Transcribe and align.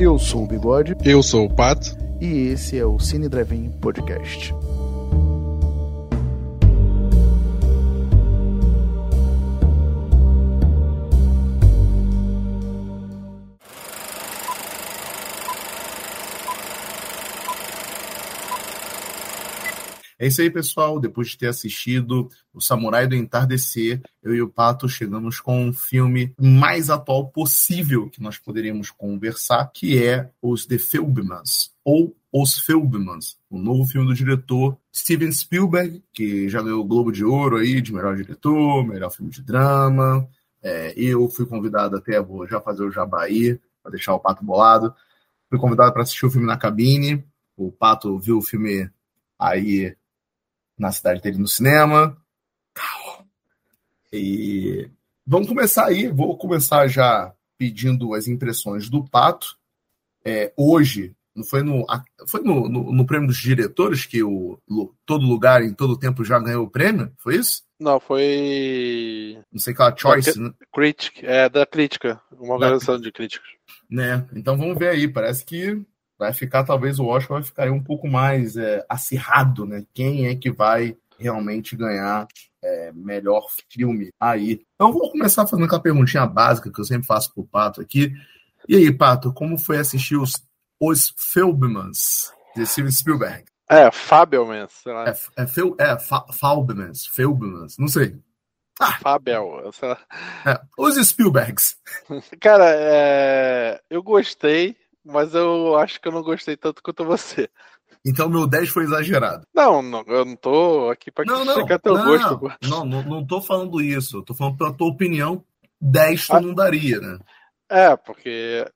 Eu 0.00 0.18
sou 0.18 0.44
o 0.44 0.46
Bigode. 0.46 0.96
Eu 1.04 1.22
sou 1.22 1.44
o 1.44 1.50
Pato. 1.50 1.94
E 2.18 2.48
esse 2.48 2.78
é 2.78 2.86
o 2.86 2.98
Cine 2.98 3.28
Drive-In 3.28 3.68
Podcast. 3.82 4.54
É 20.20 20.26
isso 20.26 20.42
aí, 20.42 20.50
pessoal. 20.50 21.00
Depois 21.00 21.28
de 21.28 21.38
ter 21.38 21.46
assistido 21.46 22.28
O 22.52 22.60
Samurai 22.60 23.06
do 23.06 23.14
Entardecer, 23.14 24.02
eu 24.22 24.34
e 24.34 24.42
o 24.42 24.50
Pato 24.50 24.86
chegamos 24.86 25.40
com 25.40 25.64
um 25.64 25.72
filme 25.72 26.34
mais 26.38 26.90
atual 26.90 27.28
possível 27.28 28.10
que 28.10 28.20
nós 28.20 28.36
poderíamos 28.36 28.90
conversar, 28.90 29.70
que 29.72 30.04
é 30.04 30.30
Os 30.42 30.66
The 30.66 30.76
Filmans, 30.76 31.72
ou 31.82 32.14
Os 32.30 32.58
Filmans, 32.58 33.38
o 33.48 33.58
novo 33.58 33.86
filme 33.86 34.08
do 34.08 34.14
diretor 34.14 34.76
Steven 34.94 35.32
Spielberg, 35.32 36.04
que 36.12 36.50
já 36.50 36.60
ganhou 36.60 36.82
o 36.82 36.86
Globo 36.86 37.10
de 37.10 37.24
Ouro 37.24 37.56
aí 37.56 37.80
de 37.80 37.90
melhor 37.90 38.14
diretor, 38.14 38.86
melhor 38.86 39.10
filme 39.10 39.32
de 39.32 39.40
drama. 39.40 40.28
É, 40.62 40.92
eu 40.98 41.30
fui 41.30 41.46
convidado 41.46 41.96
até, 41.96 42.20
vou 42.20 42.46
já 42.46 42.60
fazer 42.60 42.84
o 42.84 42.92
jabaí, 42.92 43.58
para 43.82 43.92
deixar 43.92 44.12
o 44.12 44.20
Pato 44.20 44.44
bolado. 44.44 44.94
Fui 45.48 45.58
convidado 45.58 45.94
para 45.94 46.02
assistir 46.02 46.26
o 46.26 46.30
filme 46.30 46.46
na 46.46 46.58
cabine. 46.58 47.24
O 47.56 47.72
Pato 47.72 48.18
viu 48.18 48.36
o 48.36 48.42
filme 48.42 48.90
aí 49.38 49.96
na 50.80 50.90
cidade 50.90 51.20
dele 51.20 51.38
no 51.38 51.46
cinema. 51.46 52.16
E 54.12 54.88
vamos 55.26 55.46
começar 55.46 55.86
aí. 55.86 56.08
Vou 56.08 56.36
começar 56.36 56.88
já 56.88 57.32
pedindo 57.58 58.14
as 58.14 58.26
impressões 58.26 58.88
do 58.88 59.04
Pato. 59.04 59.56
É, 60.24 60.52
hoje, 60.56 61.14
não 61.36 61.44
foi 61.44 61.62
no, 61.62 61.86
foi 62.26 62.42
no, 62.42 62.68
no, 62.68 62.92
no, 62.92 63.06
prêmio 63.06 63.28
dos 63.28 63.38
diretores 63.38 64.06
que 64.06 64.22
o 64.22 64.58
todo 65.06 65.26
lugar 65.26 65.62
em 65.62 65.72
todo 65.72 65.98
tempo 65.98 66.24
já 66.24 66.38
ganhou 66.38 66.64
o 66.64 66.70
prêmio? 66.70 67.12
Foi 67.18 67.36
isso? 67.36 67.62
Não, 67.78 68.00
foi. 68.00 69.38
Não 69.52 69.58
sei 69.60 69.74
qual 69.74 69.96
choice, 69.96 70.34
da, 70.34 70.48
né? 70.48 70.54
Critic, 70.72 71.22
é 71.22 71.48
da 71.48 71.64
crítica, 71.64 72.20
uma 72.32 72.54
organização 72.54 73.00
de 73.00 73.12
críticos. 73.12 73.48
Né? 73.88 74.26
Então 74.34 74.56
vamos 74.56 74.78
ver 74.78 74.88
aí. 74.88 75.08
Parece 75.08 75.44
que 75.44 75.82
vai 76.20 76.34
ficar, 76.34 76.64
talvez 76.64 76.98
o 76.98 77.06
Oscar 77.06 77.38
vai 77.38 77.42
ficar 77.42 77.70
um 77.70 77.82
pouco 77.82 78.06
mais 78.06 78.54
é, 78.54 78.84
acirrado, 78.86 79.64
né? 79.64 79.82
Quem 79.94 80.26
é 80.26 80.36
que 80.36 80.50
vai 80.50 80.94
realmente 81.18 81.74
ganhar 81.74 82.28
é, 82.62 82.92
melhor 82.92 83.46
filme 83.70 84.10
aí? 84.20 84.60
Então 84.74 84.92
vou 84.92 85.10
começar 85.10 85.46
fazendo 85.46 85.64
aquela 85.64 85.80
perguntinha 85.80 86.26
básica 86.26 86.70
que 86.70 86.78
eu 86.78 86.84
sempre 86.84 87.06
faço 87.06 87.32
pro 87.32 87.42
Pato 87.42 87.80
aqui. 87.80 88.12
E 88.68 88.76
aí, 88.76 88.92
Pato, 88.92 89.32
como 89.32 89.56
foi 89.56 89.78
assistir 89.78 90.16
os, 90.16 90.34
os 90.78 91.14
Filmans 91.16 92.34
de 92.54 92.66
Steven 92.66 92.92
Spielberg? 92.92 93.44
É, 93.66 93.90
Fabelmans, 93.90 94.72
sei 94.72 94.92
lá. 94.92 95.08
É, 95.08 95.14
é, 95.42 95.46
Fel, 95.46 95.74
é 95.78 95.98
fa, 95.98 96.26
não 97.78 97.88
sei. 97.88 98.18
Ah, 98.78 98.98
Fabel, 99.00 99.70
sei 99.72 99.88
lá. 99.88 99.98
É, 100.46 100.60
os 100.76 100.96
Spielbergs. 100.96 101.76
Cara, 102.40 102.66
é, 102.74 103.80
eu 103.88 104.02
gostei, 104.02 104.76
mas 105.04 105.34
eu 105.34 105.76
acho 105.76 106.00
que 106.00 106.08
eu 106.08 106.12
não 106.12 106.22
gostei 106.22 106.56
tanto 106.56 106.82
quanto 106.82 107.04
você. 107.04 107.48
Então 108.04 108.28
meu 108.28 108.46
10 108.46 108.68
foi 108.70 108.84
exagerado. 108.84 109.46
Não, 109.54 109.82
não 109.82 110.02
eu 110.06 110.24
não 110.24 110.36
tô 110.36 110.90
aqui 110.90 111.10
pra 111.10 111.24
não, 111.24 111.44
criticar 111.44 111.70
não, 111.70 111.78
teu 111.78 111.94
não, 111.94 112.04
gosto. 112.38 112.68
Não, 112.68 112.84
não, 112.84 113.02
não 113.02 113.26
tô 113.26 113.40
falando 113.42 113.80
isso. 113.80 114.18
Eu 114.18 114.22
tô 114.22 114.34
falando 114.34 114.56
pela 114.56 114.72
tua 114.72 114.88
opinião. 114.88 115.44
10 115.80 116.26
tu 116.26 116.36
ah, 116.36 116.40
não 116.40 116.54
daria, 116.54 116.98
né? 117.00 117.18
É, 117.68 117.96
porque 117.96 118.66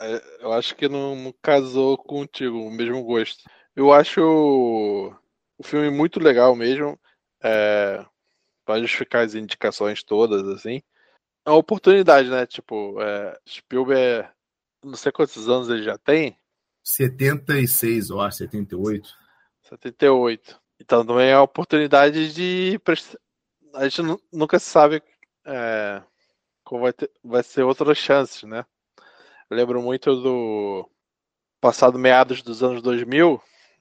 é, 0.00 0.22
eu 0.40 0.52
acho 0.52 0.74
que 0.74 0.88
não, 0.88 1.14
não, 1.16 1.34
casou 1.42 1.96
contigo 1.96 2.58
o 2.58 2.70
mesmo 2.70 3.02
gosto. 3.02 3.44
Eu 3.76 3.92
acho 3.92 4.20
o, 4.20 5.14
o 5.58 5.62
filme 5.62 5.90
muito 5.90 6.20
legal 6.20 6.54
mesmo. 6.56 6.98
É, 7.42 8.04
pra 8.64 8.80
justificar 8.80 9.24
as 9.24 9.34
indicações 9.34 10.02
todas, 10.02 10.48
assim. 10.48 10.82
É 11.46 11.50
uma 11.50 11.58
oportunidade, 11.58 12.28
né? 12.30 12.46
Tipo, 12.46 13.00
é, 13.00 13.38
Spielberg 13.46 14.28
não 14.84 14.96
sei 14.96 15.10
quantos 15.10 15.48
anos 15.48 15.68
ele 15.68 15.82
já 15.82 15.98
tem. 15.98 16.38
76, 16.82 18.10
eu 18.10 18.20
acho, 18.20 18.38
78. 18.38 19.08
78. 19.62 20.60
Então 20.80 21.04
também 21.04 21.28
é 21.28 21.34
a 21.34 21.42
oportunidade 21.42 22.32
de. 22.32 22.80
A 23.74 23.88
gente 23.88 24.02
nunca 24.32 24.58
sabe 24.58 25.02
é, 25.44 26.02
como 26.62 26.82
vai, 26.82 26.92
ter, 26.92 27.10
vai 27.22 27.42
ser 27.42 27.62
outras 27.62 27.98
chances, 27.98 28.42
né? 28.44 28.64
Eu 29.48 29.56
lembro 29.56 29.82
muito 29.82 30.14
do 30.20 30.88
passado 31.60 31.98
meados 31.98 32.42
dos 32.42 32.62
anos 32.62 32.82
2000. 32.82 33.40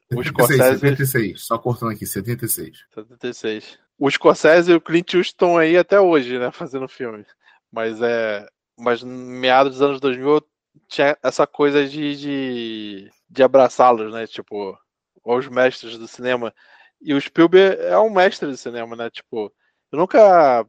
76, 0.09 0.19
o 0.19 0.23
Scorsese... 0.23 0.79
76, 0.79 1.45
só 1.45 1.57
cortando 1.57 1.91
aqui, 1.91 2.05
76. 2.05 2.85
76. 2.93 3.79
O 3.97 4.09
Scorsese 4.09 4.71
e 4.71 4.75
o 4.75 4.81
Clint 4.81 5.13
Eastwood 5.13 5.59
aí 5.59 5.77
até 5.77 5.99
hoje, 5.99 6.37
né, 6.39 6.51
fazendo 6.51 6.87
filme. 6.87 7.25
Mas 7.71 8.01
é. 8.01 8.47
Mas 8.77 9.03
meados 9.03 9.73
dos 9.73 9.81
anos 9.81 9.99
2000 9.99 10.41
tinha 10.87 11.17
essa 11.23 11.45
coisa 11.47 11.87
de, 11.87 12.15
de, 12.15 13.11
de 13.29 13.43
abraçá-los, 13.43 14.13
né? 14.13 14.27
Tipo, 14.27 14.77
os 15.23 15.47
mestres 15.47 15.97
do 15.97 16.07
cinema. 16.07 16.53
E 17.01 17.13
o 17.13 17.21
Spielberg 17.21 17.81
é 17.81 17.97
um 17.97 18.09
mestre 18.09 18.47
do 18.47 18.57
cinema, 18.57 18.95
né? 18.95 19.09
Tipo, 19.09 19.51
eu 19.91 19.99
nunca. 19.99 20.65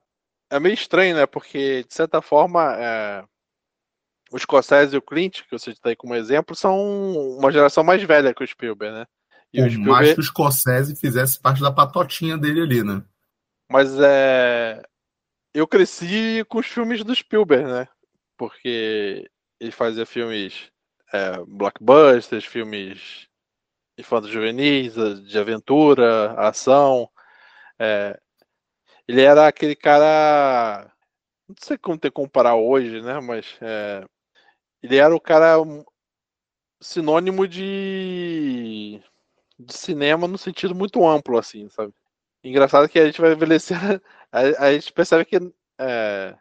É 0.50 0.60
meio 0.60 0.74
estranho, 0.74 1.16
né? 1.16 1.26
Porque, 1.26 1.84
de 1.84 1.94
certa 1.94 2.20
forma, 2.20 2.74
é... 2.76 3.24
o 4.30 4.38
Scorsese 4.38 4.94
e 4.94 4.98
o 4.98 5.02
Clint, 5.02 5.42
que 5.48 5.54
eu 5.54 5.58
citei 5.58 5.96
como 5.96 6.14
exemplo, 6.14 6.54
são 6.54 6.78
uma 7.38 7.50
geração 7.50 7.82
mais 7.82 8.02
velha 8.02 8.34
que 8.34 8.44
o 8.44 8.46
Spielberg, 8.46 8.94
né? 8.94 9.06
E 9.52 9.60
o 9.62 9.70
Spielberg... 9.70 9.90
mais 9.90 10.14
que 10.14 10.20
o 10.20 10.24
Scorsese 10.24 10.96
fizesse 10.96 11.40
parte 11.40 11.60
da 11.60 11.72
patotinha 11.72 12.36
dele 12.36 12.62
ali, 12.62 12.84
né? 12.84 13.02
Mas 13.70 13.96
é. 13.98 14.82
Eu 15.52 15.68
cresci 15.68 16.44
com 16.48 16.58
os 16.58 16.66
filmes 16.66 17.04
do 17.04 17.14
Spielberg, 17.14 17.64
né? 17.64 17.88
Porque 18.36 19.30
ele 19.60 19.70
fazia 19.70 20.06
filmes 20.06 20.70
é, 21.12 21.38
blockbusters, 21.46 22.44
filmes 22.44 23.28
infantos 23.98 24.30
juvenis, 24.30 24.94
de 25.26 25.38
aventura, 25.38 26.32
ação. 26.32 27.08
É, 27.78 28.18
ele 29.06 29.22
era 29.22 29.46
aquele 29.48 29.76
cara. 29.76 30.90
Não 31.48 31.56
sei 31.60 31.78
como 31.78 31.98
ter 31.98 32.10
comparar 32.10 32.56
hoje, 32.56 33.02
né? 33.02 33.20
Mas 33.20 33.56
é, 33.60 34.04
ele 34.82 34.96
era 34.96 35.14
o 35.14 35.20
cara 35.20 35.56
sinônimo 36.80 37.48
de, 37.48 39.00
de 39.58 39.72
cinema 39.72 40.28
no 40.28 40.38
sentido 40.38 40.74
muito 40.74 41.06
amplo, 41.06 41.38
assim, 41.38 41.68
sabe? 41.70 41.92
Engraçado 42.42 42.88
que 42.88 42.98
a 42.98 43.06
gente 43.06 43.20
vai 43.20 43.32
envelhecer, 43.32 43.76
a, 44.30 44.66
a 44.66 44.72
gente 44.74 44.92
percebe 44.92 45.24
que 45.24 45.36
é, 45.80 46.36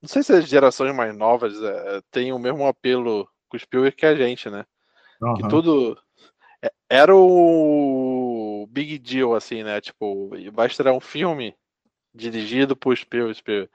não 0.00 0.08
sei 0.08 0.22
se 0.22 0.32
as 0.32 0.48
gerações 0.48 0.94
mais 0.94 1.16
novas 1.16 1.60
é, 1.62 2.00
têm 2.10 2.32
o 2.32 2.38
mesmo 2.38 2.66
apelo 2.66 3.28
com 3.48 3.56
o 3.56 3.60
Spielberg 3.60 3.96
que 3.96 4.06
a 4.06 4.14
gente, 4.14 4.48
né? 4.48 4.64
Uhum. 5.20 5.34
Que 5.34 5.48
tudo. 5.48 5.98
É, 6.62 6.70
era 6.88 7.14
o 7.14 8.66
big 8.70 8.98
deal, 8.98 9.34
assim, 9.34 9.62
né? 9.62 9.80
Tipo, 9.80 10.30
vai 10.52 10.66
estrear 10.66 10.94
um 10.94 11.00
filme 11.00 11.54
dirigido 12.14 12.76
por 12.76 12.96
Spielberg, 12.96 13.68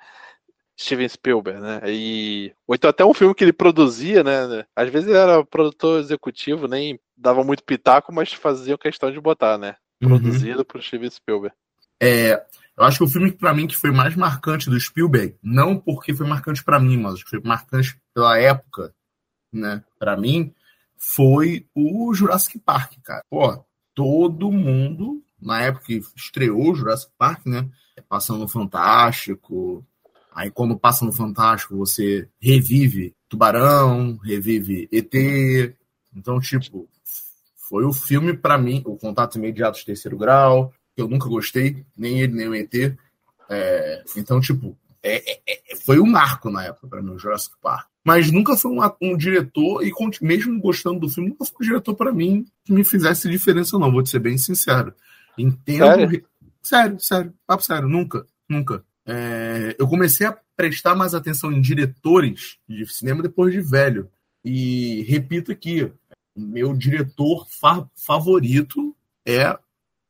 Steven 0.80 1.08
Spielberg, 1.08 1.60
né? 1.60 1.82
E, 1.88 2.54
ou 2.68 2.76
então 2.76 2.90
até 2.90 3.06
um 3.06 3.14
filme 3.14 3.36
que 3.36 3.44
ele 3.44 3.54
produzia, 3.54 4.24
né? 4.24 4.66
Às 4.76 4.90
vezes 4.90 5.08
ele 5.08 5.18
era 5.18 5.46
produtor 5.46 6.00
executivo, 6.00 6.68
nem 6.68 7.00
dava 7.16 7.44
muito 7.44 7.64
pitaco, 7.64 8.14
mas 8.14 8.34
fazia 8.34 8.78
questão 8.78 9.12
de 9.12 9.20
botar, 9.20 9.58
né? 9.58 9.76
Uhum. 10.02 10.10
Produzido 10.10 10.60
uhum. 10.60 10.66
por 10.66 10.82
Steven 10.82 11.10
Spielberg. 11.10 11.56
É, 12.02 12.44
eu 12.78 12.84
acho 12.84 12.98
que 12.98 13.04
o 13.04 13.10
filme 13.10 13.32
para 13.32 13.54
mim 13.54 13.68
que 13.68 13.78
foi 13.78 13.92
mais 13.92 14.16
marcante 14.16 14.70
do 14.70 14.80
Spielberg, 14.80 15.36
não 15.42 15.78
porque 15.80 16.14
foi 16.14 16.28
marcante 16.28 16.64
para 16.64 16.80
mim, 16.80 16.98
mas 16.98 17.22
foi 17.22 17.40
marcante 17.44 18.00
pela 18.14 18.38
época, 18.40 18.94
né? 19.52 19.84
Para 20.00 20.18
mim 20.18 20.54
foi 20.98 21.68
o 21.76 22.14
Jurassic 22.14 22.58
Park, 22.60 22.94
cara. 23.04 23.24
Pô, 23.30 23.64
todo 23.94 24.52
mundo 24.52 25.24
na 25.40 25.62
época 25.62 25.86
que 25.86 26.02
estreou 26.16 26.72
o 26.72 26.76
Jurassic 26.76 27.12
Park, 27.18 27.46
né? 27.46 27.70
Passando 28.10 28.40
no 28.40 28.48
Fantástico. 28.48 29.86
Aí 30.34 30.50
quando 30.50 30.78
passa 30.78 31.06
no 31.06 31.12
Fantástico, 31.12 31.78
você 31.78 32.28
revive 32.40 33.16
Tubarão, 33.30 34.18
revive 34.18 34.90
ET. 34.92 35.14
Então, 36.16 36.40
tipo, 36.40 36.90
foi 37.56 37.86
o 37.86 37.94
filme 37.94 38.36
para 38.36 38.58
mim, 38.58 38.82
o 38.86 38.98
Contato 38.98 39.38
Imediato 39.38 39.80
de 39.80 39.86
Terceiro 39.86 40.18
Grau, 40.18 40.74
que 40.96 41.02
eu 41.02 41.08
nunca 41.08 41.28
gostei, 41.28 41.86
nem 41.98 42.22
ele, 42.22 42.34
nem 42.34 42.48
o 42.48 42.56
ET. 42.56 42.74
É, 43.50 44.04
então, 44.16 44.40
tipo, 44.40 44.78
é, 45.02 45.32
é, 45.32 45.42
é 45.48 45.76
foi 45.76 46.00
um 46.00 46.06
marco 46.06 46.50
na 46.50 46.64
época 46.66 46.88
para 46.88 47.02
mim, 47.02 47.12
o 47.12 47.20
Jurassic 47.20 47.56
Park. 47.62 47.88
Mas 48.04 48.32
nunca 48.32 48.58
foi 48.58 48.72
um, 48.72 48.80
um, 49.02 49.18
diretor, 49.18 49.86
e 49.86 49.92
mesmo 50.22 50.60
gostando 50.60 51.00
do 51.00 51.10
filme, 51.10 51.30
nunca 51.30 51.46
foi 51.46 51.56
um 51.62 51.68
diretor 51.68 51.96
para 51.96 52.12
mim 52.12 52.46
que 52.66 52.74
me 52.74 52.84
fizesse 52.84 53.30
diferença, 53.30 53.78
não, 53.80 53.92
vou 53.92 54.04
te 54.04 54.10
ser 54.10 54.20
bem 54.20 54.38
sincero. 54.38 54.94
Entendo. 55.38 55.84
Sério, 55.84 56.26
sério, 56.62 57.00
sério, 57.00 57.34
papo 57.48 57.64
sério, 57.64 57.88
nunca, 57.88 58.26
nunca. 58.48 58.84
É, 59.06 59.76
eu 59.80 59.88
comecei 59.88 60.28
a 60.28 60.38
prestar 60.56 60.96
mais 60.96 61.14
atenção 61.14 61.52
em 61.52 61.62
diretores 61.62 62.58
de 62.68 62.86
cinema 62.88 63.24
depois 63.24 63.54
de 63.54 63.62
velho. 63.62 64.10
E 64.44 65.04
repito 65.04 65.52
aqui, 65.52 65.92
meu 66.36 66.74
diretor 66.76 67.48
fa 67.50 67.88
favorito 67.96 68.96
é 69.26 69.58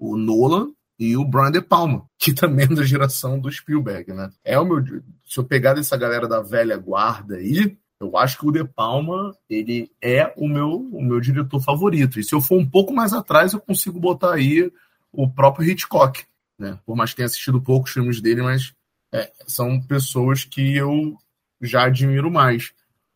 o 0.03 0.17
Nolan 0.17 0.71
e 0.99 1.15
o 1.15 1.23
Brian 1.23 1.51
De 1.51 1.61
Palma, 1.61 2.05
que 2.19 2.33
também 2.35 2.65
é 2.65 2.75
da 2.75 2.83
geração 2.83 3.39
do 3.39 3.51
Spielberg, 3.51 4.11
né? 4.13 4.29
É 4.43 4.59
o 4.59 4.65
meu, 4.65 4.83
se 5.25 5.39
eu 5.39 5.43
pegar 5.43 5.73
dessa 5.73 5.95
galera 5.95 6.27
da 6.27 6.41
velha 6.41 6.77
guarda 6.77 7.37
aí, 7.37 7.77
eu 7.99 8.17
acho 8.17 8.37
que 8.37 8.45
o 8.45 8.51
De 8.51 8.65
Palma, 8.65 9.33
ele 9.49 9.89
é 10.01 10.33
o 10.35 10.47
meu, 10.47 10.69
o 10.71 11.01
meu 11.01 11.21
diretor 11.21 11.61
favorito. 11.61 12.19
E 12.19 12.23
se 12.23 12.35
eu 12.35 12.41
for 12.41 12.59
um 12.59 12.69
pouco 12.69 12.93
mais 12.93 13.13
atrás, 13.13 13.53
eu 13.53 13.61
consigo 13.61 13.99
botar 13.99 14.33
aí 14.33 14.69
o 15.11 15.29
próprio 15.29 15.69
Hitchcock, 15.69 16.25
né? 16.59 16.77
Por 16.85 16.97
mais 16.97 17.11
que 17.11 17.17
tenha 17.17 17.27
assistido 17.27 17.61
poucos 17.61 17.91
filmes 17.91 18.19
dele, 18.19 18.41
mas 18.41 18.73
é, 19.13 19.31
são 19.47 19.79
pessoas 19.79 20.43
que 20.43 20.75
eu 20.75 21.17
já 21.61 21.85
admiro 21.85 22.29
mais. 22.29 22.73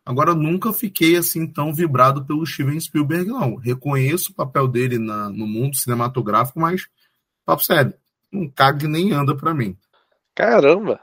Agora, 0.08 0.34
nunca 0.34 0.72
fiquei 0.72 1.18
assim 1.18 1.46
tão 1.46 1.74
vibrado 1.74 2.24
pelo 2.24 2.46
Steven 2.46 2.80
Spielberg, 2.80 3.30
não. 3.30 3.56
Reconheço 3.56 4.32
o 4.32 4.34
papel 4.34 4.66
dele 4.66 4.98
na, 4.98 5.30
no 5.30 5.46
mundo 5.46 5.76
cinematográfico, 5.76 6.62
mas, 6.62 6.88
papo 7.46 7.62
sério, 7.62 7.94
não 8.32 8.50
caga 8.50 8.88
nem 8.88 9.12
anda 9.12 9.36
para 9.36 9.54
mim. 9.54 9.78
Caramba! 10.34 10.98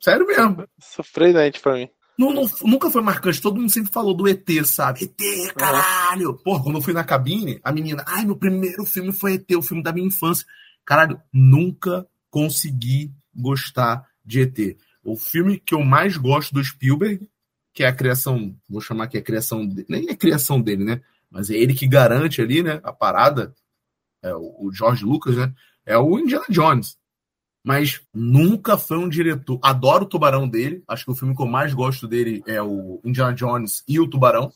Sério 0.00 0.26
mesmo. 0.26 0.66
Surpreendente 0.80 1.60
para 1.60 1.74
mim. 1.74 1.88
Não, 2.18 2.32
não, 2.32 2.44
nunca 2.62 2.90
foi 2.90 3.00
marcante. 3.00 3.40
Todo 3.40 3.60
mundo 3.60 3.70
sempre 3.70 3.92
falou 3.92 4.14
do 4.14 4.26
ET, 4.26 4.44
sabe? 4.64 5.04
ET, 5.04 5.54
caralho! 5.54 6.30
Uhum. 6.30 6.36
Porra, 6.38 6.64
quando 6.64 6.74
eu 6.74 6.82
fui 6.82 6.92
na 6.92 7.04
cabine, 7.04 7.60
a 7.62 7.70
menina, 7.70 8.04
ai, 8.04 8.24
meu 8.24 8.36
primeiro 8.36 8.84
filme 8.84 9.12
foi 9.12 9.34
ET, 9.34 9.48
o 9.56 9.62
filme 9.62 9.80
da 9.80 9.92
minha 9.92 10.08
infância. 10.08 10.44
Caralho, 10.84 11.22
nunca 11.32 12.04
consegui 12.28 13.12
gostar 13.32 14.04
de 14.24 14.40
ET. 14.40 14.76
O 15.04 15.16
filme 15.16 15.60
que 15.60 15.72
eu 15.72 15.84
mais 15.84 16.16
gosto 16.16 16.52
do 16.52 16.64
Spielberg, 16.64 17.30
que 17.72 17.84
é 17.84 17.86
a 17.86 17.94
criação, 17.94 18.54
vou 18.68 18.80
chamar 18.80 19.06
que 19.06 19.16
é 19.16 19.20
a 19.20 19.24
criação 19.24 19.68
nem 19.88 20.08
é 20.08 20.16
criação 20.16 20.60
dele, 20.60 20.84
né? 20.84 21.00
Mas 21.30 21.50
é 21.50 21.54
ele 21.54 21.74
que 21.74 21.86
garante 21.86 22.40
ali, 22.40 22.62
né? 22.62 22.80
A 22.82 22.92
parada, 22.92 23.54
é 24.22 24.34
o, 24.34 24.70
George 24.72 25.04
Lucas, 25.04 25.36
né? 25.36 25.54
É 25.86 25.96
o 25.96 26.18
Indiana 26.18 26.44
Jones. 26.48 26.98
Mas 27.64 28.00
nunca 28.12 28.76
foi 28.76 28.98
um 28.98 29.08
diretor. 29.08 29.58
Adoro 29.62 30.04
o 30.04 30.08
Tubarão 30.08 30.48
dele. 30.48 30.82
Acho 30.88 31.04
que 31.04 31.10
o 31.10 31.14
filme 31.14 31.36
que 31.36 31.42
eu 31.42 31.46
mais 31.46 31.74
gosto 31.74 32.08
dele 32.08 32.42
é 32.46 32.60
o 32.62 33.00
Indiana 33.04 33.34
Jones 33.34 33.84
e 33.86 34.00
o 34.00 34.08
Tubarão. 34.08 34.52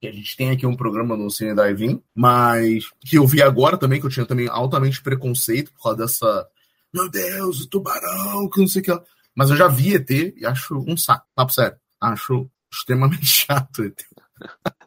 Que 0.00 0.08
a 0.08 0.12
gente 0.12 0.36
tem 0.36 0.50
aqui 0.50 0.66
um 0.66 0.76
programa 0.76 1.16
no 1.16 1.30
Cine 1.30 1.54
Drive-In, 1.54 2.02
mas 2.14 2.90
que 3.00 3.18
eu 3.18 3.26
vi 3.26 3.42
agora 3.42 3.76
também, 3.76 4.00
que 4.00 4.06
eu 4.06 4.10
tinha 4.10 4.24
também 4.24 4.48
altamente 4.48 5.02
preconceito 5.02 5.72
por 5.72 5.82
causa 5.82 5.98
dessa. 5.98 6.48
Meu 6.92 7.08
Deus, 7.08 7.60
o 7.60 7.68
tubarão, 7.68 8.48
que 8.48 8.60
não 8.60 8.66
sei 8.66 8.80
o 8.80 8.84
que. 8.84 9.02
Mas 9.34 9.50
eu 9.50 9.56
já 9.56 9.68
vi 9.68 9.94
ET 9.94 10.10
e 10.10 10.44
acho 10.44 10.74
um 10.88 10.96
saco. 10.96 11.26
Papo 11.34 11.52
sério. 11.52 11.78
Acho 12.00 12.50
extremamente 12.72 13.26
chato 13.26 13.84
ET. 13.84 14.02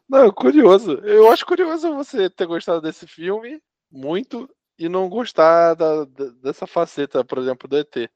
Não, 0.08 0.30
curioso. 0.30 0.92
Eu 0.92 1.30
acho 1.30 1.46
curioso 1.46 1.94
você 1.94 2.28
ter 2.28 2.46
gostado 2.46 2.80
desse 2.80 3.06
filme 3.06 3.60
muito 3.90 4.48
e 4.78 4.88
não 4.88 5.08
gostar 5.08 5.74
da, 5.74 6.04
dessa 6.42 6.66
faceta, 6.66 7.24
por 7.24 7.38
exemplo, 7.38 7.68
do 7.68 7.76
ET. 7.76 8.10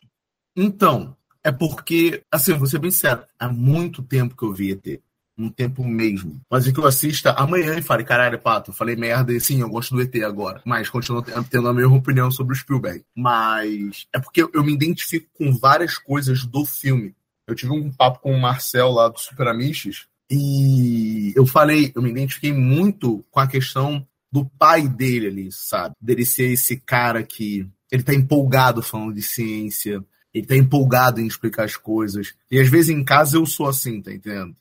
Então, 0.57 1.17
é 1.45 1.53
porque, 1.53 2.23
assim, 2.33 2.55
vou 2.55 2.67
ser 2.67 2.81
bem 2.81 2.91
sério, 2.91 3.25
há 3.39 3.49
muito 3.49 4.03
tempo 4.03 4.37
que 4.37 4.45
eu 4.45 4.53
vi 4.53 4.73
ET. 4.73 5.01
Um 5.37 5.49
tempo 5.49 5.85
mesmo. 5.85 6.41
Mas 6.51 6.67
é 6.67 6.73
que 6.73 6.81
eu 6.81 6.87
assista 6.87 7.31
amanhã 7.31 7.79
e 7.79 7.83
fale, 7.83 8.03
caralho, 8.03 8.41
Pato, 8.41 8.73
eu 8.73 8.75
falei 8.75 8.97
merda 8.97 9.33
e 9.33 9.41
sim, 9.41 9.61
eu 9.61 9.69
gosto 9.69 9.95
do 9.95 10.03
ET 10.03 10.13
agora. 10.25 10.61
Mas 10.65 10.91
continuo 10.91 11.23
tendo 11.49 11.69
a 11.69 11.73
mesma 11.73 11.97
opinião 11.97 12.29
sobre 12.29 12.55
o 12.55 12.57
Spielberg. 12.57 13.05
Mas 13.17 14.09
é 14.13 14.19
porque 14.19 14.43
eu 14.43 14.65
me 14.65 14.73
identifico 14.73 15.29
com 15.39 15.57
várias 15.57 15.97
coisas 15.97 16.45
do 16.45 16.65
filme. 16.65 17.15
Eu 17.49 17.55
tive 17.55 17.73
um 17.73 17.91
papo 17.91 18.21
com 18.21 18.35
o 18.35 18.39
Marcel 18.39 18.91
lá 18.91 19.09
do 19.09 19.19
Super 19.19 19.49
Amiches 19.49 20.07
e 20.31 21.33
eu 21.35 21.47
falei, 21.47 21.91
eu 21.97 22.03
me 22.03 22.11
identifiquei 22.11 22.53
muito 22.53 23.25
com 23.31 23.41
a 23.41 23.47
questão 23.47 24.07
do 24.31 24.45
pai 24.45 24.87
dele 24.87 25.29
ali, 25.29 25.51
sabe? 25.51 25.95
Dele 25.99 26.27
ser 26.27 26.53
esse 26.53 26.77
cara 26.77 27.23
que 27.23 27.67
ele 27.91 28.03
tá 28.03 28.13
empolgado 28.13 28.83
falando 28.83 29.15
de 29.15 29.23
ciência, 29.23 30.05
ele 30.35 30.47
tá 30.47 30.55
empolgado 30.55 31.23
em 31.23 31.27
explicar 31.27 31.65
as 31.65 31.75
coisas. 31.75 32.35
E 32.51 32.61
às 32.61 32.69
vezes 32.69 32.91
em 32.91 33.03
casa 33.03 33.39
eu 33.39 33.47
sou 33.47 33.67
assim, 33.67 34.03
tá 34.03 34.13
entendendo? 34.13 34.55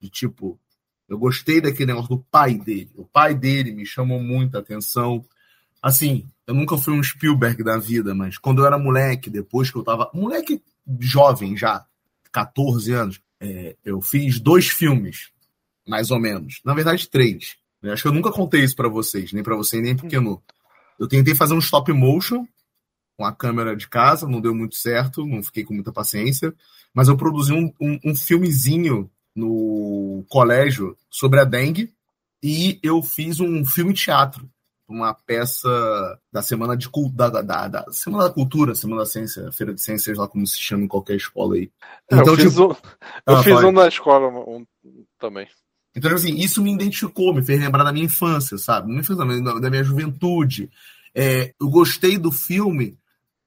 De 0.00 0.08
tipo, 0.08 0.58
eu 1.06 1.18
gostei 1.18 1.60
daquele 1.60 1.92
negócio 1.92 2.16
do 2.16 2.24
pai 2.30 2.54
dele. 2.54 2.90
O 2.96 3.04
pai 3.04 3.34
dele 3.34 3.72
me 3.72 3.84
chamou 3.84 4.22
muita 4.22 4.60
atenção. 4.60 5.22
Assim, 5.82 6.26
eu 6.46 6.54
nunca 6.54 6.78
fui 6.78 6.94
um 6.94 7.02
Spielberg 7.02 7.62
da 7.62 7.76
vida, 7.76 8.14
mas 8.14 8.38
quando 8.38 8.62
eu 8.62 8.66
era 8.66 8.78
moleque, 8.78 9.28
depois 9.28 9.70
que 9.70 9.76
eu 9.76 9.84
tava. 9.84 10.10
Moleque 10.14 10.62
jovem 10.98 11.54
já, 11.54 11.84
14 12.32 12.92
anos, 12.92 13.20
é, 13.40 13.76
eu 13.84 14.00
fiz 14.00 14.38
dois 14.38 14.68
filmes, 14.68 15.30
mais 15.86 16.10
ou 16.10 16.18
menos. 16.18 16.60
Na 16.64 16.74
verdade, 16.74 17.08
três. 17.08 17.56
Eu 17.82 17.92
acho 17.92 18.02
que 18.02 18.08
eu 18.08 18.12
nunca 18.12 18.30
contei 18.30 18.62
isso 18.62 18.76
para 18.76 18.88
vocês, 18.88 19.32
nem 19.32 19.42
para 19.42 19.56
você, 19.56 19.80
nem 19.80 19.96
pequeno. 19.96 20.42
Eu 20.98 21.08
tentei 21.08 21.34
fazer 21.34 21.54
um 21.54 21.58
stop 21.58 21.90
motion 21.92 22.46
com 23.16 23.24
a 23.24 23.32
câmera 23.32 23.76
de 23.76 23.88
casa, 23.88 24.26
não 24.26 24.40
deu 24.40 24.54
muito 24.54 24.76
certo, 24.76 25.26
não 25.26 25.42
fiquei 25.42 25.64
com 25.64 25.74
muita 25.74 25.92
paciência, 25.92 26.54
mas 26.94 27.08
eu 27.08 27.16
produzi 27.16 27.52
um, 27.52 27.72
um, 27.80 27.98
um 28.04 28.14
filmezinho 28.14 29.10
no 29.34 30.24
colégio 30.28 30.96
sobre 31.10 31.40
a 31.40 31.44
dengue 31.44 31.92
e 32.42 32.78
eu 32.82 33.02
fiz 33.02 33.40
um 33.40 33.64
filme 33.64 33.92
teatro, 33.92 34.48
uma 34.92 35.14
peça 35.14 35.68
da 36.32 36.42
semana 36.42 36.76
de 36.76 36.88
da, 37.12 37.28
da, 37.28 37.68
da, 37.68 37.92
semana 37.92 38.24
da 38.24 38.30
cultura, 38.30 38.74
semana 38.74 39.02
da 39.02 39.06
ciência, 39.06 39.50
feira 39.52 39.72
de 39.72 39.80
ciências 39.80 40.18
lá 40.18 40.28
como 40.28 40.46
se 40.46 40.58
chama 40.58 40.84
em 40.84 40.88
qualquer 40.88 41.16
escola 41.16 41.54
aí. 41.54 41.70
Então, 42.10 42.34
eu 42.34 42.36
fiz, 42.36 42.52
tipo... 42.52 42.66
um, 42.66 42.76
eu 43.26 43.36
ah, 43.36 43.42
fiz 43.42 43.62
um 43.62 43.72
na 43.72 43.88
escola 43.88 44.28
um, 44.28 44.66
também. 45.18 45.48
Então, 45.94 46.12
assim, 46.12 46.34
isso 46.34 46.62
me 46.62 46.72
identificou, 46.72 47.34
me 47.34 47.42
fez 47.42 47.60
lembrar 47.60 47.84
da 47.84 47.92
minha 47.92 48.06
infância, 48.06 48.58
sabe? 48.58 48.88
Não 48.88 48.96
me 48.96 49.04
fez 49.04 49.18
lembrar 49.18 49.60
da 49.60 49.70
minha 49.70 49.84
juventude. 49.84 50.70
É, 51.14 51.52
eu 51.60 51.68
gostei 51.68 52.18
do 52.18 52.30
filme 52.30 52.98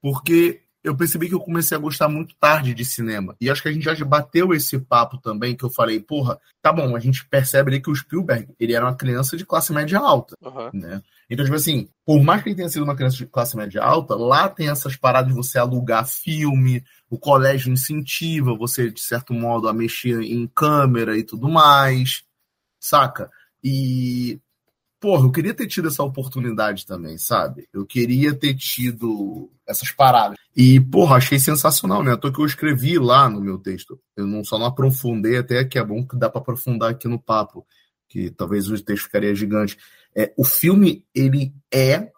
porque 0.02 0.63
eu 0.84 0.96
percebi 0.96 1.30
que 1.30 1.36
eu 1.36 1.40
comecei 1.40 1.78
a 1.78 1.80
gostar 1.80 2.10
muito 2.10 2.36
tarde 2.36 2.74
de 2.74 2.84
cinema. 2.84 3.36
E 3.40 3.50
acho 3.50 3.62
que 3.62 3.70
a 3.70 3.72
gente 3.72 3.84
já 3.84 3.94
bateu 4.06 4.54
esse 4.54 4.78
papo 4.80 5.18
também, 5.18 5.56
que 5.56 5.64
eu 5.64 5.70
falei, 5.70 6.00
porra, 6.00 6.40
tá 6.62 6.74
bom, 6.74 6.96
a 6.96 7.00
gente 7.00 7.26
percebe 7.28 7.72
ali 7.72 7.82
que 7.82 7.90
o 7.90 7.96
Spielberg, 7.96 8.50
ele 8.60 8.74
era 8.74 8.86
uma 8.86 8.96
criança 8.96 9.38
de 9.38 9.46
classe 9.46 9.72
média 9.72 10.00
alta, 10.00 10.36
uhum. 10.42 10.70
né? 10.74 11.02
Então, 11.30 11.46
tipo 11.46 11.56
assim, 11.56 11.88
por 12.06 12.22
mais 12.22 12.44
que 12.44 12.50
ele 12.50 12.56
tenha 12.56 12.70
sido 12.70 12.84
uma 12.84 12.96
criança 12.96 13.18
de 13.18 13.26
classe 13.26 13.56
média 13.56 13.82
alta, 13.82 14.14
lá 14.14 14.50
tem 14.50 14.70
essas 14.70 14.96
paradas 14.96 15.30
de 15.30 15.36
você 15.36 15.58
alugar 15.58 16.06
filme, 16.06 16.84
o 17.10 17.18
colégio 17.18 17.72
incentiva 17.72 18.56
você, 18.56 18.92
de 18.92 19.02
certo 19.02 19.34
modo, 19.34 19.68
a 19.68 19.74
mexer 19.74 20.22
em 20.22 20.46
câmera 20.48 21.18
e 21.18 21.24
tudo 21.24 21.50
mais 21.50 22.24
saca? 22.84 23.32
E, 23.64 24.40
porra, 25.04 25.26
eu 25.26 25.32
queria 25.34 25.54
ter 25.54 25.68
tido 25.68 25.90
essa 25.90 26.02
oportunidade 26.02 26.86
também, 26.86 27.18
sabe? 27.18 27.68
Eu 27.74 27.86
queria 27.86 28.34
ter 28.34 28.54
tido 28.54 29.52
essas 29.68 29.92
paradas. 29.92 30.38
E, 30.56 30.80
porra, 30.80 31.18
achei 31.18 31.38
sensacional, 31.38 32.02
né? 32.02 32.16
Tô 32.16 32.32
que 32.32 32.40
eu 32.40 32.46
escrevi 32.46 32.98
lá 32.98 33.30
no 33.30 33.42
meu 33.42 33.58
texto. 33.58 34.00
Eu 34.16 34.26
não 34.26 34.46
só 34.46 34.58
não 34.58 34.68
aprofundei, 34.68 35.38
até 35.38 35.66
que 35.66 35.78
é 35.78 35.84
bom 35.84 36.08
que 36.08 36.16
dá 36.16 36.30
para 36.30 36.40
aprofundar 36.40 36.92
aqui 36.92 37.10
no 37.10 37.20
papo, 37.20 37.68
que 38.08 38.32
talvez 38.32 38.70
o 38.70 38.82
texto 38.82 39.04
ficaria 39.04 39.36
gigante. 39.36 39.78
É, 40.16 40.34
o 40.38 40.46
filme, 40.46 41.06
ele 41.14 41.54
é 41.70 42.10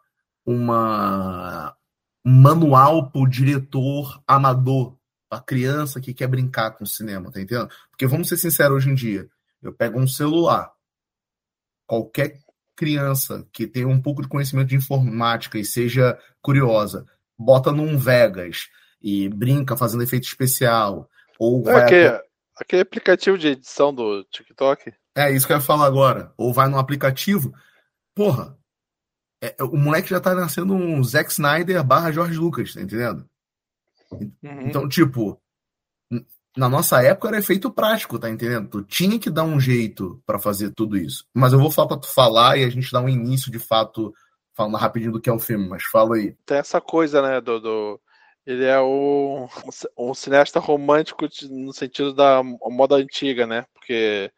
uma 0.46 1.76
um 2.24 2.40
manual 2.40 3.10
pro 3.10 3.28
diretor 3.28 4.22
amador, 4.28 4.96
pra 5.28 5.42
criança 5.42 6.00
que 6.00 6.14
quer 6.14 6.28
brincar 6.28 6.70
com 6.70 6.84
o 6.84 6.88
cinema, 6.88 7.32
tá 7.32 7.42
entendendo? 7.42 7.72
Porque 7.90 8.06
vamos 8.06 8.30
ser 8.30 8.38
sinceros 8.38 8.78
hoje 8.78 8.92
em 8.92 8.96
dia, 8.96 9.28
eu 9.60 9.74
pego 9.74 10.00
um 10.00 10.08
celular. 10.08 10.72
Qualquer 11.88 12.45
criança 12.76 13.48
que 13.52 13.66
tenha 13.66 13.88
um 13.88 14.02
pouco 14.02 14.22
de 14.22 14.28
conhecimento 14.28 14.70
de 14.70 14.76
informática 14.76 15.58
e 15.58 15.66
seja 15.66 16.18
curiosa, 16.42 17.06
bota 17.38 17.72
num 17.72 17.98
Vegas 17.98 18.70
e 19.02 19.30
brinca 19.30 19.78
fazendo 19.78 20.04
efeito 20.04 20.24
especial. 20.24 21.10
Ou 21.40 21.64
vai 21.64 21.84
aquele, 21.84 22.22
aquele 22.58 22.82
aplicativo 22.82 23.38
de 23.38 23.50
edição 23.50 23.94
do 23.94 24.24
TikTok? 24.26 24.94
É, 25.16 25.32
isso 25.32 25.48
que 25.48 25.54
eu 25.54 25.58
ia 25.58 25.62
falar 25.62 25.86
agora. 25.86 26.34
Ou 26.38 26.54
vai 26.54 26.68
no 26.68 26.78
aplicativo. 26.78 27.54
Porra, 28.14 28.58
é, 29.42 29.56
o 29.64 29.78
moleque 29.78 30.10
já 30.10 30.20
tá 30.20 30.34
nascendo 30.34 30.74
um 30.74 31.04
Zack 31.04 31.32
Snyder 31.32 31.84
barra 31.84 32.12
George 32.12 32.38
Lucas, 32.38 32.74
tá 32.74 32.82
entendendo? 32.82 33.30
Uhum. 34.12 34.62
Então, 34.62 34.88
tipo, 34.88 35.40
na 36.56 36.70
nossa 36.70 37.02
época 37.04 37.28
era 37.28 37.38
efeito 37.38 37.72
prático, 37.72 38.18
tá 38.18 38.30
entendendo? 38.30 38.70
Tu 38.70 38.84
tinha 38.84 39.20
que 39.20 39.30
dar 39.30 39.44
um 39.44 39.60
jeito 39.60 40.22
para 40.26 40.40
fazer 40.40 40.72
tudo 40.72 40.98
isso. 40.98 41.26
Mas 41.34 41.54
eu 41.54 41.60
vou 41.60 41.70
falar 41.70 41.90
pra 41.90 41.98
tu 41.98 42.08
falar 42.08 42.58
e 42.58 42.64
a 42.64 42.70
gente 42.70 42.92
dá 42.92 43.02
um 43.02 43.10
início 43.10 43.52
de 43.52 43.60
fato, 43.60 44.14
falando 44.54 44.78
rapidinho 44.78 45.12
do 45.12 45.20
que 45.20 45.30
é 45.30 45.34
o 45.34 45.40
filme, 45.40 45.68
mas 45.68 45.84
fala 45.84 46.16
aí. 46.16 46.36
Tem 46.46 46.58
essa 46.58 46.80
coisa, 46.80 47.22
né, 47.22 47.42
do. 47.42 47.60
do... 47.60 48.02
Ele 48.46 48.64
é 48.64 48.80
o, 48.80 49.48
um 49.98 50.14
cineasta 50.14 50.60
romântico 50.60 51.28
no 51.50 51.74
sentido 51.74 52.14
da 52.14 52.44
moda 52.44 52.96
antiga, 52.96 53.48
né? 53.48 53.66
Porque 53.74 54.32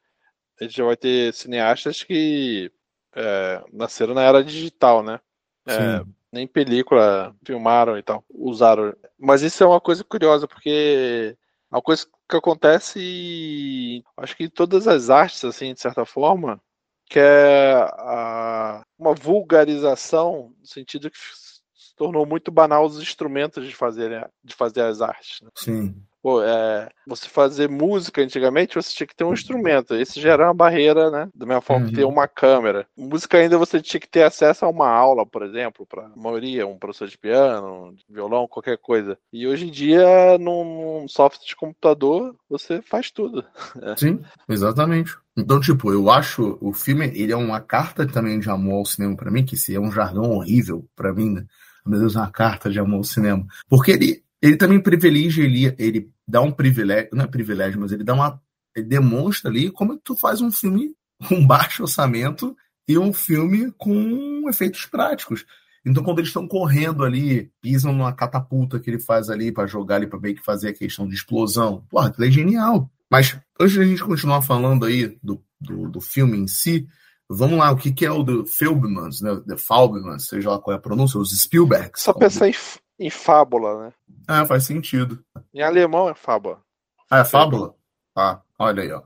a 0.59 0.63
gente 0.63 0.81
vai 0.81 0.95
ter 0.95 1.33
cineastas 1.33 2.03
que 2.03 2.71
é, 3.13 3.63
nasceram 3.73 4.13
na 4.13 4.23
era 4.23 4.43
digital, 4.43 5.03
né? 5.03 5.19
É, 5.67 6.01
nem 6.31 6.47
película 6.47 7.35
filmaram 7.45 7.97
e 7.97 8.01
tal, 8.01 8.23
usaram. 8.29 8.95
Mas 9.19 9.41
isso 9.41 9.61
é 9.61 9.67
uma 9.67 9.81
coisa 9.81 10.05
curiosa, 10.05 10.47
porque 10.47 11.35
uma 11.71 11.81
coisa 11.81 12.05
que 12.29 12.35
acontece, 12.35 14.03
acho 14.15 14.35
que 14.37 14.45
em 14.45 14.49
todas 14.49 14.87
as 14.87 15.09
artes, 15.09 15.43
assim, 15.43 15.73
de 15.73 15.81
certa 15.81 16.05
forma, 16.05 16.61
que 17.09 17.19
é 17.19 17.73
a, 17.73 18.83
uma 18.97 19.13
vulgarização, 19.13 20.53
no 20.59 20.65
sentido 20.65 21.09
que 21.09 21.17
se 21.17 21.95
tornou 21.95 22.25
muito 22.25 22.51
banal 22.51 22.85
os 22.85 23.01
instrumentos 23.01 23.65
de 23.65 23.75
fazer, 23.75 24.29
de 24.43 24.53
fazer 24.53 24.81
as 24.81 25.01
artes. 25.01 25.41
Né? 25.41 25.49
Sim. 25.55 26.03
Pô, 26.27 26.43
é, 26.43 26.89
você 27.07 27.29
fazer 27.29 27.69
música 27.69 28.21
antigamente, 28.21 28.75
você 28.75 28.93
tinha 28.93 29.07
que 29.07 29.15
ter 29.15 29.23
um 29.23 29.31
instrumento. 29.31 29.95
Esse 29.95 30.19
já 30.19 30.33
era 30.33 30.47
uma 30.47 30.53
barreira, 30.53 31.09
né? 31.09 31.29
Da 31.33 31.45
mesma 31.45 31.61
forma 31.61 31.85
Uhum. 31.85 31.89
que 31.89 31.95
ter 31.95 32.03
uma 32.03 32.27
câmera. 32.27 32.85
Música 32.97 33.37
ainda 33.37 33.57
você 33.57 33.81
tinha 33.81 33.97
que 33.97 34.09
ter 34.09 34.23
acesso 34.23 34.65
a 34.65 34.67
uma 34.67 34.89
aula, 34.89 35.25
por 35.25 35.41
exemplo, 35.41 35.85
para 35.85 36.11
maioria, 36.17 36.67
um 36.67 36.77
professor 36.77 37.07
de 37.07 37.17
piano, 37.17 37.95
de 37.95 38.13
violão, 38.13 38.45
qualquer 38.45 38.77
coisa. 38.77 39.17
E 39.31 39.47
hoje 39.47 39.67
em 39.67 39.71
dia, 39.71 40.37
num, 40.37 41.05
software 41.07 41.47
de 41.47 41.55
computador, 41.55 42.35
você 42.49 42.81
faz 42.81 43.09
tudo. 43.09 43.45
Sim, 43.97 44.19
exatamente. 44.49 45.15
Então, 45.37 45.61
tipo, 45.61 45.93
eu 45.93 46.11
acho 46.11 46.57
o 46.59 46.73
filme, 46.73 47.05
ele 47.15 47.31
é 47.31 47.37
uma 47.37 47.61
carta 47.61 48.05
também 48.05 48.37
de 48.37 48.49
amor 48.49 48.79
ao 48.79 48.85
cinema 48.85 49.15
pra 49.15 49.31
mim, 49.31 49.45
que 49.45 49.55
esse 49.55 49.73
é 49.73 49.79
um 49.79 49.93
jargão 49.93 50.29
horrível 50.31 50.85
pra 50.93 51.13
mim, 51.13 51.29
né? 51.29 51.45
Meu 51.85 52.01
Deus, 52.01 52.17
uma 52.17 52.29
carta 52.29 52.69
de 52.69 52.77
amor 52.81 52.97
ao 52.97 53.03
cinema. 53.05 53.45
Porque 53.69 53.91
ele, 53.91 54.26
ele 54.41 54.55
também 54.55 54.79
privilegia, 54.79 55.43
ele, 55.43 55.75
ele 55.77 56.11
dá 56.27 56.41
um 56.41 56.51
privilégio, 56.51 57.09
não 57.13 57.25
é 57.25 57.27
privilégio, 57.27 57.79
mas 57.79 57.91
ele 57.91 58.03
dá 58.03 58.13
uma, 58.13 58.41
ele 58.75 58.85
demonstra 58.85 59.49
ali 59.49 59.71
como 59.71 59.97
tu 59.97 60.15
faz 60.15 60.41
um 60.41 60.51
filme 60.51 60.93
com 61.27 61.45
baixo 61.45 61.83
orçamento 61.83 62.55
e 62.87 62.97
um 62.97 63.11
filme 63.11 63.71
com 63.77 64.47
efeitos 64.47 64.85
práticos. 64.85 65.45
Então, 65.85 66.03
quando 66.03 66.19
eles 66.19 66.29
estão 66.29 66.47
correndo 66.47 67.03
ali, 67.03 67.49
pisam 67.61 67.93
numa 67.93 68.11
catapulta 68.11 68.79
que 68.79 68.89
ele 68.89 68.99
faz 68.99 69.29
ali 69.29 69.51
pra 69.51 69.65
jogar 69.65 69.95
ali 69.95 70.07
pra 70.07 70.19
meio 70.19 70.35
que 70.35 70.43
fazer 70.43 70.69
a 70.69 70.73
questão 70.73 71.07
de 71.07 71.15
explosão. 71.15 71.85
Porra, 71.89 72.09
aquilo 72.09 72.27
é 72.27 72.31
genial. 72.31 72.91
Mas 73.09 73.39
antes 73.59 73.73
de 73.73 73.81
a 73.81 73.85
gente 73.85 74.03
continuar 74.03 74.41
falando 74.41 74.85
aí 74.85 75.17
do, 75.23 75.41
do, 75.59 75.89
do 75.89 76.01
filme 76.01 76.37
em 76.37 76.47
si, 76.47 76.85
vamos 77.29 77.57
lá, 77.57 77.71
o 77.71 77.77
que, 77.77 77.93
que 77.93 78.05
é 78.05 78.11
o 78.11 78.21
do 78.21 78.45
Filbmans, 78.45 79.21
né? 79.21 79.35
The 79.47 79.55
Faubmans, 79.55 80.27
seja 80.27 80.49
lá 80.51 80.59
qual 80.59 80.75
é 80.75 80.77
a 80.77 80.81
pronúncia, 80.81 81.19
os 81.19 81.31
Spielbergs. 81.31 82.03
Só 82.03 82.11
pensar 82.11 82.49
em, 82.49 82.53
em 82.99 83.09
fábula, 83.09 83.85
né? 83.85 83.93
Ah, 84.27 84.45
faz 84.45 84.63
sentido. 84.65 85.23
Em 85.53 85.61
alemão 85.61 86.09
é 86.09 86.15
fábula. 86.15 86.61
Ah, 87.09 87.19
é 87.19 87.25
fábula? 87.25 87.75
Ah, 88.15 88.41
olha 88.57 88.83
aí, 88.83 88.91
ó. 88.91 89.03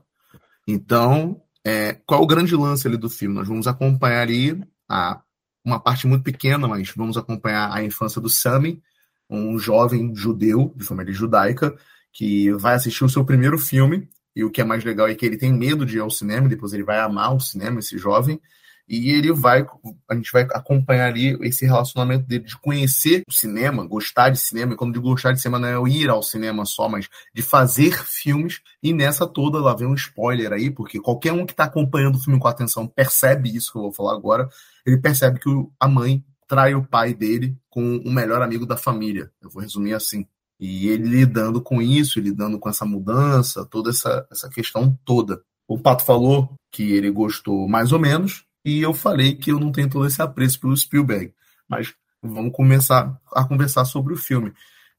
Então, 0.66 1.40
é, 1.64 1.94
qual 2.06 2.22
o 2.22 2.26
grande 2.26 2.56
lance 2.56 2.86
ali 2.86 2.96
do 2.96 3.10
filme? 3.10 3.34
Nós 3.34 3.48
vamos 3.48 3.66
acompanhar 3.66 4.22
ali 4.22 4.62
a, 4.88 5.20
uma 5.64 5.78
parte 5.78 6.06
muito 6.06 6.24
pequena, 6.24 6.66
mas 6.66 6.90
vamos 6.96 7.16
acompanhar 7.16 7.72
a 7.72 7.82
infância 7.82 8.20
do 8.20 8.28
Sami, 8.28 8.82
um 9.28 9.58
jovem 9.58 10.14
judeu 10.14 10.72
de 10.76 10.84
família 10.84 11.12
judaica 11.12 11.74
que 12.12 12.52
vai 12.52 12.74
assistir 12.74 13.04
o 13.04 13.08
seu 13.08 13.24
primeiro 13.24 13.58
filme. 13.58 14.08
E 14.34 14.44
o 14.44 14.50
que 14.50 14.60
é 14.60 14.64
mais 14.64 14.84
legal 14.84 15.08
é 15.08 15.14
que 15.14 15.24
ele 15.26 15.36
tem 15.36 15.52
medo 15.52 15.84
de 15.84 15.96
ir 15.96 16.00
ao 16.00 16.10
cinema, 16.10 16.48
depois 16.48 16.72
ele 16.72 16.84
vai 16.84 16.98
amar 16.98 17.34
o 17.34 17.40
cinema, 17.40 17.80
esse 17.80 17.98
jovem, 17.98 18.40
e 18.92 19.08
ele 19.08 19.32
vai, 19.32 19.66
a 20.06 20.14
gente 20.14 20.30
vai 20.30 20.42
acompanhar 20.42 21.08
ali 21.08 21.34
esse 21.40 21.64
relacionamento 21.64 22.26
dele 22.26 22.44
de 22.44 22.58
conhecer 22.58 23.22
o 23.26 23.32
cinema, 23.32 23.86
gostar 23.86 24.28
de 24.28 24.38
cinema, 24.38 24.74
e 24.74 24.76
quando 24.76 24.92
digo 24.92 25.08
gostar 25.08 25.32
de 25.32 25.40
cinema 25.40 25.58
não 25.58 25.68
é 25.68 25.74
eu 25.76 25.88
ir 25.88 26.10
ao 26.10 26.22
cinema 26.22 26.66
só, 26.66 26.90
mas 26.90 27.08
de 27.34 27.40
fazer 27.40 28.04
filmes, 28.04 28.60
e 28.82 28.92
nessa 28.92 29.26
toda 29.26 29.58
lá 29.58 29.74
vem 29.74 29.88
um 29.88 29.94
spoiler 29.94 30.52
aí, 30.52 30.70
porque 30.70 31.00
qualquer 31.00 31.32
um 31.32 31.46
que 31.46 31.54
está 31.54 31.64
acompanhando 31.64 32.16
o 32.16 32.20
filme 32.20 32.38
com 32.38 32.46
atenção 32.46 32.86
percebe 32.86 33.56
isso 33.56 33.72
que 33.72 33.78
eu 33.78 33.82
vou 33.82 33.92
falar 33.94 34.12
agora, 34.12 34.46
ele 34.84 34.98
percebe 34.98 35.40
que 35.40 35.48
a 35.80 35.88
mãe 35.88 36.22
trai 36.46 36.74
o 36.74 36.86
pai 36.86 37.14
dele 37.14 37.56
com 37.70 37.96
o 37.96 38.12
melhor 38.12 38.42
amigo 38.42 38.66
da 38.66 38.76
família, 38.76 39.32
eu 39.40 39.48
vou 39.48 39.62
resumir 39.62 39.94
assim. 39.94 40.26
E 40.60 40.88
ele 40.88 41.08
lidando 41.08 41.62
com 41.62 41.80
isso, 41.80 42.20
lidando 42.20 42.58
com 42.58 42.68
essa 42.68 42.84
mudança, 42.84 43.64
toda 43.64 43.88
essa, 43.88 44.26
essa 44.30 44.50
questão 44.50 44.94
toda. 45.02 45.40
O 45.66 45.78
Pato 45.78 46.04
falou 46.04 46.54
que 46.70 46.92
ele 46.92 47.10
gostou 47.10 47.66
mais 47.66 47.90
ou 47.90 47.98
menos, 47.98 48.44
e 48.64 48.80
eu 48.80 48.94
falei 48.94 49.34
que 49.34 49.50
eu 49.50 49.58
não 49.58 49.72
tenho 49.72 49.90
todo 49.90 50.06
esse 50.06 50.20
apreço 50.20 50.60
pelo 50.60 50.76
Spielberg. 50.76 51.32
Mas 51.68 51.94
vamos 52.22 52.52
começar 52.52 53.20
a 53.32 53.44
conversar 53.44 53.84
sobre 53.84 54.14
o 54.14 54.16
filme. 54.16 54.52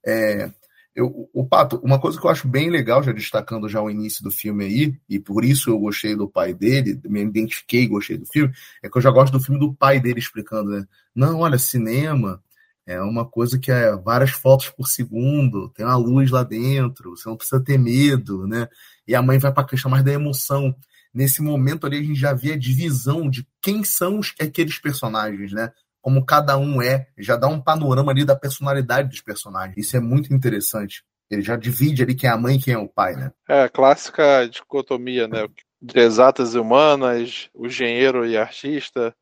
É, 0.05 0.51
eu, 0.95 1.29
o 1.33 1.45
Pato, 1.45 1.77
uma 1.83 1.99
coisa 1.99 2.19
que 2.19 2.25
eu 2.25 2.29
acho 2.29 2.47
bem 2.47 2.69
legal, 2.69 3.01
já 3.01 3.11
destacando 3.11 3.67
já 3.67 3.81
o 3.81 3.89
início 3.89 4.23
do 4.23 4.29
filme 4.29 4.65
aí, 4.65 4.95
e 5.09 5.19
por 5.19 5.43
isso 5.43 5.69
eu 5.69 5.79
gostei 5.79 6.15
do 6.15 6.29
pai 6.29 6.53
dele, 6.53 6.99
me 7.05 7.21
identifiquei 7.21 7.83
e 7.83 7.87
gostei 7.87 8.17
do 8.17 8.27
filme, 8.27 8.53
é 8.81 8.89
que 8.89 8.97
eu 8.97 9.01
já 9.01 9.09
gosto 9.09 9.33
do 9.33 9.43
filme 9.43 9.59
do 9.59 9.73
pai 9.73 9.99
dele 9.99 10.19
explicando, 10.19 10.69
né? 10.71 10.85
Não, 11.15 11.39
olha, 11.39 11.57
cinema 11.57 12.41
é 12.85 13.01
uma 13.01 13.25
coisa 13.25 13.57
que 13.57 13.71
é 13.71 13.95
várias 13.95 14.31
fotos 14.31 14.69
por 14.69 14.87
segundo, 14.87 15.69
tem 15.69 15.85
uma 15.85 15.95
luz 15.95 16.29
lá 16.29 16.43
dentro, 16.43 17.11
você 17.11 17.27
não 17.27 17.37
precisa 17.37 17.63
ter 17.63 17.79
medo, 17.79 18.45
né? 18.45 18.67
E 19.07 19.15
a 19.15 19.21
mãe 19.21 19.39
vai 19.39 19.51
para 19.51 19.63
a 19.63 19.67
questão 19.67 19.89
mais 19.89 20.03
da 20.03 20.11
emoção. 20.11 20.75
Nesse 21.13 21.41
momento 21.41 21.85
ali 21.85 21.99
a 21.99 22.03
gente 22.03 22.19
já 22.19 22.33
vê 22.33 22.53
a 22.53 22.57
divisão 22.57 23.29
de 23.29 23.47
quem 23.61 23.83
são 23.83 24.19
os, 24.19 24.33
aqueles 24.39 24.79
personagens, 24.79 25.51
né? 25.51 25.71
Como 26.01 26.25
cada 26.25 26.57
um 26.57 26.81
é, 26.81 27.07
já 27.17 27.35
dá 27.35 27.47
um 27.47 27.61
panorama 27.61 28.11
ali 28.11 28.25
da 28.25 28.35
personalidade 28.35 29.09
dos 29.09 29.21
personagens. 29.21 29.77
Isso 29.77 29.95
é 29.95 29.99
muito 29.99 30.33
interessante. 30.33 31.03
Ele 31.29 31.41
já 31.41 31.55
divide 31.55 32.03
ali 32.03 32.15
quem 32.15 32.29
é 32.29 32.33
a 32.33 32.37
mãe 32.37 32.55
e 32.55 32.61
quem 32.61 32.73
é 32.73 32.77
o 32.77 32.89
pai, 32.89 33.15
né? 33.15 33.31
É, 33.47 33.63
a 33.63 33.69
clássica 33.69 34.47
dicotomia, 34.49 35.27
né? 35.27 35.47
De 35.81 35.99
exatas 35.99 36.55
e 36.55 36.59
humanas, 36.59 37.49
o 37.53 37.67
engenheiro 37.67 38.25
e 38.25 38.37
artista, 38.37 39.15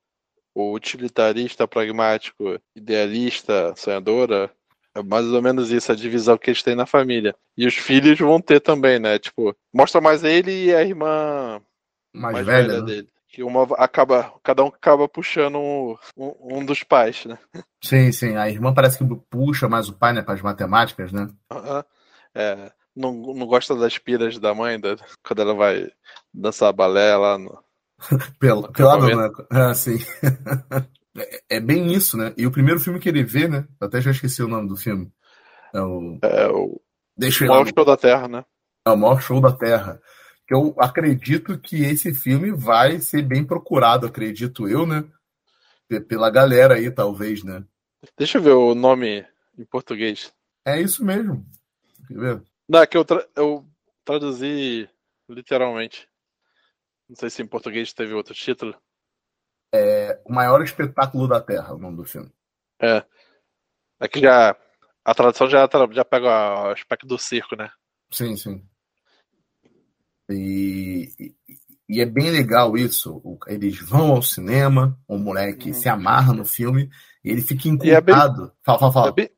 o 0.55 0.73
utilitarista, 0.73 1.67
pragmático, 1.67 2.59
idealista, 2.75 3.73
sonhadora. 3.75 4.51
É 4.95 5.01
mais 5.01 5.25
ou 5.27 5.41
menos 5.41 5.71
isso, 5.71 5.91
a 5.91 5.95
divisão 5.95 6.37
que 6.37 6.49
eles 6.49 6.63
têm 6.63 6.75
na 6.75 6.85
família. 6.85 7.33
E 7.57 7.65
os 7.65 7.75
filhos 7.75 8.19
vão 8.19 8.41
ter 8.41 8.59
também, 8.59 8.99
né? 8.99 9.17
Tipo, 9.17 9.55
mostra 9.73 10.01
mais 10.01 10.23
ele 10.23 10.65
e 10.65 10.75
a 10.75 10.83
irmã 10.83 11.61
Mais, 12.13 12.33
mais 12.33 12.45
velha, 12.45 12.67
velha 12.67 12.79
né? 12.81 12.85
dele. 12.85 13.09
Que 13.27 13.43
uma 13.43 13.63
acaba, 13.77 14.33
cada 14.43 14.63
um 14.63 14.67
acaba 14.67 15.07
puxando 15.07 15.57
um, 15.57 15.95
um, 16.17 16.57
um 16.57 16.65
dos 16.65 16.83
pais, 16.83 17.25
né? 17.25 17.37
Sim, 17.81 18.11
sim. 18.11 18.35
A 18.35 18.49
irmã 18.49 18.73
parece 18.73 18.97
que 18.97 19.05
puxa 19.29 19.69
mais 19.69 19.87
o 19.87 19.93
pai, 19.93 20.11
né, 20.11 20.21
para 20.21 20.33
as 20.33 20.41
matemáticas, 20.41 21.13
né? 21.13 21.29
É, 22.35 22.71
não, 22.93 23.13
não 23.13 23.45
gosta 23.47 23.73
das 23.75 23.97
piras 23.97 24.37
da 24.37 24.53
mãe, 24.53 24.77
da- 24.79 24.97
quando 25.25 25.41
ela 25.41 25.53
vai 25.53 25.89
dançar 26.33 26.73
balé 26.73 27.15
lá 27.15 27.37
no. 27.37 27.57
Pela, 28.39 28.61
No 28.63 28.73
pelado, 28.73 29.05
né? 29.15 29.29
Ah, 29.49 29.73
sim. 29.73 29.97
É, 31.13 31.57
é 31.57 31.59
bem 31.59 31.91
isso, 31.91 32.15
né? 32.15 32.33
E 32.37 32.47
o 32.47 32.51
primeiro 32.51 32.79
filme 32.79 32.97
que 32.97 33.09
ele 33.09 33.21
vê, 33.21 33.45
né? 33.45 33.67
Eu 33.81 33.87
até 33.87 33.99
já 33.99 34.11
esqueci 34.11 34.41
o 34.41 34.47
nome 34.47 34.69
do 34.69 34.77
filme. 34.77 35.11
É 35.73 35.81
o. 35.81 36.17
É, 36.21 36.47
o 36.47 36.79
Deixa 37.17 37.43
lá 37.45 37.55
maior 37.55 37.67
show 37.67 37.83
da 37.83 37.97
Terra, 37.97 38.27
né? 38.29 38.45
É 38.87 38.91
o 38.91 38.95
maior 38.95 39.21
show 39.21 39.41
da 39.41 39.51
Terra. 39.51 40.01
Eu 40.51 40.75
acredito 40.77 41.57
que 41.57 41.77
esse 41.77 42.13
filme 42.13 42.51
vai 42.51 42.99
ser 42.99 43.21
bem 43.21 43.41
procurado, 43.41 44.05
acredito 44.05 44.67
eu, 44.67 44.85
né? 44.85 45.01
Pe- 45.87 46.01
Pela 46.01 46.29
galera 46.29 46.73
aí, 46.73 46.91
talvez, 46.91 47.41
né? 47.41 47.63
Deixa 48.17 48.37
eu 48.37 48.41
ver 48.41 48.51
o 48.51 48.75
nome 48.75 49.25
em 49.57 49.63
português. 49.63 50.33
É 50.65 50.81
isso 50.81 51.05
mesmo. 51.05 51.45
Quer 52.05 52.17
ver? 52.17 52.43
Não, 52.67 52.81
é 52.81 52.85
que 52.85 52.97
eu, 52.97 53.05
tra- 53.05 53.25
eu 53.33 53.65
traduzi 54.03 54.89
literalmente. 55.29 56.09
Não 57.07 57.15
sei 57.15 57.29
se 57.29 57.41
em 57.41 57.47
português 57.47 57.93
teve 57.93 58.13
outro 58.13 58.33
título. 58.33 58.75
O 60.25 60.33
maior 60.33 60.61
espetáculo 60.61 61.29
da 61.29 61.39
Terra, 61.39 61.73
o 61.73 61.77
nome 61.77 61.95
do 61.95 62.03
filme. 62.03 62.29
É. 62.81 63.05
É 64.01 64.07
que 64.09 64.19
já. 64.19 64.53
A 65.05 65.15
tradução 65.15 65.49
já, 65.49 65.67
já 65.93 66.05
pega 66.05 66.27
o 66.27 66.71
aspecto 66.71 67.07
do 67.07 67.17
circo, 67.17 67.55
né? 67.55 67.71
Sim, 68.11 68.35
sim. 68.35 68.67
E, 70.33 71.13
e- 71.89 72.01
é 72.01 72.05
bem 72.05 72.29
legal 72.31 72.77
isso. 72.77 73.21
Eles 73.47 73.77
vão 73.79 74.11
ao 74.11 74.21
cinema, 74.21 74.97
o 75.07 75.17
moleque 75.17 75.69
Uhum. 75.69 75.73
se 75.73 75.89
amarra 75.89 76.33
no 76.33 76.45
filme 76.45 76.89
e 77.23 77.29
ele 77.31 77.41
fica 77.41 77.67
E 77.67 77.91
é 77.91 77.99
bem- 78.01 78.15
encantado. 78.15 78.53
Fala, 78.63 78.79
fala, 78.79 78.89
É 78.89 78.93
fala. 78.93 79.11
bem, 79.11 79.29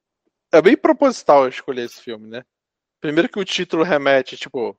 é 0.53 0.61
bem 0.61 0.77
proposital 0.77 1.47
escolher 1.47 1.85
esse 1.85 2.01
filme, 2.01 2.27
né? 2.27 2.43
Primeiro 3.01 3.27
que 3.27 3.39
o 3.39 3.45
título 3.45 3.83
remete, 3.83 4.37
tipo, 4.37 4.77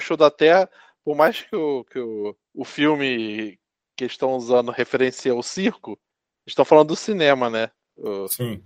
Show 0.00 0.16
da 0.16 0.30
Terra, 0.30 0.68
por 1.04 1.16
mais 1.16 1.40
que 1.42 1.56
o, 1.56 1.84
que 1.84 1.98
o, 1.98 2.36
o 2.54 2.64
filme 2.64 3.58
que 3.96 4.04
eles 4.04 4.12
estão 4.12 4.34
usando 4.36 4.70
referencia 4.70 5.34
o 5.34 5.42
circo, 5.42 5.92
eles 6.46 6.52
estão 6.52 6.64
falando 6.64 6.88
do 6.88 6.96
cinema, 6.96 7.48
né? 7.48 7.70
O- 7.96 8.28
Sim, 8.28 8.62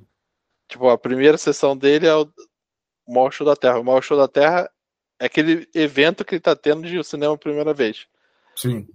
tipo, 0.68 0.88
a 0.88 0.98
primeira 0.98 1.38
sessão 1.38 1.76
dele 1.76 2.06
é 2.06 2.14
o 2.14 2.28
Maior 3.08 3.30
Show 3.30 3.46
da 3.46 3.54
Terra. 3.56 3.78
O 3.78 3.84
Maior 3.84 4.02
Show 4.02 4.16
da 4.16 4.26
Terra 4.28 4.68
é 5.22 5.26
aquele 5.26 5.68
evento 5.72 6.24
que 6.24 6.34
ele 6.34 6.40
tá 6.40 6.56
tendo 6.56 6.82
de 6.82 7.02
cinema 7.04 7.38
primeira 7.38 7.72
vez. 7.72 8.08
sim. 8.56 8.88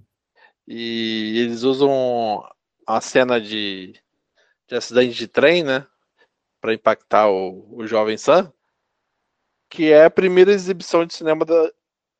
E 0.68 1.40
eles 1.40 1.64
usam 1.64 2.46
a 2.86 3.00
cena 3.00 3.40
de, 3.40 3.94
de 4.68 4.76
acidente 4.76 5.16
de 5.16 5.26
trem, 5.26 5.64
né? 5.64 5.88
Pra 6.60 6.74
impactar 6.74 7.30
o, 7.30 7.78
o 7.78 7.88
jovem 7.88 8.18
Sam. 8.18 8.52
Que 9.70 9.94
é 9.94 10.04
a 10.04 10.12
primeira 10.12 10.52
exibição 10.52 11.06
de 11.06 11.14
cinema 11.14 11.46
da, 11.46 11.72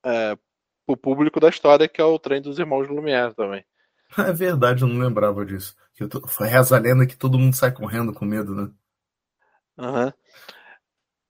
é, 0.06 0.38
pro 0.86 0.96
público 0.96 1.42
da 1.42 1.50
história, 1.50 1.90
que 1.90 2.00
é 2.00 2.06
o 2.06 2.18
trem 2.18 2.42
dos 2.42 2.60
irmãos 2.60 2.88
Lumière 2.88 3.36
também. 3.36 3.66
É 4.18 4.32
verdade, 4.32 4.84
eu 4.84 4.88
não 4.88 5.06
lembrava 5.06 5.46
disso. 5.46 5.76
Tô... 6.10 6.26
Foi 6.30 6.48
reza 6.48 6.78
a 6.78 6.80
lenda 6.80 7.06
que 7.06 7.18
todo 7.18 7.38
mundo 7.38 7.58
sai 7.58 7.74
correndo 7.74 8.14
com 8.14 8.24
medo, 8.24 8.56
né? 8.56 8.72
Aham. 9.78 10.14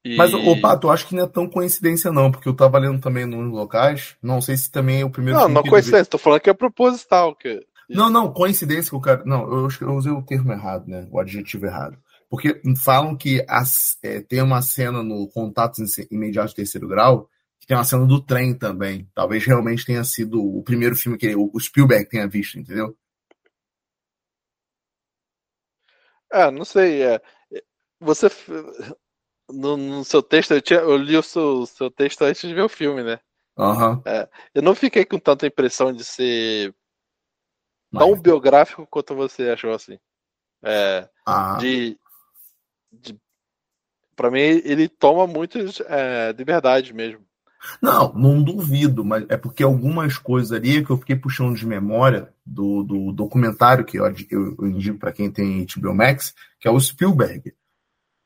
E... 0.08 0.16
Mas, 0.16 0.34
ô 0.34 0.60
Pato, 0.62 0.88
eu 0.88 0.92
acho 0.92 1.06
que 1.06 1.16
não 1.16 1.24
é 1.24 1.28
tão 1.28 1.50
coincidência, 1.50 2.12
não, 2.12 2.32
porque 2.32 2.48
eu 2.48 2.56
tava 2.56 2.78
lendo 2.78 3.02
também 3.02 3.26
nos 3.26 3.52
locais. 3.52 4.16
Não 4.22 4.42
sei 4.42 4.56
se 4.56 4.72
também 4.72 5.02
é 5.02 5.06
o 5.06 5.10
primeiro 5.10 5.38
Não, 5.38 5.48
filme 5.48 5.56
não 5.56 5.70
coincidência, 5.70 6.06
tô 6.06 6.18
falando 6.18 6.40
que 6.40 6.50
é 6.50 6.54
proposital. 6.54 7.36
Que... 7.36 7.60
Não, 7.90 8.10
não, 8.10 8.32
coincidência 8.32 8.90
que 8.90 8.96
o 8.96 9.02
cara. 9.02 9.24
Não, 9.26 9.42
eu, 9.52 9.68
eu 9.82 9.94
usei 9.96 10.12
o 10.12 10.22
termo 10.22 10.54
errado, 10.54 10.88
né? 10.88 11.08
O 11.12 11.20
adjetivo 11.20 11.66
errado. 11.66 11.98
Porque 12.30 12.62
falam 12.84 13.16
que 13.16 13.44
as, 13.48 13.98
é, 14.04 14.22
tem 14.22 14.42
uma 14.42 14.62
cena 14.62 15.04
no 15.04 15.28
Contatos 15.30 15.98
Imediatos 16.12 16.52
de 16.52 16.58
Terceiro 16.58 16.88
Grau, 16.88 17.30
que 17.60 17.68
tem 17.68 17.76
uma 17.76 17.84
cena 17.84 18.06
do 18.06 18.22
trem 18.22 18.54
também. 18.54 19.10
Talvez 19.14 19.46
realmente 19.46 19.86
tenha 19.86 20.04
sido 20.04 20.42
o 20.42 20.64
primeiro 20.64 20.96
filme 20.96 21.18
que 21.18 21.36
o 21.36 21.60
Spielberg 21.60 22.08
tenha 22.10 22.28
visto, 22.28 22.60
entendeu? 22.60 22.96
É, 26.32 26.52
não 26.52 26.66
sei. 26.66 27.02
É, 27.04 27.22
você. 28.00 28.28
No, 29.50 29.78
no 29.78 30.04
seu 30.04 30.22
texto, 30.22 30.52
eu, 30.54 30.62
tinha, 30.62 30.80
eu 30.80 30.98
li 30.98 31.16
o 31.16 31.24
seu, 31.24 31.66
seu 31.66 31.90
texto 31.90 32.22
antes 32.24 32.42
de 32.42 32.54
ver 32.54 32.64
o 32.64 32.70
filme, 32.70 33.02
né? 33.04 33.20
Aham. 33.58 34.02
É, 34.06 34.28
eu 34.54 34.62
não 34.62 34.76
fiquei 34.76 35.06
com 35.06 35.18
tanta 35.18 35.48
impressão 35.48 35.92
de 35.94 36.04
ser 36.04 36.76
Mas- 37.92 38.04
tão 38.06 38.20
biográfico 38.20 38.86
quanto 38.88 39.16
você 39.16 39.50
achou 39.50 39.74
assim. 39.74 39.98
É, 40.64 41.08
Ah, 41.26 41.58
de, 41.60 41.98
de 42.92 43.18
para 44.16 44.32
mim 44.32 44.40
ele 44.40 44.90
toma 44.90 45.26
muito 45.28 45.58
é, 45.88 46.34
de 46.34 46.44
verdade 46.44 46.94
mesmo. 46.94 47.26
Não, 47.82 48.14
não 48.14 48.44
duvido, 48.44 49.04
mas 49.04 49.26
é 49.30 49.38
porque 49.38 49.64
algumas 49.64 50.18
coisas 50.18 50.52
ali 50.52 50.86
que 50.86 50.92
eu 50.92 50.98
fiquei 50.98 51.16
puxando 51.16 51.56
de 51.56 51.66
memória 51.66 52.32
do, 52.46 52.84
do 52.84 53.12
documentário 53.12 53.84
que 53.86 53.98
eu, 53.98 54.06
eu, 54.30 54.56
eu 54.60 54.68
indico 54.68 55.00
para 55.00 55.12
quem 55.12 55.32
tem 55.32 55.66
HBO 55.66 55.94
Max, 55.94 56.36
que 56.60 56.68
é 56.68 56.72
o 56.72 56.80
Spielberg, 56.80 57.54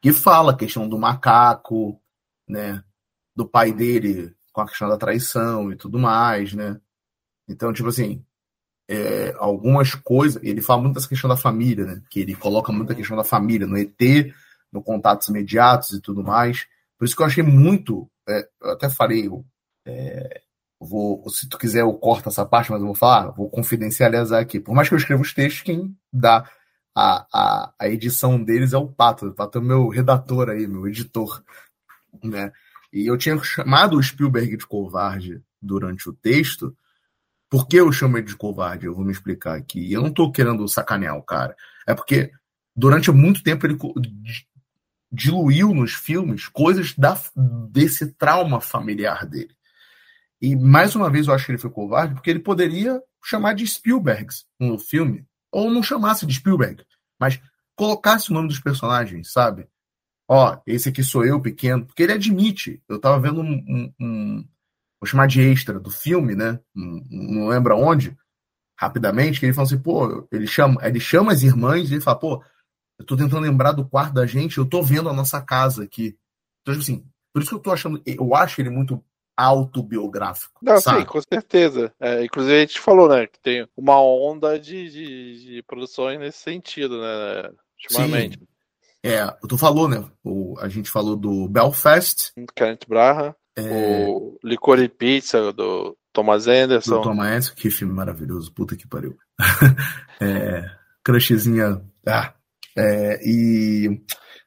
que 0.02 0.12
fala 0.12 0.52
a 0.52 0.58
questão 0.58 0.88
do 0.88 0.98
macaco, 0.98 2.02
né, 2.48 2.84
do 3.36 3.48
pai 3.48 3.72
dele 3.72 4.36
com 4.52 4.62
a 4.62 4.68
questão 4.68 4.90
da 4.90 4.98
traição 4.98 5.72
e 5.72 5.76
tudo 5.76 6.00
mais, 6.00 6.54
né. 6.54 6.80
Então, 7.48 7.72
tipo 7.74 7.90
assim, 7.90 8.24
é, 8.90 9.34
algumas 9.38 9.96
coisas, 9.96 10.42
ele 10.44 10.62
fala 10.62 10.82
muito 10.82 10.96
dessa 10.96 11.08
questão 11.08 11.30
da 11.30 11.38
família, 11.38 11.86
né, 11.86 12.02
que 12.10 12.20
ele 12.20 12.36
coloca 12.36 12.72
muito 12.72 12.92
a 12.92 12.96
questão 12.96 13.16
da 13.16 13.24
família 13.24 13.68
no 13.68 13.78
ET, 13.78 14.34
no 14.72 14.82
contatos 14.82 15.28
imediatos 15.28 15.92
e 15.92 16.02
tudo 16.02 16.24
mais. 16.24 16.68
Por 16.98 17.06
isso 17.06 17.16
que 17.16 17.22
eu 17.22 17.28
achei 17.28 17.44
muito 17.44 18.10
é, 18.28 18.48
eu 18.62 18.72
até 18.72 18.90
falei, 18.90 19.30
é, 19.86 20.42
vou, 20.80 21.28
se 21.30 21.48
tu 21.50 21.58
quiser 21.58 21.82
eu 21.82 21.94
corto 21.94 22.30
essa 22.30 22.46
parte, 22.46 22.72
mas 22.72 22.80
eu 22.80 22.88
vou 22.88 22.96
falar, 22.96 23.32
vou 23.32 23.50
confidencializar 23.50 24.42
aqui. 24.42 24.60
Por 24.60 24.74
mais 24.74 24.88
que 24.88 24.96
eu 24.96 24.98
escreva 24.98 25.22
os 25.22 25.34
textos, 25.34 25.62
quem 25.62 25.96
dá 26.12 26.50
a, 26.96 27.26
a, 27.34 27.74
a 27.80 27.90
edição 27.90 28.44
deles 28.44 28.74
é 28.74 28.78
o 28.78 28.88
Pato. 28.88 29.28
O 29.28 29.34
Pato 29.34 29.58
é 29.58 29.62
o 29.62 29.64
meu 29.64 29.88
redator 29.88 30.50
aí, 30.50 30.68
meu 30.68 30.88
editor. 30.88 31.44
Né? 32.24 32.52
E 32.92 33.10
eu 33.10 33.18
tinha 33.18 33.42
chamado 33.44 33.98
o 33.98 34.04
Spielberg 34.04 34.58
de 34.58 34.68
covarde 34.68 35.42
durante 35.62 36.10
o 36.10 36.14
texto. 36.14 36.76
Por 37.50 37.68
que 37.68 37.78
eu 37.78 37.92
chamo 37.92 38.18
ele 38.18 38.28
de 38.28 38.36
covarde? 38.36 38.86
Eu 38.86 38.96
vou 38.96 39.06
me 39.06 39.12
explicar 39.12 39.56
aqui. 39.56 39.92
Eu 39.92 40.02
não 40.02 40.14
tô 40.14 40.32
querendo 40.32 40.68
sacanear 40.68 41.16
o 41.16 41.24
cara. 41.24 41.56
É 41.88 41.94
porque 41.94 42.32
durante 42.76 43.12
muito 43.12 43.44
tempo 43.44 43.66
ele 43.66 43.78
diluiu 45.12 45.74
nos 45.74 45.94
filmes 45.94 46.48
coisas 46.48 46.96
da, 46.96 47.20
desse 47.70 48.14
trauma 48.14 48.62
familiar 48.62 49.26
dele. 49.26 49.56
E 50.42 50.56
mais 50.56 50.96
uma 50.96 51.10
vez 51.10 51.28
eu 51.28 51.34
acho 51.34 51.46
que 51.46 51.52
ele 51.52 51.60
foi 51.60 51.70
covarde 51.70 52.16
porque 52.16 52.30
ele 52.30 52.40
poderia 52.40 53.02
chamar 53.24 53.54
de 53.54 53.68
Spielbergs 53.68 54.46
no 54.60 54.80
filme, 54.80 55.26
ou 55.52 55.70
não 55.70 55.84
chamasse 55.84 56.26
de 56.26 56.34
Spielberg, 56.34 56.84
mas 57.20 57.40
colocasse 57.76 58.30
o 58.32 58.34
nome 58.34 58.48
dos 58.48 58.60
personagens, 58.60 59.32
sabe? 59.32 59.68
Ó, 60.28 60.58
esse 60.66 60.90
aqui 60.90 61.04
sou 61.04 61.26
eu, 61.26 61.42
pequeno, 61.42 61.86
porque 61.86 62.04
ele 62.04 62.14
admite. 62.14 62.82
Eu 62.88 63.00
tava 63.00 63.20
vendo 63.20 63.42
um, 63.42 63.54
um, 63.68 63.94
um 64.00 64.48
vou 65.00 65.08
chamar 65.08 65.28
de 65.28 65.42
extra 65.42 65.80
do 65.80 65.90
filme, 65.90 66.36
né? 66.36 66.60
Um, 66.76 67.04
não 67.10 67.48
lembro 67.48 67.74
aonde, 67.74 68.16
rapidamente, 68.80 69.40
que 69.40 69.46
ele 69.46 69.54
fala 69.54 69.68
assim, 69.68 69.80
pô, 69.80 70.28
ele 70.32 70.48
chama, 70.48 70.80
ele 70.88 71.00
chama 71.00 71.34
as 71.34 71.44
irmãs 71.44 71.90
e 71.90 71.96
ele 71.96 72.02
fala, 72.02 72.20
pô, 72.20 72.44
eu 73.00 73.06
tô 73.06 73.18
tentando 73.18 73.42
lembrar 73.42 73.72
do 73.72 73.86
quarto 73.86 74.14
da 74.14 74.26
gente, 74.26 74.58
eu 74.58 74.66
tô 74.66 74.82
vendo 74.84 75.10
a 75.10 75.14
nossa 75.14 75.42
casa 75.42 75.84
aqui. 75.84 76.18
Então, 76.62 76.74
tipo 76.74 76.84
assim, 76.84 77.06
por 77.34 77.42
isso 77.42 77.50
que 77.50 77.56
eu 77.56 77.62
tô 77.62 77.72
achando, 77.72 78.02
eu 78.06 78.36
acho 78.36 78.62
ele 78.62 78.70
muito 78.70 79.04
autobiográfico. 79.36 80.60
Não, 80.62 80.80
sabe? 80.80 81.00
sim, 81.00 81.06
com 81.06 81.22
certeza. 81.22 81.94
É, 82.00 82.24
inclusive 82.24 82.56
a 82.56 82.60
gente 82.60 82.80
falou, 82.80 83.10
né, 83.10 83.28
que 83.28 83.40
tem 83.40 83.68
uma 83.76 84.02
onda 84.02 84.60
de, 84.60 84.90
de, 84.90 85.46
de 85.46 85.64
produções 85.64 86.20
nesse 86.20 86.40
sentido, 86.40 87.00
né, 87.02 87.50
ultimamente. 87.84 88.40
Sim. 88.40 88.48
É, 89.04 89.26
tu 89.48 89.58
falou, 89.58 89.88
né? 89.88 90.04
O, 90.24 90.56
a 90.60 90.68
gente 90.70 90.90
falou 90.90 91.16
do 91.16 91.48
Belfast. 91.48 92.32
Kenneth 92.56 92.86
Braha, 92.88 93.36
é, 93.56 94.06
o 94.08 94.38
Licor 94.44 94.80
e 94.80 94.88
Pizza 94.88 95.52
do 95.52 95.98
Thomas 96.14 96.48
Anderson. 96.48 96.98
Do 96.98 97.02
Thomas 97.02 97.28
Anderson, 97.28 97.54
que 97.56 97.72
filme 97.72 97.94
maravilhoso, 97.94 98.54
puta 98.54 98.76
que 98.76 98.88
pariu. 98.88 99.18
é, 100.22 100.66
crushzinha. 101.04 101.82
Ah, 102.08 102.34
é, 102.78 103.20
e 103.24 104.02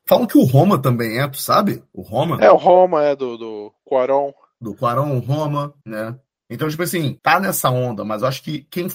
falam 0.07 0.27
que 0.27 0.38
o 0.38 0.44
Roma 0.44 0.81
também 0.81 1.20
é, 1.20 1.29
tu 1.29 1.38
sabe? 1.38 1.83
O 1.92 2.03
Roma. 2.03 2.38
É, 2.40 2.51
o 2.51 2.57
Roma 2.57 3.03
é 3.03 3.16
do, 3.16 3.37
do 3.37 3.75
Quaron. 3.85 4.33
Do 4.64 4.74
Quaron, 4.74 5.18
Roma, 5.18 5.74
né? 5.87 6.18
Então, 6.50 6.68
tipo 6.68 6.83
assim, 6.83 7.18
tá 7.22 7.38
nessa 7.38 7.70
onda, 7.70 8.05
mas 8.05 8.22
acho 8.22 8.42
que 8.42 8.66
quem. 8.70 8.88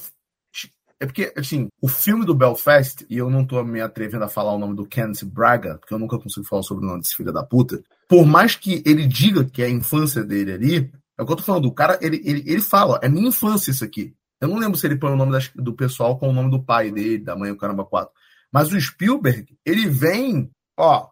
É 1.01 1.05
porque, 1.05 1.32
assim, 1.38 1.69
o 1.82 1.88
filme 1.88 2.25
do 2.25 2.36
Belfast, 2.36 3.05
e 3.10 3.17
eu 3.17 3.29
não 3.29 3.45
tô 3.45 3.63
me 3.63 3.79
atrevendo 3.79 4.25
a 4.25 4.29
falar 4.29 4.53
o 4.53 4.60
nome 4.60 4.75
do 4.75 4.86
Kenneth 4.86 5.23
Braga, 5.23 5.77
porque 5.77 5.93
eu 5.93 5.99
nunca 5.99 6.19
consigo 6.19 6.45
falar 6.45 6.63
sobre 6.63 6.84
o 6.84 6.88
nome 6.88 7.01
desse 7.01 7.15
filho 7.15 7.32
da 7.32 7.41
puta. 7.41 7.82
Por 8.08 8.25
mais 8.25 8.55
que 8.55 8.84
ele 8.86 9.08
diga 9.08 9.45
que 9.45 9.62
é 9.62 9.67
a 9.67 9.69
infância 9.69 10.25
dele 10.25 10.51
ali, 10.51 10.91
é 11.17 11.21
o 11.21 11.25
que 11.25 11.32
eu 11.32 11.38
tô 11.38 11.43
falando, 11.43 11.65
o 11.65 11.73
cara, 11.73 11.97
ele, 12.01 12.21
ele, 12.25 12.43
ele 12.45 12.62
fala, 12.62 12.99
é 13.01 13.08
minha 13.08 13.29
infância 13.29 13.71
isso 13.71 13.84
aqui. 13.86 14.13
Eu 14.41 14.47
não 14.47 14.58
lembro 14.58 14.77
se 14.77 14.88
ele 14.88 14.97
põe 14.97 15.12
o 15.12 15.15
nome 15.15 15.32
das, 15.32 15.49
do 15.55 15.73
pessoal 15.73 16.17
com 16.17 16.29
o 16.29 16.34
nome 16.34 16.49
do 16.49 16.63
pai 16.63 16.91
dele, 16.91 17.19
da 17.19 17.36
mãe, 17.36 17.51
o 17.51 17.58
caramba, 17.58 17.86
quatro. 17.86 18.13
Mas 18.51 18.71
o 18.73 18.79
Spielberg, 18.79 19.58
ele 19.65 19.88
vem, 19.88 20.49
ó, 20.77 21.08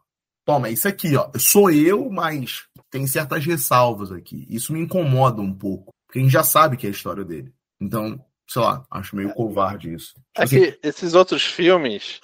toma, 0.46 0.70
isso 0.70 0.88
aqui, 0.88 1.15
ó, 1.15 1.30
sou 1.38 1.70
eu, 1.70 2.10
mas 2.10 2.63
tem 2.98 3.06
certas 3.06 3.46
ressalvas 3.46 4.12
aqui. 4.12 4.48
Isso 4.50 4.74
me 4.74 4.80
incomoda 4.80 5.40
um 5.40 5.54
pouco, 5.54 5.94
porque 6.08 6.18
a 6.18 6.22
gente 6.24 6.32
já 6.32 6.44
sabe 6.44 6.76
que 6.76 6.88
é 6.88 6.90
a 6.90 6.92
história 6.92 7.24
dele. 7.24 7.54
Então, 7.80 8.20
sei 8.48 8.62
lá, 8.62 8.84
acho 8.90 9.16
meio 9.16 9.34
covarde 9.36 9.94
isso. 9.94 10.16
É 10.36 10.44
assim, 10.44 10.60
que 10.60 10.80
esses 10.82 11.14
outros 11.14 11.46
filmes, 11.46 12.20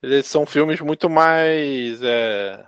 eles 0.00 0.26
são 0.26 0.46
filmes 0.46 0.80
muito 0.80 1.10
mais. 1.10 2.00
É... 2.00 2.64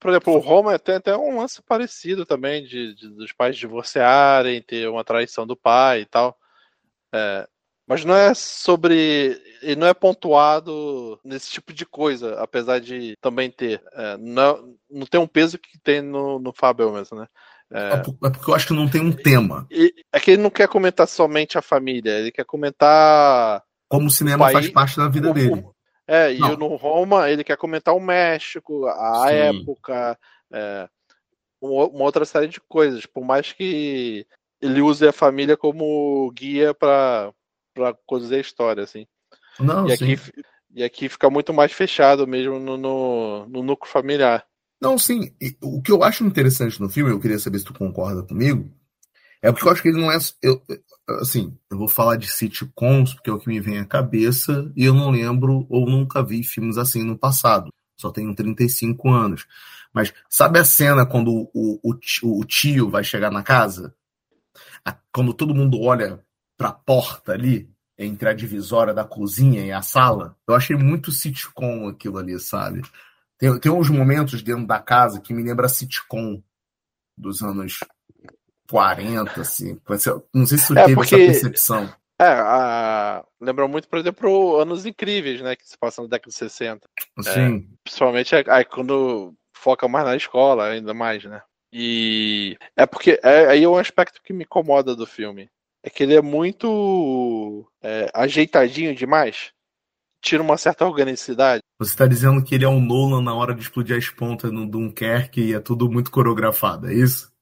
Por 0.00 0.10
exemplo, 0.10 0.34
o 0.34 0.38
Roma 0.38 0.78
tem 0.80 0.96
até 0.96 1.16
um 1.16 1.38
lance 1.38 1.62
parecido 1.62 2.26
também, 2.26 2.64
de, 2.64 2.94
de 2.94 3.08
dos 3.08 3.32
pais 3.32 3.56
divorciarem, 3.56 4.60
ter 4.60 4.88
uma 4.88 5.04
traição 5.04 5.46
do 5.46 5.56
pai 5.56 6.00
e 6.00 6.06
tal. 6.06 6.36
É... 7.14 7.48
Mas 7.88 8.04
não 8.04 8.14
é 8.14 8.34
sobre. 8.34 9.40
Ele 9.62 9.76
não 9.76 9.86
é 9.86 9.94
pontuado 9.94 11.18
nesse 11.24 11.50
tipo 11.50 11.72
de 11.72 11.86
coisa, 11.86 12.38
apesar 12.38 12.80
de 12.80 13.16
também 13.18 13.50
ter. 13.50 13.82
É, 13.94 14.18
não, 14.18 14.74
não 14.90 15.06
tem 15.06 15.18
um 15.18 15.26
peso 15.26 15.58
que 15.58 15.78
tem 15.78 16.02
no, 16.02 16.38
no 16.38 16.52
Fábio 16.52 16.92
mesmo, 16.92 17.18
né? 17.18 17.26
É... 17.72 17.94
é... 17.94 17.96
porque 17.96 18.50
eu 18.50 18.54
acho 18.54 18.66
que 18.66 18.74
não 18.74 18.88
tem 18.88 19.00
um 19.00 19.10
tema. 19.10 19.66
É 20.12 20.20
que 20.20 20.32
ele 20.32 20.42
não 20.42 20.50
quer 20.50 20.68
comentar 20.68 21.08
somente 21.08 21.56
a 21.56 21.62
família, 21.62 22.18
ele 22.18 22.30
quer 22.30 22.44
comentar. 22.44 23.62
Como 23.88 24.08
o 24.08 24.10
cinema 24.10 24.36
o 24.36 24.52
país, 24.52 24.66
faz 24.66 24.70
parte 24.70 24.96
da 24.98 25.08
vida 25.08 25.30
o, 25.30 25.34
dele. 25.34 25.64
É, 26.06 26.32
e 26.32 26.38
no 26.38 26.76
Roma 26.76 27.30
ele 27.30 27.42
quer 27.42 27.56
comentar 27.56 27.94
o 27.94 28.00
México, 28.00 28.86
a 28.86 29.28
Sim. 29.28 29.34
época, 29.34 30.18
é, 30.52 30.88
uma 31.60 32.04
outra 32.04 32.26
série 32.26 32.48
de 32.48 32.60
coisas. 32.60 33.06
Por 33.06 33.24
mais 33.24 33.52
que 33.52 34.26
ele 34.60 34.82
use 34.82 35.06
a 35.08 35.12
família 35.12 35.56
como 35.56 36.30
guia 36.32 36.74
para 36.74 37.32
conduzir 38.06 38.38
a 38.38 38.40
história, 38.40 38.82
assim. 38.82 39.06
Não, 39.58 39.88
e, 39.88 39.92
aqui, 39.92 40.18
e 40.74 40.84
aqui 40.84 41.08
fica 41.08 41.28
muito 41.28 41.52
mais 41.52 41.72
fechado 41.72 42.26
mesmo 42.26 42.58
no, 42.58 42.76
no, 42.76 43.46
no 43.46 43.62
núcleo 43.62 43.90
familiar. 43.90 44.44
Não, 44.80 44.96
sim. 44.96 45.34
O 45.60 45.82
que 45.82 45.90
eu 45.90 46.02
acho 46.04 46.24
interessante 46.24 46.80
no 46.80 46.88
filme, 46.88 47.10
eu 47.10 47.20
queria 47.20 47.38
saber 47.38 47.58
se 47.58 47.64
tu 47.64 47.74
concorda 47.74 48.22
comigo, 48.22 48.70
é 49.42 49.50
porque 49.50 49.66
eu 49.66 49.72
acho 49.72 49.82
que 49.82 49.88
ele 49.88 50.00
não 50.00 50.10
é. 50.10 50.18
Eu, 50.42 50.62
assim, 51.20 51.56
eu 51.70 51.78
vou 51.78 51.88
falar 51.88 52.16
de 52.16 52.28
sitcoms, 52.28 53.14
porque 53.14 53.30
é 53.30 53.32
o 53.32 53.38
que 53.38 53.48
me 53.48 53.60
vem 53.60 53.78
à 53.78 53.84
cabeça, 53.84 54.70
e 54.76 54.84
eu 54.84 54.94
não 54.94 55.10
lembro 55.10 55.66
ou 55.68 55.88
nunca 55.88 56.22
vi 56.22 56.44
filmes 56.44 56.78
assim 56.78 57.02
no 57.02 57.18
passado. 57.18 57.72
Só 57.96 58.10
tenho 58.10 58.34
35 58.34 59.08
anos. 59.08 59.46
Mas 59.92 60.12
sabe 60.28 60.58
a 60.58 60.64
cena 60.64 61.06
quando 61.06 61.50
o, 61.52 61.80
o, 61.82 62.40
o 62.40 62.44
tio 62.44 62.88
vai 62.88 63.02
chegar 63.02 63.30
na 63.30 63.42
casa? 63.42 63.94
Quando 65.12 65.34
todo 65.34 65.54
mundo 65.54 65.80
olha 65.80 66.24
pra 66.58 66.72
porta 66.72 67.32
ali, 67.32 67.70
entre 67.96 68.28
a 68.28 68.34
divisória 68.34 68.92
da 68.92 69.04
cozinha 69.04 69.64
e 69.64 69.72
a 69.72 69.80
sala? 69.80 70.36
Eu 70.46 70.54
achei 70.54 70.76
muito 70.76 71.12
sitcom 71.12 71.88
aquilo 71.88 72.18
ali, 72.18 72.38
sabe? 72.38 72.82
Tem, 73.38 73.58
tem 73.58 73.72
uns 73.72 73.88
momentos 73.88 74.42
dentro 74.42 74.66
da 74.66 74.80
casa 74.80 75.20
que 75.20 75.32
me 75.32 75.42
lembra 75.42 75.68
sitcom 75.68 76.42
dos 77.16 77.42
anos 77.42 77.78
40, 78.68 79.40
assim. 79.40 79.80
Não 80.34 80.44
sei 80.44 80.58
se 80.58 80.66
você 80.66 80.78
é, 80.78 80.84
teve 80.84 80.94
porque, 80.94 81.14
essa 81.14 81.24
percepção. 81.24 81.94
É, 82.20 82.26
a... 82.26 83.24
lembra 83.40 83.68
muito, 83.68 83.88
por 83.88 83.98
exemplo, 83.98 84.60
Anos 84.60 84.84
Incríveis, 84.84 85.40
né? 85.40 85.54
Que 85.54 85.66
se 85.66 85.78
passa 85.78 86.02
na 86.02 86.08
década 86.08 86.30
de 86.30 86.34
60. 86.34 86.88
Sim. 87.22 87.30
É, 87.30 87.76
principalmente 87.84 88.34
aí, 88.34 88.64
quando 88.64 89.34
foca 89.56 89.88
mais 89.88 90.04
na 90.04 90.16
escola, 90.16 90.66
ainda 90.66 90.92
mais, 90.92 91.24
né? 91.24 91.40
E 91.72 92.56
é 92.76 92.86
porque 92.86 93.20
é, 93.22 93.46
aí 93.46 93.62
é 93.62 93.68
um 93.68 93.76
aspecto 93.76 94.22
que 94.22 94.32
me 94.32 94.44
incomoda 94.44 94.96
do 94.96 95.06
filme. 95.06 95.48
É 95.88 95.90
que 95.90 96.02
ele 96.02 96.14
é 96.14 96.20
muito 96.20 97.66
é, 97.82 98.10
ajeitadinho 98.12 98.94
demais. 98.94 99.52
Tira 100.20 100.42
uma 100.42 100.58
certa 100.58 100.84
organicidade. 100.84 101.62
Você 101.78 101.92
está 101.92 102.06
dizendo 102.06 102.44
que 102.44 102.54
ele 102.54 102.66
é 102.66 102.68
um 102.68 102.78
Nolan 102.78 103.22
na 103.22 103.34
hora 103.34 103.54
de 103.54 103.62
explodir 103.62 103.96
as 103.96 104.10
pontas 104.10 104.52
no 104.52 104.68
Dunkerque 104.68 105.40
e 105.40 105.54
é 105.54 105.60
tudo 105.60 105.90
muito 105.90 106.10
coreografado, 106.10 106.88
é 106.88 106.92
isso? 106.92 107.32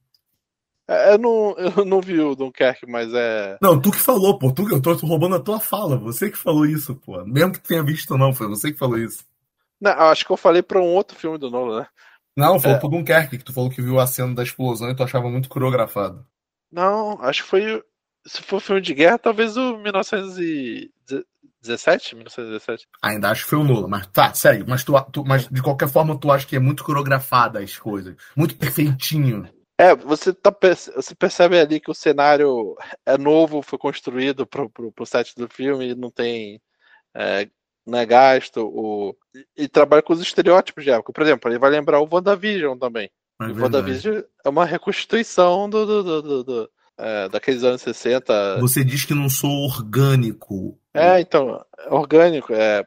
É, 0.87 1.15
eu 1.15 1.19
não, 1.19 1.57
eu 1.59 1.85
não 1.85 2.01
vi 2.01 2.21
o 2.21 2.37
Dunkerque, 2.37 2.87
mas 2.89 3.13
é. 3.13 3.59
Não, 3.61 3.81
tu 3.81 3.91
que 3.91 3.99
falou, 3.99 4.39
pô. 4.39 4.53
Tu, 4.53 4.71
eu 4.71 4.81
tô 4.81 4.93
roubando 4.95 5.35
a 5.35 5.43
tua 5.43 5.59
fala. 5.59 5.97
Você 5.97 6.31
que 6.31 6.39
falou 6.39 6.65
isso, 6.65 6.95
pô. 6.95 7.25
Mesmo 7.25 7.55
que 7.55 7.59
tenha 7.59 7.83
visto, 7.83 8.17
não. 8.17 8.33
Foi 8.33 8.47
você 8.47 8.71
que 8.71 8.79
falou 8.79 8.97
isso. 8.97 9.25
Não, 9.81 9.91
acho 9.91 10.25
que 10.25 10.31
eu 10.31 10.37
falei 10.37 10.63
pra 10.63 10.79
um 10.79 10.95
outro 10.95 11.19
filme 11.19 11.37
do 11.37 11.51
Nolan, 11.51 11.81
né? 11.81 11.87
Não, 12.37 12.61
falou 12.61 12.77
é. 12.77 12.81
pro 12.81 12.89
Dunkerque, 12.91 13.39
que 13.39 13.45
tu 13.45 13.53
falou 13.53 13.71
que 13.71 13.83
viu 13.83 13.99
a 13.99 14.07
cena 14.07 14.37
da 14.37 14.45
explosão 14.45 14.89
e 14.89 14.95
tu 14.95 15.03
achava 15.03 15.29
muito 15.29 15.49
coreografado. 15.49 16.25
Não, 16.71 17.21
acho 17.23 17.43
que 17.43 17.49
foi. 17.49 17.83
Se 18.27 18.43
for 18.43 18.61
filme 18.61 18.81
de 18.81 18.93
guerra, 18.93 19.19
talvez 19.19 19.57
o 19.57 19.79
1917? 19.79 22.17
1917. 22.17 22.89
Ainda 23.03 23.31
acho 23.31 23.45
que 23.45 23.51
foi 23.51 23.59
o 23.59 23.65
Nolan, 23.65 23.89
mas 23.89 24.07
tá, 24.09 24.35
sério, 24.35 24.65
mas, 24.69 24.83
tu, 24.83 24.93
tu, 25.13 25.25
mas 25.25 25.49
de 25.49 25.63
qualquer 25.63 25.89
forma 25.89 26.19
tu 26.19 26.31
acha 26.31 26.47
que 26.47 26.57
é 26.57 26.61
muito 26.61 26.83
coreografada 26.83 27.61
as 27.61 27.79
coisas. 27.79 28.17
Muito 28.35 28.57
perfeitinho. 28.57 29.49
É, 29.79 29.95
você, 29.95 30.33
tá, 30.33 30.55
você 30.95 31.15
percebe 31.15 31.59
ali 31.59 31.79
que 31.79 31.91
o 31.91 31.95
cenário 31.95 32.75
é 33.05 33.19
novo, 33.19 33.63
foi 33.63 33.79
construído 33.79 34.47
pro, 34.47 34.71
pro, 34.71 34.91
pro 34.91 35.07
set 35.07 35.35
do 35.37 35.49
filme, 35.49 35.95
não 35.95 36.11
tem. 36.11 36.61
É, 37.15 37.47
não 37.87 37.99
é 37.99 38.07
gasto. 38.07 38.67
O, 38.67 39.15
e 39.57 39.69
trabalha 39.69 40.03
com 40.03 40.15
os 40.15 40.21
estereótipos 40.21 40.83
de 40.83 40.91
época. 40.91 41.13
Por 41.13 41.23
exemplo, 41.23 41.51
ele 41.51 41.59
vai 41.59 41.71
lembrar 41.71 42.01
o 42.01 42.09
WandaVision 42.11 42.79
também. 42.79 43.11
É 43.41 43.45
o 43.45 43.63
WandaVision 43.63 44.23
é 44.45 44.49
uma 44.49 44.65
reconstituição 44.65 45.69
do, 45.69 45.85
do, 45.85 46.23
do, 46.23 46.45
do 46.45 46.71
é, 46.99 47.29
daqueles 47.29 47.63
anos 47.63 47.83
60. 47.83 48.59
Você 48.61 48.85
diz 48.85 49.05
que 49.05 49.15
não 49.15 49.29
sou 49.29 49.51
orgânico. 49.65 50.79
É, 50.95 51.21
então, 51.21 51.65
orgânico, 51.89 52.53
é. 52.53 52.85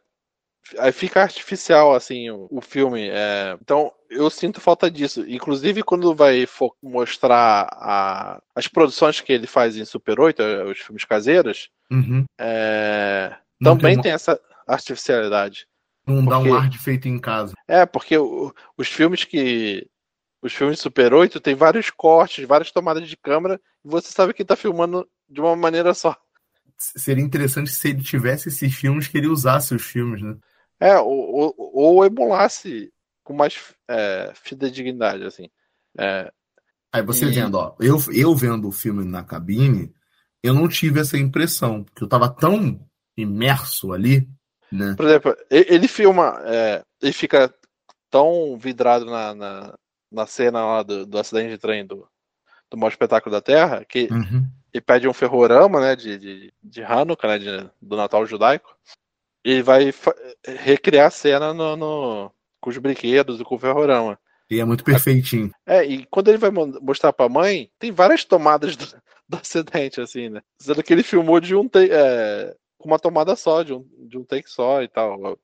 Aí 0.77 0.91
fica 0.91 1.21
artificial, 1.21 1.95
assim, 1.95 2.29
o, 2.29 2.47
o 2.51 2.61
filme. 2.61 3.09
É, 3.09 3.57
então, 3.61 3.91
eu 4.09 4.29
sinto 4.29 4.61
falta 4.61 4.89
disso. 4.89 5.23
Inclusive, 5.27 5.83
quando 5.83 6.13
vai 6.13 6.45
mostrar 6.81 7.67
a, 7.71 8.41
as 8.55 8.67
produções 8.67 9.21
que 9.21 9.33
ele 9.33 9.47
faz 9.47 9.77
em 9.77 9.85
Super 9.85 10.19
8, 10.19 10.41
é, 10.41 10.63
os 10.65 10.79
filmes 10.79 11.05
caseiros, 11.05 11.69
uhum. 11.91 12.25
é, 12.39 13.35
também 13.61 13.79
tem, 13.79 13.97
uma... 13.97 14.03
tem, 14.03 14.11
essa 14.11 14.39
artificialidade. 14.67 15.67
Não 16.05 16.23
porque... 16.25 16.29
dá 16.29 16.39
um 16.39 16.53
ar 16.55 16.69
de 16.69 16.77
feito 16.77 17.07
em 17.07 17.19
casa. 17.19 17.53
É, 17.67 17.85
porque 17.85 18.17
o, 18.17 18.53
os 18.77 18.87
filmes 18.87 19.23
que. 19.23 19.87
Os 20.41 20.53
filmes 20.53 20.77
de 20.77 20.83
Super 20.83 21.13
8 21.13 21.39
tem 21.39 21.55
vários 21.55 21.89
cortes, 21.89 22.47
várias 22.47 22.71
tomadas 22.71 23.07
de 23.07 23.17
câmera, 23.17 23.59
e 23.83 23.89
você 23.89 24.09
sabe 24.11 24.33
que 24.33 24.41
está 24.41 24.55
filmando 24.55 25.07
de 25.27 25.41
uma 25.41 25.55
maneira 25.55 25.93
só. 25.93 26.15
Seria 26.77 27.23
interessante 27.23 27.69
se 27.69 27.89
ele 27.89 28.01
tivesse 28.01 28.47
esses 28.47 28.73
filmes 28.73 29.07
que 29.07 29.17
ele 29.17 29.27
usasse 29.27 29.75
os 29.75 29.83
filmes, 29.83 30.21
né? 30.21 30.37
É, 30.79 30.97
ou, 30.97 31.11
ou, 31.11 31.55
ou 31.57 32.05
emulasse 32.05 32.91
com 33.21 33.33
mais 33.33 33.59
é, 33.89 34.31
fidedignidade, 34.33 35.25
assim. 35.25 35.49
É, 35.97 36.31
Aí 36.91 37.03
você 37.03 37.25
e... 37.25 37.31
vendo, 37.31 37.55
ó, 37.55 37.75
eu, 37.79 37.97
eu 38.13 38.35
vendo 38.35 38.67
o 38.67 38.71
filme 38.71 39.05
na 39.05 39.23
cabine, 39.23 39.93
eu 40.41 40.53
não 40.53 40.67
tive 40.67 40.99
essa 40.99 41.17
impressão, 41.17 41.83
porque 41.83 42.03
eu 42.03 42.07
tava 42.07 42.29
tão 42.29 42.79
imerso 43.15 43.93
ali, 43.93 44.27
né? 44.71 44.95
Por 44.95 45.05
exemplo, 45.05 45.35
ele 45.49 45.87
filma, 45.87 46.41
é, 46.45 46.83
ele 47.01 47.13
fica 47.13 47.53
tão 48.09 48.57
vidrado 48.57 49.05
na, 49.05 49.35
na, 49.35 49.77
na 50.11 50.25
cena 50.25 50.65
lá 50.65 50.83
do, 50.83 51.05
do, 51.05 51.17
acidente 51.17 51.51
de 51.51 51.57
trem 51.57 51.85
do, 51.85 52.07
do 52.69 52.77
maior 52.77 52.89
espetáculo 52.89 53.33
da 53.33 53.41
Terra, 53.41 53.85
que 53.85 54.07
uhum. 54.11 54.45
ele 54.73 54.81
pede 54.81 55.07
um 55.07 55.13
ferrorama, 55.13 55.79
né, 55.79 55.95
de, 55.95 56.17
de, 56.17 56.53
de 56.61 56.83
Hanukkah, 56.83 57.27
né, 57.27 57.39
de, 57.39 57.69
do 57.81 57.95
Natal 57.95 58.25
judaico, 58.25 58.75
e 59.43 59.61
vai 59.61 59.93
recriar 60.45 61.07
a 61.07 61.11
cena 61.11 61.53
no, 61.53 61.75
no 61.75 62.31
com 62.59 62.69
os 62.69 62.77
brinquedos 62.77 63.39
e 63.39 63.43
com 63.43 63.55
o 63.55 63.59
ferrorama. 63.59 64.19
E 64.49 64.59
é 64.59 64.65
muito 64.65 64.83
perfeitinho. 64.83 65.51
É, 65.65 65.85
e 65.85 66.05
quando 66.07 66.29
ele 66.29 66.37
vai 66.37 66.49
mostrar 66.49 67.13
pra 67.13 67.29
mãe, 67.29 67.69
tem 67.77 67.91
várias 67.91 68.25
tomadas 68.25 68.75
do, 68.75 68.85
do 69.29 69.37
acidente, 69.37 70.01
assim, 70.01 70.27
né? 70.29 70.41
Sendo 70.59 70.83
que 70.83 70.91
ele 70.91 71.03
filmou 71.03 71.39
de 71.39 71.55
um 71.55 71.69
é, 71.75 72.55
com 72.79 72.87
uma 72.87 72.97
tomada 72.97 73.35
só, 73.35 73.61
de 73.61 73.73
um, 73.73 73.85
de 74.07 74.17
um 74.17 74.23
take 74.23 74.49
só 74.49 74.81
e 74.81 74.87
tal. 74.87 75.37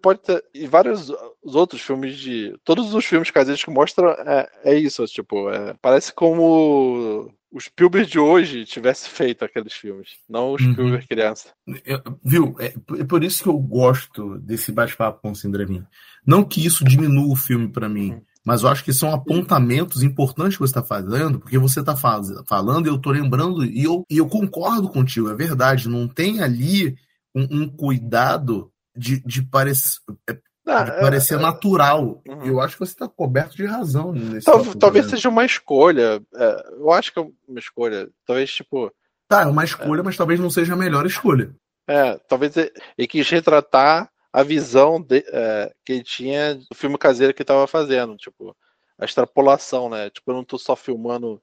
Pode 0.00 0.20
ter. 0.20 0.44
E 0.54 0.66
vários 0.66 1.10
outros 1.42 1.82
filmes 1.82 2.16
de. 2.16 2.54
Todos 2.64 2.94
os 2.94 3.04
filmes 3.04 3.30
caseiros 3.30 3.64
que 3.64 3.70
mostram 3.70 4.10
é, 4.10 4.48
é 4.64 4.74
isso, 4.74 5.04
tipo, 5.06 5.50
é, 5.50 5.74
parece 5.80 6.12
como 6.12 7.32
o 7.50 7.60
Spielberg 7.60 8.10
de 8.10 8.18
hoje 8.18 8.66
tivesse 8.66 9.08
feito 9.08 9.44
aqueles 9.44 9.72
filmes, 9.72 10.10
não 10.28 10.52
o 10.52 10.58
Spielberg 10.58 10.96
uhum. 10.96 11.08
criança. 11.08 11.48
Eu, 11.84 12.02
viu? 12.22 12.54
É, 12.58 12.74
é, 12.98 13.04
por 13.04 13.24
isso 13.24 13.42
que 13.42 13.48
eu 13.48 13.58
gosto 13.58 14.38
desse 14.38 14.70
bate-papo 14.70 15.22
com 15.22 15.30
o 15.30 15.34
Sindremin. 15.34 15.84
Não 16.26 16.44
que 16.44 16.64
isso 16.64 16.84
diminua 16.84 17.32
o 17.32 17.36
filme 17.36 17.68
para 17.68 17.88
mim, 17.88 18.12
uhum. 18.12 18.22
mas 18.44 18.62
eu 18.62 18.68
acho 18.68 18.84
que 18.84 18.92
são 18.92 19.12
apontamentos 19.12 20.02
importantes 20.02 20.54
que 20.56 20.60
você 20.60 20.70
está 20.70 20.82
fazendo, 20.82 21.40
porque 21.40 21.56
você 21.56 21.80
está 21.80 21.96
faz, 21.96 22.28
falando 22.46 22.86
e 22.86 22.90
eu 22.90 22.96
estou 22.96 23.12
lembrando, 23.12 23.64
e 23.64 23.84
eu, 23.84 24.04
e 24.10 24.18
eu 24.18 24.28
concordo 24.28 24.90
contigo, 24.90 25.30
é 25.30 25.34
verdade. 25.34 25.88
Não 25.88 26.06
tem 26.06 26.42
ali 26.42 26.94
um, 27.34 27.62
um 27.62 27.68
cuidado 27.68 28.70
de, 28.96 29.20
de 29.20 29.42
parecer. 29.42 30.00
É, 30.28 30.38
ah, 30.66 30.82
de 30.82 31.00
parecer 31.00 31.34
é, 31.34 31.42
natural. 31.42 32.22
Uhum. 32.26 32.44
Eu 32.44 32.60
acho 32.60 32.74
que 32.74 32.80
você 32.80 32.92
está 32.92 33.08
coberto 33.08 33.56
de 33.56 33.64
razão 33.64 34.12
nesse 34.12 34.46
Tal, 34.46 34.64
Talvez 34.74 35.06
seja 35.06 35.28
uma 35.28 35.44
escolha. 35.44 36.20
É, 36.34 36.66
eu 36.72 36.90
acho 36.90 37.12
que 37.12 37.18
é 37.18 37.22
uma 37.48 37.58
escolha. 37.58 38.08
Talvez, 38.26 38.52
tipo. 38.52 38.92
Tá, 39.28 39.42
é 39.42 39.46
uma 39.46 39.64
escolha, 39.64 40.02
mas 40.02 40.16
talvez 40.16 40.38
não 40.38 40.50
seja 40.50 40.74
a 40.74 40.76
melhor 40.76 41.06
escolha. 41.06 41.54
É, 41.88 42.18
talvez 42.28 42.56
ele 42.56 43.06
quis 43.08 43.28
retratar 43.28 44.10
a 44.32 44.42
visão 44.42 45.00
de, 45.00 45.24
é, 45.28 45.72
que 45.84 45.94
ele 45.94 46.02
tinha 46.02 46.56
do 46.56 46.74
filme 46.74 46.98
caseiro 46.98 47.32
que 47.32 47.42
estava 47.42 47.66
fazendo, 47.66 48.16
tipo, 48.16 48.56
a 48.98 49.04
extrapolação, 49.04 49.88
né? 49.88 50.10
Tipo, 50.10 50.30
eu 50.30 50.34
não 50.34 50.42
estou 50.42 50.58
só 50.58 50.76
filmando 50.76 51.40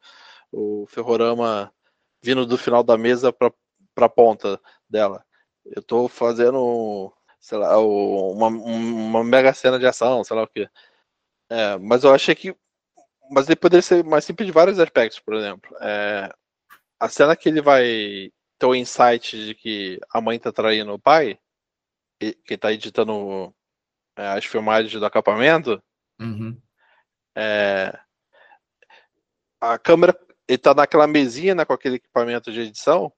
o 0.52 0.86
ferrorama 0.88 1.72
vindo 2.22 2.46
do 2.46 2.58
final 2.58 2.84
da 2.84 2.98
mesa 2.98 3.34
para 3.34 3.52
a 3.98 4.10
ponta 4.10 4.60
dela. 4.90 5.24
Eu 5.66 5.80
estou 5.80 6.08
fazendo 6.08 7.12
sei 7.44 7.58
lá, 7.58 7.78
uma, 7.78 8.48
uma 8.48 9.22
mega 9.22 9.54
cena 9.54 9.78
de 9.78 9.86
ação, 9.86 10.24
sei 10.24 10.36
lá 10.36 10.44
o 10.44 10.48
que. 10.48 10.70
É, 11.50 11.78
mas 11.78 12.06
eu 12.06 12.14
achei 12.14 12.34
que. 12.34 12.56
Mas 13.30 13.48
ele 13.48 13.58
poderia 13.58 13.82
ser 13.82 14.02
mais 14.04 14.24
simples 14.24 14.46
de 14.48 14.54
vários 14.54 14.80
aspectos, 14.80 15.20
por 15.20 15.34
exemplo. 15.36 15.76
É, 15.82 16.34
a 16.98 17.10
cena 17.10 17.36
que 17.36 17.50
ele 17.50 17.62
vai 17.62 18.32
ter 18.58 18.66
o 18.66 18.74
insight 18.74 19.46
de 19.46 19.56
que 19.56 20.00
a 20.10 20.22
mãe 20.22 20.40
tá 20.40 20.54
traindo 20.54 20.94
o 20.94 21.00
pai, 21.00 21.38
que 22.46 22.58
tá 22.58 22.72
editando 22.72 23.54
é, 24.18 24.28
as 24.30 24.46
filmagens 24.46 24.94
do 24.98 25.06
acampamento, 25.06 25.84
uhum. 26.22 26.58
é, 27.36 28.00
a 29.60 29.78
câmera. 29.78 30.18
Ele 30.48 30.58
tá 30.58 30.74
naquela 30.74 31.08
mesinha 31.08 31.56
né, 31.56 31.66
com 31.66 31.74
aquele 31.74 31.96
equipamento 31.96 32.52
de 32.52 32.62
edição, 32.62 33.12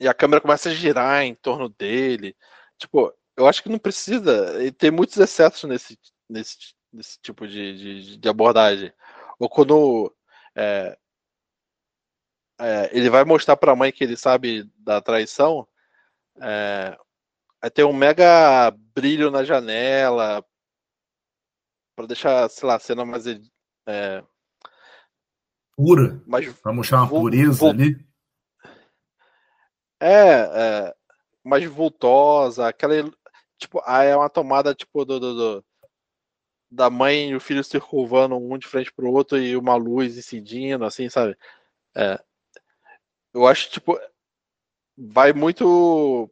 e 0.00 0.08
a 0.08 0.14
câmera 0.14 0.40
começa 0.40 0.70
a 0.70 0.74
girar 0.74 1.22
em 1.22 1.34
torno 1.34 1.68
dele. 1.68 2.34
Tipo, 2.78 3.12
eu 3.36 3.46
acho 3.46 3.62
que 3.62 3.68
não 3.68 3.78
precisa. 3.78 4.62
E 4.62 4.70
tem 4.70 4.90
muitos 4.90 5.16
excessos 5.16 5.68
nesse, 5.68 5.98
nesse, 6.28 6.56
nesse 6.92 7.18
tipo 7.20 7.46
de, 7.46 7.76
de, 7.76 8.16
de 8.18 8.28
abordagem. 8.28 8.92
Ou 9.38 9.48
quando 9.48 10.14
é, 10.56 10.96
é, 12.60 12.90
ele 12.96 13.10
vai 13.10 13.24
mostrar 13.24 13.56
para 13.56 13.72
a 13.72 13.76
mãe 13.76 13.92
que 13.92 14.04
ele 14.04 14.16
sabe 14.16 14.70
da 14.78 15.00
traição, 15.00 15.66
é, 16.40 16.96
tem 17.72 17.84
um 17.84 17.92
mega 17.92 18.70
brilho 18.94 19.30
na 19.30 19.44
janela 19.44 20.44
para 21.96 22.06
deixar, 22.06 22.48
sei 22.50 22.68
lá, 22.68 22.76
a 22.76 22.80
cena 22.80 23.04
mais 23.04 23.24
é, 23.86 24.24
pura, 25.76 26.20
para 26.62 26.72
mostrar 26.72 26.98
uma 26.98 27.08
pureza 27.08 27.68
ali. 27.68 27.96
É, 30.00 30.30
é, 30.30 30.94
mais 31.44 31.64
vultosa, 31.64 32.66
aquela. 32.68 32.94
Tipo, 33.58 33.82
aí 33.84 34.08
é 34.08 34.16
uma 34.16 34.30
tomada 34.30 34.74
tipo 34.74 35.04
do, 35.04 35.20
do, 35.20 35.34
do, 35.34 35.64
da 36.70 36.90
mãe 36.90 37.30
e 37.30 37.36
o 37.36 37.40
filho 37.40 37.62
se 37.62 37.78
curvando 37.78 38.36
um 38.36 38.58
de 38.58 38.66
frente 38.66 38.92
pro 38.92 39.12
outro 39.12 39.38
e 39.38 39.56
uma 39.56 39.76
luz 39.76 40.16
incidindo, 40.18 40.84
assim, 40.84 41.08
sabe? 41.08 41.36
É, 41.96 42.20
eu 43.32 43.46
acho, 43.46 43.70
tipo, 43.70 43.98
vai 44.96 45.32
muito 45.32 46.28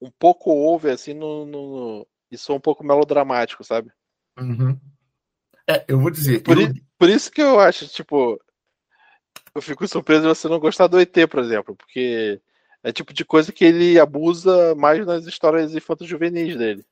um 0.00 0.10
pouco 0.18 0.50
over, 0.50 0.92
assim, 0.92 1.14
no, 1.14 1.46
no, 1.46 2.06
isso 2.30 2.52
é 2.52 2.54
um 2.54 2.60
pouco 2.60 2.84
melodramático, 2.84 3.64
sabe? 3.64 3.90
Uhum. 4.38 4.78
É, 5.68 5.84
eu 5.88 5.98
vou 5.98 6.10
dizer. 6.10 6.42
Por, 6.42 6.60
eu... 6.60 6.68
por 6.98 7.08
isso 7.08 7.30
que 7.30 7.42
eu 7.42 7.58
acho, 7.58 7.88
tipo, 7.88 8.40
eu 9.54 9.62
fico 9.62 9.88
surpreso 9.88 10.22
de 10.22 10.28
você 10.28 10.48
não 10.48 10.60
gostar 10.60 10.86
do 10.86 11.00
ET, 11.00 11.14
por 11.28 11.40
exemplo, 11.40 11.74
porque 11.74 12.40
é 12.86 12.92
tipo 12.92 13.12
de 13.12 13.24
coisa 13.24 13.50
que 13.50 13.64
ele 13.64 13.98
abusa 13.98 14.72
mais 14.76 15.04
nas 15.04 15.26
histórias 15.26 15.74
infanto-juvenis 15.74 16.56
dele. 16.56 16.84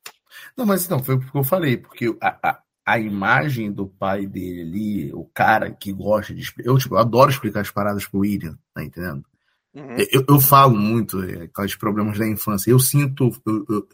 Não, 0.56 0.66
mas 0.66 0.88
não, 0.88 1.02
foi 1.02 1.14
o 1.14 1.20
que 1.20 1.38
eu 1.38 1.44
falei, 1.44 1.76
porque 1.76 2.12
a, 2.20 2.36
a, 2.42 2.62
a 2.84 2.98
imagem 2.98 3.70
do 3.70 3.86
pai 3.86 4.26
dele 4.26 4.62
ali, 4.62 5.12
o 5.14 5.24
cara 5.32 5.70
que 5.70 5.92
gosta 5.92 6.34
de. 6.34 6.52
Eu, 6.58 6.76
tipo, 6.78 6.96
eu 6.96 6.98
adoro 6.98 7.30
explicar 7.30 7.60
as 7.60 7.70
paradas 7.70 8.06
pro 8.06 8.20
William, 8.20 8.58
tá 8.74 8.82
entendendo? 8.82 9.24
Uhum. 9.72 9.96
Eu, 10.12 10.24
eu, 10.30 10.40
falo 10.40 10.76
muito 10.76 11.22
é, 11.22 11.44
aqueles 11.44 11.76
problemas 11.76 12.18
da 12.18 12.26
infância. 12.26 12.72
Eu 12.72 12.80
sinto. 12.80 13.30
Eu, 13.46 13.64
eu, 13.68 13.88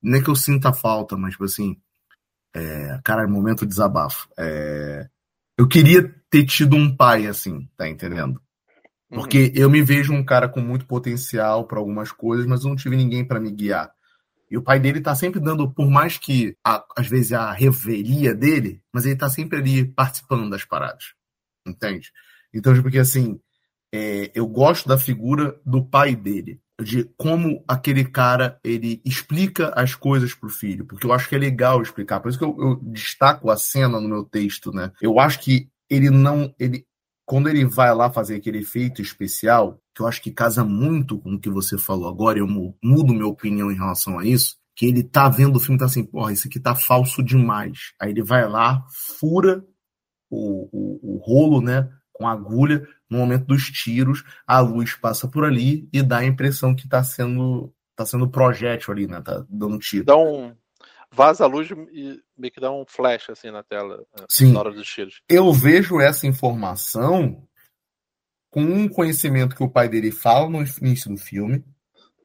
não 0.00 0.18
é 0.18 0.22
que 0.22 0.28
eu 0.28 0.36
sinta 0.36 0.72
falta, 0.72 1.16
mas, 1.16 1.32
tipo 1.32 1.44
assim. 1.44 1.76
É, 2.54 3.00
cara, 3.02 3.26
momento 3.26 3.60
de 3.60 3.68
desabafo. 3.68 4.28
É, 4.38 5.08
eu 5.58 5.66
queria 5.66 6.14
ter 6.30 6.44
tido 6.44 6.76
um 6.76 6.94
pai 6.94 7.26
assim, 7.26 7.68
tá 7.76 7.88
entendendo? 7.88 8.41
Porque 9.12 9.44
uhum. 9.44 9.52
eu 9.54 9.70
me 9.70 9.82
vejo 9.82 10.12
um 10.12 10.24
cara 10.24 10.48
com 10.48 10.60
muito 10.60 10.86
potencial 10.86 11.66
para 11.66 11.78
algumas 11.78 12.10
coisas, 12.10 12.46
mas 12.46 12.62
eu 12.62 12.70
não 12.70 12.76
tive 12.76 12.96
ninguém 12.96 13.24
para 13.24 13.38
me 13.38 13.50
guiar. 13.50 13.92
E 14.50 14.56
o 14.56 14.62
pai 14.62 14.80
dele 14.80 15.00
tá 15.00 15.14
sempre 15.14 15.40
dando, 15.40 15.70
por 15.70 15.90
mais 15.90 16.16
que 16.18 16.56
a, 16.64 16.84
às 16.96 17.06
vezes 17.06 17.32
a 17.32 17.52
revelia 17.52 18.34
dele, 18.34 18.82
mas 18.92 19.04
ele 19.04 19.16
tá 19.16 19.28
sempre 19.28 19.58
ali 19.58 19.84
participando 19.84 20.48
das 20.48 20.64
paradas. 20.64 21.14
Entende? 21.66 22.10
Então, 22.52 22.74
porque 22.82 22.98
assim, 22.98 23.38
é, 23.92 24.30
eu 24.34 24.46
gosto 24.46 24.88
da 24.88 24.98
figura 24.98 25.58
do 25.64 25.84
pai 25.84 26.16
dele, 26.16 26.60
de 26.82 27.04
como 27.16 27.62
aquele 27.68 28.04
cara 28.04 28.58
ele 28.64 29.00
explica 29.04 29.72
as 29.76 29.94
coisas 29.94 30.34
pro 30.34 30.48
filho, 30.48 30.86
porque 30.86 31.06
eu 31.06 31.12
acho 31.12 31.28
que 31.28 31.34
é 31.34 31.38
legal 31.38 31.82
explicar. 31.82 32.20
Por 32.20 32.30
isso 32.30 32.38
que 32.38 32.44
eu, 32.44 32.56
eu 32.58 32.76
destaco 32.82 33.50
a 33.50 33.56
cena 33.56 34.00
no 34.00 34.08
meu 34.08 34.24
texto, 34.24 34.72
né? 34.72 34.90
Eu 35.00 35.20
acho 35.20 35.38
que 35.40 35.68
ele 35.88 36.08
não, 36.08 36.54
ele, 36.58 36.86
quando 37.32 37.48
ele 37.48 37.64
vai 37.64 37.94
lá 37.94 38.12
fazer 38.12 38.36
aquele 38.36 38.58
efeito 38.58 39.00
especial, 39.00 39.80
que 39.94 40.02
eu 40.02 40.06
acho 40.06 40.20
que 40.20 40.30
casa 40.30 40.62
muito 40.62 41.18
com 41.18 41.32
o 41.32 41.40
que 41.40 41.48
você 41.48 41.78
falou 41.78 42.06
agora, 42.06 42.38
eu 42.38 42.46
mudo 42.46 43.14
minha 43.14 43.26
opinião 43.26 43.72
em 43.72 43.74
relação 43.74 44.18
a 44.18 44.26
isso, 44.26 44.58
que 44.76 44.84
ele 44.84 45.02
tá 45.02 45.30
vendo 45.30 45.56
o 45.56 45.58
filme 45.58 45.76
e 45.76 45.78
tá 45.78 45.86
assim, 45.86 46.04
porra, 46.04 46.30
isso 46.30 46.46
aqui 46.46 46.60
tá 46.60 46.74
falso 46.74 47.22
demais. 47.22 47.94
Aí 47.98 48.10
ele 48.10 48.22
vai 48.22 48.46
lá, 48.46 48.84
fura 48.90 49.64
o, 50.28 50.68
o, 50.70 51.14
o 51.14 51.16
rolo, 51.24 51.62
né, 51.62 51.88
com 52.12 52.28
agulha, 52.28 52.86
no 53.08 53.16
momento 53.16 53.46
dos 53.46 53.64
tiros, 53.70 54.22
a 54.46 54.60
luz 54.60 54.94
passa 54.94 55.26
por 55.26 55.46
ali 55.46 55.88
e 55.90 56.02
dá 56.02 56.18
a 56.18 56.26
impressão 56.26 56.74
que 56.74 56.86
tá 56.86 57.02
sendo 57.02 57.72
tá 57.96 58.04
sendo 58.04 58.28
projétil 58.28 58.92
ali, 58.92 59.06
né, 59.06 59.22
tá 59.22 59.42
dando 59.48 59.78
tiro. 59.78 60.04
Dá 60.04 60.18
um 60.18 60.54
vaza 61.12 61.44
a 61.44 61.46
luz 61.46 61.70
e 61.70 62.20
meio 62.36 62.52
que 62.52 62.60
dá 62.60 62.72
um 62.72 62.84
flash 62.86 63.30
assim 63.30 63.50
na 63.50 63.62
tela 63.62 64.04
eh, 64.18 64.24
Sim. 64.28 64.52
na 64.52 64.60
hora 64.60 64.72
dos 64.72 64.88
tiros. 64.88 65.20
Eu 65.28 65.52
vejo 65.52 66.00
essa 66.00 66.26
informação 66.26 67.46
com 68.50 68.62
um 68.62 68.88
conhecimento 68.88 69.54
que 69.54 69.62
o 69.62 69.70
pai 69.70 69.88
dele 69.88 70.10
fala 70.10 70.48
no 70.48 70.64
início 70.80 71.10
do 71.10 71.16
filme 71.16 71.64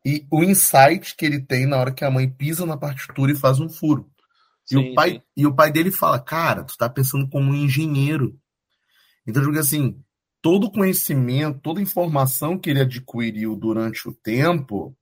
e 0.06 0.26
o 0.32 0.44
insight 0.44 1.16
que 1.16 1.26
ele 1.26 1.42
tem 1.42 1.66
na 1.66 1.78
hora 1.78 1.94
que 1.94 2.06
a 2.06 2.12
mãe 2.12 2.30
pisa 2.30 2.66
na 2.66 2.78
partitura 2.78 3.32
e 3.32 3.36
faz 3.36 3.60
um 3.60 3.70
furo. 3.70 4.10
Sim, 4.66 4.80
e, 4.80 4.92
o 4.92 4.96
pai, 4.96 5.24
e 5.36 5.46
o 5.46 5.56
pai 5.56 5.72
dele 5.72 5.92
fala, 5.92 6.20
cara, 6.20 6.64
tu 6.64 6.78
tá 6.78 6.90
pensando 6.90 7.30
como 7.30 7.52
um 7.52 7.56
engenheiro. 7.56 8.38
Então, 9.26 9.42
eu 9.42 9.50
digo 9.50 9.60
assim, 9.60 10.02
todo 10.42 10.72
conhecimento, 10.72 11.60
toda 11.60 11.82
informação 11.82 12.58
que 12.58 12.70
ele 12.70 12.82
adquiriu 12.82 13.56
durante 13.56 14.08
o 14.08 14.14
tempo 14.14 14.98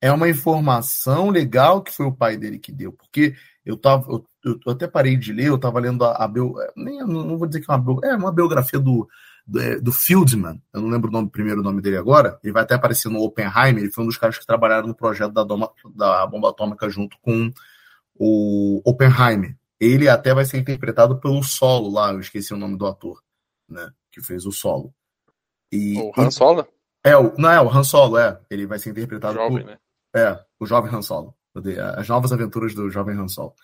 é 0.00 0.12
uma 0.12 0.28
informação 0.28 1.30
legal 1.30 1.82
que 1.82 1.92
foi 1.92 2.06
o 2.06 2.14
pai 2.14 2.36
dele 2.36 2.58
que 2.58 2.72
deu, 2.72 2.92
porque 2.92 3.34
eu 3.64 3.76
tava, 3.76 4.10
eu, 4.10 4.24
eu 4.44 4.72
até 4.72 4.86
parei 4.86 5.16
de 5.16 5.32
ler, 5.32 5.48
eu 5.48 5.56
estava 5.56 5.80
lendo 5.80 6.04
a, 6.04 6.24
a 6.24 6.28
bio, 6.28 6.54
nem, 6.76 7.00
não 7.00 7.36
vou 7.36 7.46
dizer 7.46 7.60
que 7.60 7.70
é 7.70 7.74
uma, 7.74 8.00
é 8.06 8.14
uma 8.14 8.32
biografia 8.32 8.78
do, 8.78 9.08
do, 9.46 9.60
é, 9.60 9.80
do 9.80 9.92
Fieldman, 9.92 10.62
eu 10.72 10.80
não 10.80 10.88
lembro 10.88 11.10
o 11.10 11.12
nome, 11.12 11.28
primeiro 11.28 11.62
nome 11.62 11.82
dele 11.82 11.96
agora, 11.96 12.38
ele 12.42 12.52
vai 12.52 12.62
até 12.62 12.74
aparecer 12.74 13.08
no 13.08 13.20
Oppenheimer, 13.20 13.82
ele 13.82 13.92
foi 13.92 14.04
um 14.04 14.08
dos 14.08 14.16
caras 14.16 14.38
que 14.38 14.46
trabalharam 14.46 14.86
no 14.86 14.94
projeto 14.94 15.32
da, 15.32 15.42
doma, 15.42 15.70
da 15.94 16.26
bomba 16.26 16.50
atômica 16.50 16.88
junto 16.88 17.16
com 17.20 17.52
o 18.14 18.80
Oppenheimer. 18.84 19.56
Ele 19.80 20.08
até 20.08 20.34
vai 20.34 20.44
ser 20.44 20.58
interpretado 20.58 21.20
pelo 21.20 21.42
solo 21.42 21.90
lá, 21.90 22.12
eu 22.12 22.20
esqueci 22.20 22.52
o 22.52 22.56
nome 22.56 22.76
do 22.76 22.86
ator, 22.86 23.22
né, 23.68 23.90
que 24.12 24.22
fez 24.22 24.46
o 24.46 24.52
solo. 24.52 24.94
E, 25.70 25.98
o 25.98 26.12
Han 26.16 26.30
Solo? 26.30 26.66
É, 27.04 27.16
o, 27.16 27.34
não 27.38 27.50
é, 27.50 27.60
o 27.60 27.68
Han 27.68 27.84
Solo, 27.84 28.18
é. 28.18 28.40
Ele 28.50 28.66
vai 28.66 28.78
ser 28.78 28.90
interpretado 28.90 29.34
Jovem, 29.34 29.62
por, 29.62 29.66
né? 29.66 29.78
É, 30.18 30.40
o 30.58 30.66
jovem 30.66 30.92
Han 30.92 31.02
Solo. 31.02 31.34
As 31.96 32.08
novas 32.08 32.32
aventuras 32.32 32.74
do 32.74 32.90
jovem 32.90 33.16
Han 33.16 33.28
Solo. 33.28 33.54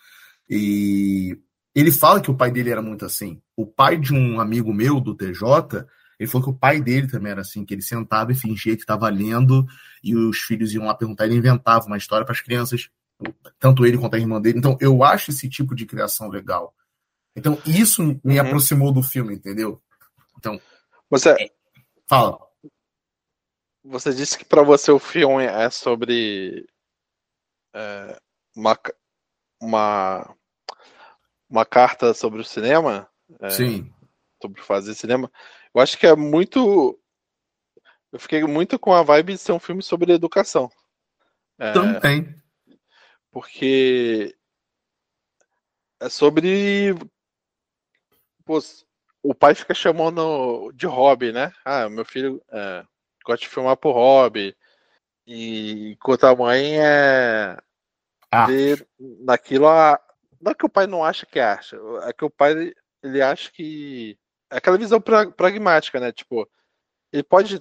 E 0.49 1.37
ele 1.73 1.91
fala 1.91 2.21
que 2.21 2.31
o 2.31 2.35
pai 2.35 2.51
dele 2.51 2.69
era 2.69 2.81
muito 2.81 3.05
assim. 3.05 3.41
O 3.55 3.65
pai 3.65 3.97
de 3.97 4.13
um 4.13 4.39
amigo 4.39 4.73
meu, 4.73 4.99
do 4.99 5.15
TJ, 5.15 5.85
ele 6.19 6.29
falou 6.29 6.45
que 6.45 6.53
o 6.53 6.57
pai 6.57 6.81
dele 6.81 7.07
também 7.07 7.31
era 7.31 7.41
assim, 7.41 7.65
que 7.65 7.73
ele 7.73 7.81
sentava 7.81 8.31
e 8.31 8.35
fingia 8.35 8.75
que 8.75 8.83
estava 8.83 9.09
lendo 9.09 9.65
e 10.03 10.15
os 10.15 10.39
filhos 10.39 10.73
iam 10.73 10.85
lá 10.85 10.95
perguntar, 10.95 11.25
ele 11.25 11.35
inventava 11.35 11.85
uma 11.85 11.97
história 11.97 12.25
para 12.25 12.33
as 12.33 12.41
crianças, 12.41 12.89
tanto 13.59 13.85
ele 13.85 13.97
quanto 13.97 14.15
a 14.15 14.19
irmã 14.19 14.39
dele. 14.39 14.57
Então, 14.57 14.77
eu 14.79 15.03
acho 15.03 15.31
esse 15.31 15.49
tipo 15.49 15.75
de 15.75 15.85
criação 15.85 16.29
legal. 16.29 16.73
Então, 17.35 17.57
isso 17.65 18.01
me 18.23 18.39
uhum. 18.39 18.41
aproximou 18.41 18.91
do 18.93 19.03
filme, 19.03 19.35
entendeu? 19.35 19.81
Então, 20.37 20.59
você 21.09 21.35
fala. 22.07 22.39
Você 23.85 24.11
disse 24.13 24.35
que 24.35 24.43
para 24.43 24.63
você 24.63 24.91
o 24.91 24.97
filme 24.97 25.45
é 25.45 25.69
sobre 25.69 26.67
é, 27.71 28.19
uma, 28.55 28.75
uma, 29.61 30.35
uma 31.47 31.65
carta 31.65 32.11
sobre 32.15 32.41
o 32.41 32.43
cinema. 32.43 33.07
É, 33.39 33.49
Sim. 33.51 33.93
Sobre 34.41 34.59
fazer 34.63 34.95
cinema. 34.95 35.31
Eu 35.73 35.81
acho 35.81 35.99
que 35.99 36.07
é 36.07 36.15
muito. 36.15 36.99
Eu 38.11 38.19
fiquei 38.19 38.43
muito 38.43 38.79
com 38.79 38.91
a 38.91 39.03
vibe 39.03 39.33
de 39.33 39.39
ser 39.39 39.51
um 39.51 39.59
filme 39.59 39.83
sobre 39.83 40.13
educação. 40.13 40.71
É, 41.59 41.71
Também. 41.71 42.41
Porque 43.29 44.35
é 46.01 46.09
sobre. 46.09 46.95
Pô, 48.43 48.59
o 49.21 49.35
pai 49.35 49.53
fica 49.53 49.75
chamando 49.75 50.71
de 50.73 50.87
hobby, 50.87 51.31
né? 51.31 51.53
Ah, 51.63 51.87
meu 51.87 52.03
filho. 52.03 52.41
É, 52.49 52.83
gosta 53.25 53.45
de 53.45 53.49
filmar 53.49 53.77
por 53.77 53.93
hobby. 53.93 54.55
E 55.27 55.93
enquanto 55.93 56.25
a 56.25 56.35
mãe 56.35 56.79
é 56.79 57.57
ah. 58.31 58.47
naquilo 58.99 59.67
a. 59.67 59.99
Não 60.41 60.51
é 60.51 60.55
que 60.55 60.65
o 60.65 60.69
pai 60.69 60.85
não 60.85 61.03
acha 61.03 61.25
que 61.25 61.39
acha, 61.39 61.77
é 62.03 62.13
que 62.13 62.23
o 62.23 62.29
pai 62.29 62.73
ele 63.03 63.21
acha 63.21 63.51
que. 63.51 64.17
É 64.51 64.57
aquela 64.57 64.77
visão 64.77 65.01
pra, 65.01 65.29
pragmática, 65.31 65.99
né? 65.99 66.11
Tipo, 66.11 66.47
ele 67.11 67.23
pode 67.23 67.59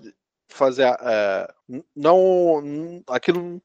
fazer. 0.51 0.85
É, 1.01 1.55
não. 1.97 3.03
Aquilo 3.09 3.63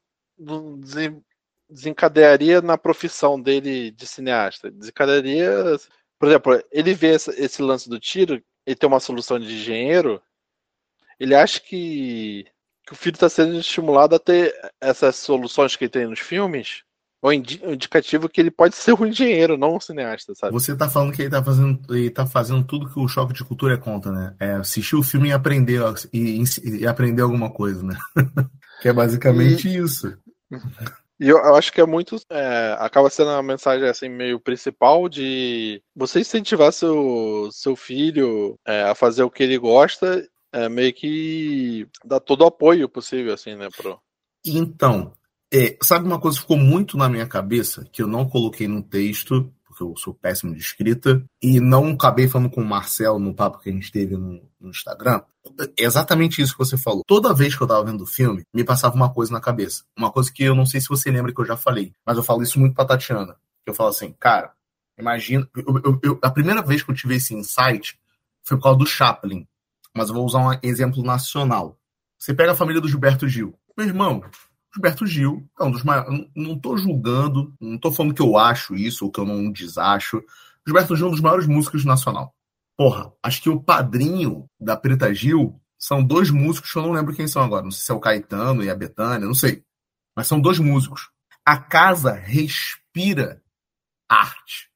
desencadearia 1.68 2.62
na 2.62 2.78
profissão 2.78 3.40
dele 3.40 3.90
de 3.90 4.06
cineasta. 4.06 4.70
Desencadearia. 4.70 5.76
Por 6.18 6.28
exemplo, 6.28 6.62
ele 6.70 6.94
vê 6.94 7.14
esse, 7.14 7.30
esse 7.30 7.62
lance 7.62 7.88
do 7.88 7.98
tiro, 7.98 8.42
ele 8.66 8.76
tem 8.76 8.86
uma 8.86 9.00
solução 9.00 9.38
de 9.38 9.46
engenheiro, 9.46 10.22
ele 11.20 11.34
acha 11.34 11.60
que, 11.60 12.46
que 12.86 12.92
o 12.92 12.96
filho 12.96 13.14
está 13.14 13.28
sendo 13.28 13.58
estimulado 13.58 14.16
a 14.16 14.18
ter 14.18 14.54
essas 14.80 15.16
soluções 15.16 15.76
que 15.76 15.84
ele 15.84 15.92
tem 15.92 16.06
nos 16.06 16.18
filmes, 16.18 16.82
ou 17.22 17.32
indicativo 17.32 18.28
que 18.28 18.40
ele 18.40 18.50
pode 18.50 18.74
ser 18.74 18.94
um 18.94 19.04
engenheiro, 19.04 19.58
não 19.58 19.76
um 19.76 19.80
cineasta, 19.80 20.34
sabe? 20.34 20.54
Você 20.54 20.72
está 20.72 20.88
falando 20.88 21.12
que 21.12 21.20
ele 21.20 21.28
está 21.28 21.44
fazendo, 21.44 21.78
ele 21.94 22.10
tá 22.10 22.26
fazendo 22.26 22.64
tudo 22.64 22.90
que 22.90 22.98
o 22.98 23.06
choque 23.06 23.34
de 23.34 23.44
cultura 23.44 23.74
é 23.74 23.76
conta, 23.76 24.10
né? 24.10 24.34
É 24.40 24.52
assistir 24.52 24.96
o 24.96 25.02
filme 25.02 25.28
e 25.28 25.32
aprender, 25.32 25.82
e, 26.12 26.42
e 26.64 26.86
aprender 26.86 27.20
alguma 27.20 27.50
coisa, 27.50 27.82
né? 27.82 27.94
que 28.80 28.88
é 28.88 28.92
basicamente 28.92 29.68
e... 29.68 29.76
isso. 29.76 30.16
E 31.20 31.28
eu, 31.28 31.36
eu, 31.36 31.54
acho 31.54 31.70
que 31.70 31.82
é 31.82 31.84
muito. 31.84 32.16
É, 32.30 32.74
acaba 32.78 33.10
sendo 33.10 33.28
a 33.28 33.42
mensagem 33.42 33.86
assim, 33.86 34.08
meio 34.08 34.40
principal 34.40 35.06
de 35.06 35.82
você 35.94 36.20
incentivar 36.20 36.72
seu, 36.72 37.50
seu 37.52 37.76
filho 37.76 38.58
é, 38.66 38.84
a 38.84 38.94
fazer 38.94 39.22
o 39.22 39.30
que 39.30 39.42
ele 39.42 39.58
gosta 39.58 40.26
é, 40.52 40.68
meio 40.68 40.92
que 40.92 41.86
dá 42.04 42.18
todo 42.20 42.42
o 42.42 42.46
apoio 42.46 42.88
possível, 42.88 43.34
assim, 43.34 43.54
né, 43.54 43.68
pro... 43.76 43.98
Então, 44.44 45.12
é, 45.52 45.76
sabe 45.82 46.06
uma 46.06 46.20
coisa 46.20 46.36
que 46.36 46.42
ficou 46.42 46.56
muito 46.56 46.96
na 46.96 47.08
minha 47.08 47.26
cabeça, 47.26 47.86
que 47.92 48.02
eu 48.02 48.06
não 48.06 48.28
coloquei 48.28 48.68
no 48.68 48.82
texto, 48.82 49.52
porque 49.64 49.82
eu 49.82 49.94
sou 49.96 50.14
péssimo 50.14 50.54
de 50.54 50.60
escrita, 50.60 51.24
e 51.42 51.60
não 51.60 51.90
acabei 51.90 52.28
falando 52.28 52.50
com 52.50 52.60
o 52.60 52.66
Marcelo 52.66 53.18
no 53.18 53.34
papo 53.34 53.58
que 53.58 53.68
a 53.68 53.72
gente 53.72 53.90
teve 53.90 54.16
no, 54.16 54.42
no 54.60 54.70
Instagram. 54.70 55.22
É 55.78 55.84
exatamente 55.84 56.40
isso 56.40 56.52
que 56.52 56.58
você 56.58 56.76
falou. 56.76 57.02
Toda 57.06 57.34
vez 57.34 57.56
que 57.56 57.62
eu 57.62 57.66
tava 57.66 57.84
vendo 57.84 58.02
o 58.02 58.06
filme, 58.06 58.44
me 58.54 58.64
passava 58.64 58.94
uma 58.94 59.12
coisa 59.12 59.32
na 59.32 59.40
cabeça. 59.40 59.84
Uma 59.96 60.10
coisa 60.10 60.32
que 60.32 60.44
eu 60.44 60.54
não 60.54 60.66
sei 60.66 60.80
se 60.80 60.88
você 60.88 61.10
lembra 61.10 61.32
que 61.32 61.40
eu 61.40 61.46
já 61.46 61.56
falei, 61.56 61.92
mas 62.04 62.16
eu 62.16 62.22
falo 62.22 62.42
isso 62.42 62.58
muito 62.58 62.74
pra 62.74 62.84
Tatiana. 62.84 63.36
Eu 63.66 63.74
falo 63.74 63.90
assim, 63.90 64.14
cara, 64.18 64.52
imagina. 64.98 65.48
Eu, 65.56 65.80
eu, 65.84 66.00
eu, 66.02 66.18
a 66.22 66.30
primeira 66.30 66.62
vez 66.62 66.82
que 66.82 66.90
eu 66.90 66.94
tive 66.94 67.16
esse 67.16 67.34
insight 67.34 67.98
foi 68.42 68.56
por 68.56 68.64
causa 68.64 68.78
do 68.78 68.86
Chaplin 68.86 69.46
mas 69.96 70.08
eu 70.08 70.14
vou 70.14 70.24
usar 70.24 70.38
um 70.38 70.58
exemplo 70.62 71.02
nacional. 71.02 71.78
Você 72.18 72.34
pega 72.34 72.52
a 72.52 72.56
família 72.56 72.80
do 72.80 72.88
Gilberto 72.88 73.28
Gil. 73.28 73.58
Meu 73.76 73.86
irmão, 73.86 74.22
Gilberto 74.72 75.06
Gil 75.06 75.48
é 75.58 75.64
um 75.64 75.70
dos 75.70 75.82
maiores. 75.82 76.26
Não 76.34 76.54
estou 76.54 76.76
julgando, 76.76 77.54
não 77.60 77.76
estou 77.76 77.92
falando 77.92 78.14
que 78.14 78.22
eu 78.22 78.36
acho 78.36 78.74
isso 78.74 79.04
ou 79.04 79.10
que 79.10 79.20
eu 79.20 79.26
não 79.26 79.50
desacho. 79.50 80.22
Gilberto 80.66 80.94
Gil 80.94 81.06
é 81.06 81.08
um 81.08 81.12
dos 81.12 81.20
maiores 81.20 81.46
músicos 81.46 81.84
nacional. 81.84 82.34
Porra, 82.76 83.12
acho 83.22 83.42
que 83.42 83.50
o 83.50 83.60
padrinho 83.60 84.48
da 84.58 84.76
Preta 84.76 85.12
Gil 85.12 85.60
são 85.78 86.04
dois 86.04 86.30
músicos 86.30 86.72
que 86.72 86.78
eu 86.78 86.82
não 86.82 86.92
lembro 86.92 87.14
quem 87.14 87.26
são 87.26 87.42
agora. 87.42 87.64
Não 87.64 87.70
sei 87.70 87.84
se 87.84 87.90
é 87.90 87.94
o 87.94 88.00
Caetano 88.00 88.62
e 88.62 88.70
a 88.70 88.74
Betânia, 88.74 89.26
não 89.26 89.34
sei. 89.34 89.64
Mas 90.14 90.26
são 90.26 90.40
dois 90.40 90.58
músicos. 90.58 91.10
A 91.44 91.56
casa 91.56 92.12
respira 92.12 93.42
arte. 94.08 94.70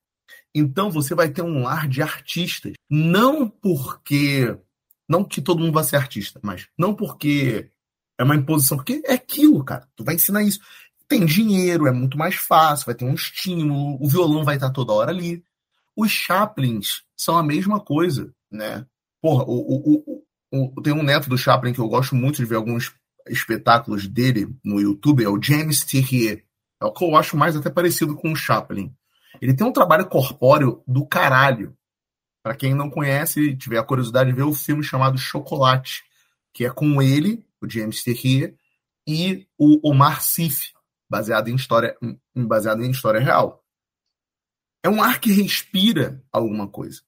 Então 0.55 0.91
você 0.91 1.15
vai 1.15 1.29
ter 1.29 1.43
um 1.43 1.63
lar 1.63 1.89
de 1.89 2.03
artistas. 2.03 2.73
Não 2.89 3.49
porque. 3.49 4.57
Não 5.09 5.25
que 5.25 5.43
todo 5.43 5.61
mundo 5.61 5.73
vai 5.73 5.85
ser 5.85 5.97
artista, 5.97 6.41
mas 6.43 6.67
não 6.79 6.95
porque 6.95 7.71
é 8.19 8.25
uma 8.25 8.37
imposição, 8.37 8.77
porque 8.77 9.03
é 9.05 9.15
aquilo, 9.15 9.63
cara. 9.65 9.89
Tu 9.97 10.05
vai 10.05 10.15
ensinar 10.15 10.43
isso. 10.43 10.61
Tem 11.07 11.25
dinheiro, 11.25 11.87
é 11.87 11.93
muito 11.93 12.17
mais 12.17 12.37
fácil, 12.37 12.87
vai 12.87 12.95
ter 12.95 13.05
um 13.05 13.15
estímulo, 13.15 14.03
o 14.03 14.09
violão 14.09 14.45
vai 14.45 14.55
estar 14.57 14.71
toda 14.71 14.93
hora 14.93 15.11
ali. 15.11 15.45
Os 15.97 16.11
Chaplins 16.11 17.03
são 17.17 17.37
a 17.37 17.43
mesma 17.43 17.79
coisa, 17.79 18.35
né? 18.51 18.87
Porra, 19.21 19.45
o, 19.45 19.53
o, 19.53 20.25
o, 20.53 20.83
tem 20.83 20.93
um 20.93 21.03
neto 21.03 21.29
do 21.29 21.39
Chaplin 21.39 21.73
que 21.73 21.79
eu 21.79 21.89
gosto 21.89 22.15
muito 22.15 22.37
de 22.37 22.45
ver 22.45 22.57
alguns 22.57 22.95
espetáculos 23.29 24.07
dele 24.07 24.49
no 24.65 24.81
YouTube, 24.81 25.25
é 25.25 25.29
o 25.29 25.41
James 25.41 25.85
Thierry. 25.85 26.45
É 26.81 26.85
o 26.85 26.93
que 26.93 27.05
eu 27.05 27.17
acho 27.17 27.37
mais 27.37 27.57
até 27.57 27.71
parecido 27.71 28.17
com 28.17 28.33
o 28.33 28.37
Chaplin. 28.37 28.93
Ele 29.41 29.55
tem 29.55 29.67
um 29.67 29.73
trabalho 29.73 30.07
corpóreo 30.07 30.83
do 30.87 31.07
caralho. 31.07 31.77
Para 32.45 32.55
quem 32.55 32.75
não 32.75 32.91
conhece 32.91 33.41
e 33.41 33.57
tiver 33.57 33.79
a 33.79 33.83
curiosidade 33.83 34.29
de 34.29 34.37
ver 34.37 34.43
o 34.43 34.53
filme 34.53 34.85
chamado 34.85 35.17
Chocolate, 35.17 36.05
que 36.53 36.67
é 36.67 36.71
com 36.71 37.01
ele, 37.01 37.43
o 37.59 37.67
James 37.69 38.03
Thierry, 38.03 38.55
e 39.07 39.49
o 39.57 39.81
Omar 39.89 40.23
Sif, 40.23 40.75
baseado 41.09 41.49
em 41.49 41.55
história, 41.55 41.97
baseado 42.35 42.85
em 42.85 42.91
história 42.91 43.19
real. 43.19 43.65
É 44.83 44.91
um 44.91 45.03
ar 45.03 45.19
que 45.21 45.33
respira 45.33 46.23
alguma 46.31 46.69
coisa. 46.69 47.01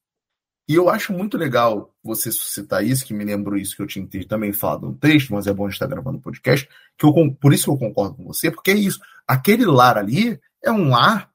E 0.67 0.73
eu 0.73 0.89
acho 0.89 1.13
muito 1.13 1.37
legal 1.37 1.95
você 2.03 2.31
suscitar 2.31 2.83
isso, 2.83 3.05
que 3.05 3.13
me 3.13 3.23
lembrou 3.23 3.57
isso 3.57 3.75
que 3.75 3.81
eu 3.83 3.87
tinha 3.87 4.07
também 4.27 4.51
falado 4.51 4.87
no 4.87 4.97
texto, 4.97 5.31
mas 5.31 5.45
é 5.45 5.53
bom 5.53 5.69
estar 5.69 5.85
gravando 5.85 6.17
o 6.17 6.21
podcast, 6.21 6.67
que 6.97 7.05
eu, 7.05 7.13
por 7.35 7.53
isso 7.53 7.65
que 7.65 7.69
eu 7.69 7.77
concordo 7.77 8.15
com 8.15 8.25
você, 8.25 8.49
porque 8.49 8.71
é 8.71 8.75
isso. 8.75 8.99
Aquele 9.27 9.65
lar 9.65 9.99
ali 9.99 10.41
é 10.63 10.71
um 10.71 10.89
lar 10.89 11.31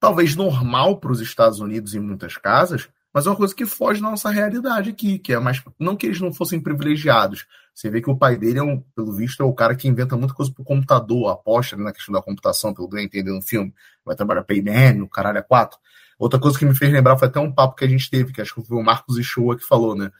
talvez 0.00 0.34
normal 0.34 0.98
para 0.98 1.12
os 1.12 1.20
Estados 1.20 1.60
Unidos 1.60 1.94
em 1.94 2.00
muitas 2.00 2.36
casas, 2.36 2.90
mas 3.14 3.26
é 3.26 3.30
uma 3.30 3.36
coisa 3.36 3.54
que 3.54 3.64
foge 3.64 4.02
da 4.02 4.10
nossa 4.10 4.28
realidade 4.28 4.90
aqui, 4.90 5.20
que 5.20 5.32
é 5.32 5.38
mais. 5.38 5.62
Não 5.78 5.94
que 5.94 6.06
eles 6.06 6.20
não 6.20 6.34
fossem 6.34 6.60
privilegiados. 6.60 7.46
Você 7.72 7.88
vê 7.88 8.02
que 8.02 8.10
o 8.10 8.16
pai 8.16 8.36
dele, 8.36 8.58
é 8.58 8.62
um, 8.62 8.80
pelo 8.80 9.12
visto, 9.12 9.40
é 9.40 9.46
o 9.46 9.52
cara 9.52 9.76
que 9.76 9.86
inventa 9.86 10.16
muita 10.16 10.34
coisa 10.34 10.52
pro 10.52 10.64
computador, 10.64 11.30
aposta 11.30 11.76
na 11.76 11.92
questão 11.92 12.12
da 12.12 12.20
computação, 12.20 12.74
pelo 12.74 12.88
que 12.88 12.96
eu 12.96 13.00
entendi 13.00 13.30
no 13.30 13.40
filme. 13.40 13.72
Vai 14.04 14.16
trabalhar 14.16 14.44
IBM, 14.50 15.02
o 15.02 15.08
caralho 15.08 15.38
é 15.38 15.42
quatro. 15.42 15.78
Outra 16.18 16.40
coisa 16.40 16.58
que 16.58 16.64
me 16.64 16.74
fez 16.76 16.92
lembrar 16.92 17.16
foi 17.16 17.28
até 17.28 17.38
um 17.38 17.52
papo 17.52 17.76
que 17.76 17.84
a 17.84 17.88
gente 17.88 18.10
teve, 18.10 18.32
que 18.32 18.40
acho 18.40 18.52
que 18.52 18.66
foi 18.66 18.76
o 18.76 18.82
Marcos 18.82 19.16
Ichoa 19.16 19.56
que 19.56 19.64
falou, 19.64 19.94
né? 19.94 20.10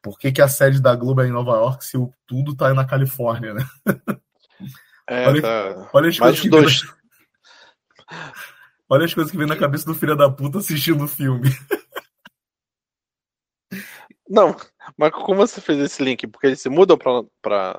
Por 0.00 0.16
que, 0.16 0.30
que 0.30 0.40
a 0.40 0.46
sede 0.46 0.80
da 0.80 0.94
Globo 0.94 1.22
é 1.22 1.26
em 1.26 1.32
Nova 1.32 1.52
York 1.52 1.84
se 1.84 1.98
tudo 2.24 2.54
tá 2.54 2.72
na 2.72 2.84
Califórnia, 2.84 3.54
né? 3.54 3.66
É, 5.10 5.26
olha, 5.26 5.40
tá... 5.40 5.90
olha 5.94 6.08
as 6.10 6.18
coisas 6.18 6.44
dois... 6.50 6.82
Olha 8.90 9.04
as 9.04 9.12
coisas 9.12 9.30
que 9.30 9.36
vem 9.36 9.46
na 9.46 9.56
cabeça 9.56 9.84
do 9.84 9.94
filho 9.94 10.16
da 10.16 10.30
puta 10.30 10.58
assistindo 10.58 11.04
o 11.04 11.08
filme. 11.08 11.50
Não, 14.28 14.54
mas 14.96 15.10
como 15.12 15.36
você 15.36 15.60
fez 15.60 15.78
esse 15.78 16.02
link? 16.02 16.26
Porque 16.26 16.48
eles 16.48 16.60
se 16.60 16.68
mudam 16.68 16.98
pra, 16.98 17.22
pra, 17.40 17.72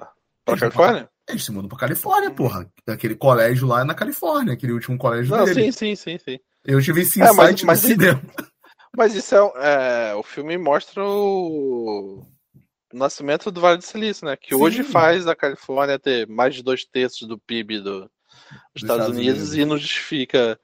pra 0.44 0.54
eles 0.54 0.60
Califórnia? 0.60 1.10
Eles 1.30 1.46
se 1.46 1.52
mudam 1.52 1.70
pra 1.70 1.78
Califórnia, 1.78 2.32
porra. 2.32 2.72
Aquele 2.88 3.16
colégio 3.16 3.68
lá 3.68 3.82
é 3.82 3.84
na 3.84 3.94
Califórnia, 3.94 4.54
aquele 4.54 4.74
último 4.74 4.98
colégio 4.98 5.36
Não, 5.36 5.46
dele. 5.46 5.72
Sim, 5.72 5.72
sim, 5.72 5.96
sim, 5.96 6.18
sim. 6.18 6.40
Eu 6.66 6.82
tive 6.82 7.02
esse 7.02 7.22
insight 7.22 7.32
é, 7.32 7.36
mas, 7.36 7.64
mas 7.64 7.80
cinema. 7.80 8.22
Mas 8.98 9.14
isso 9.14 9.36
é, 9.36 10.12
é, 10.12 10.16
O 10.16 10.24
filme 10.24 10.58
mostra 10.58 11.04
o... 11.06 12.26
nascimento 12.92 13.52
do 13.52 13.62
Vale 13.62 13.78
do 13.78 13.84
Silício, 13.84 14.26
né? 14.26 14.36
Que 14.36 14.56
sim. 14.56 14.62
hoje 14.62 14.84
faz 14.84 15.28
a 15.28 15.36
Califórnia 15.36 16.00
ter 16.00 16.28
mais 16.28 16.56
de 16.56 16.64
dois 16.64 16.84
terços 16.84 17.28
do 17.28 17.38
PIB 17.38 17.80
do, 17.80 17.84
dos 17.84 18.10
Estados, 18.76 19.06
Estados 19.06 19.08
Unidos, 19.10 19.42
Unidos, 19.42 19.56
e 19.56 19.66
não 19.66 19.78
justifica 19.78 20.60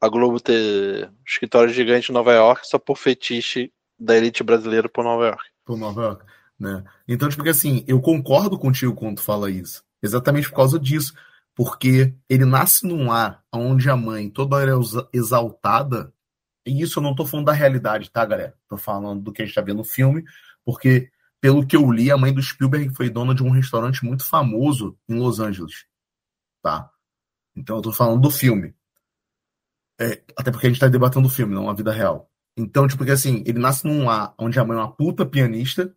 a 0.00 0.08
Globo 0.08 0.38
ter 0.38 1.08
um 1.08 1.24
escritório 1.26 1.72
gigante 1.72 2.10
em 2.10 2.14
Nova 2.14 2.32
York 2.32 2.66
só 2.66 2.78
por 2.78 2.96
fetiche 2.96 3.72
da 3.98 4.16
elite 4.16 4.42
brasileira 4.42 4.88
por 4.88 5.04
Nova 5.04 5.26
York. 5.26 5.44
Por 5.64 5.76
Nova 5.76 6.02
York, 6.02 6.24
né? 6.58 6.84
Então, 7.06 7.28
tipo, 7.28 7.48
assim, 7.48 7.84
eu 7.86 8.00
concordo 8.00 8.58
contigo 8.58 8.94
quando 8.94 9.16
tu 9.16 9.22
fala 9.22 9.50
isso. 9.50 9.84
Exatamente 10.02 10.48
por 10.48 10.56
causa 10.56 10.78
disso. 10.78 11.14
Porque 11.54 12.14
ele 12.28 12.44
nasce 12.44 12.86
num 12.86 13.08
lar 13.08 13.42
onde 13.52 13.88
a 13.88 13.96
mãe 13.96 14.28
toda 14.28 14.56
hora 14.56 14.72
é 14.72 15.16
exaltada. 15.16 16.12
E 16.66 16.82
isso 16.82 16.98
eu 16.98 17.02
não 17.02 17.14
tô 17.14 17.24
falando 17.24 17.46
da 17.46 17.52
realidade, 17.52 18.10
tá, 18.10 18.24
galera? 18.24 18.54
Tô 18.68 18.76
falando 18.76 19.22
do 19.22 19.32
que 19.32 19.42
a 19.42 19.46
gente 19.46 19.54
tá 19.54 19.62
vendo 19.62 19.78
no 19.78 19.84
filme. 19.84 20.22
Porque, 20.64 21.10
pelo 21.40 21.66
que 21.66 21.76
eu 21.76 21.90
li, 21.90 22.10
a 22.10 22.18
mãe 22.18 22.32
do 22.32 22.42
Spielberg 22.42 22.94
foi 22.94 23.08
dona 23.08 23.34
de 23.34 23.42
um 23.42 23.50
restaurante 23.50 24.04
muito 24.04 24.24
famoso 24.24 24.98
em 25.08 25.14
Los 25.18 25.40
Angeles. 25.40 25.86
Tá? 26.62 26.90
Então 27.56 27.76
eu 27.76 27.82
tô 27.82 27.92
falando 27.92 28.20
do 28.20 28.30
filme. 28.30 28.74
É, 29.98 30.22
até 30.36 30.50
porque 30.50 30.66
a 30.66 30.70
gente 30.70 30.80
tá 30.80 30.88
debatendo 30.88 31.26
o 31.26 31.30
filme, 31.30 31.54
não 31.54 31.70
a 31.70 31.74
vida 31.74 31.90
real. 31.90 32.30
Então, 32.56 32.86
tipo, 32.86 32.98
porque 32.98 33.12
assim, 33.12 33.42
ele 33.46 33.58
nasce 33.58 33.86
num 33.86 34.06
lar 34.06 34.34
onde 34.38 34.58
a 34.58 34.64
mãe 34.64 34.76
é 34.76 34.80
uma 34.80 34.92
puta 34.92 35.26
pianista, 35.26 35.94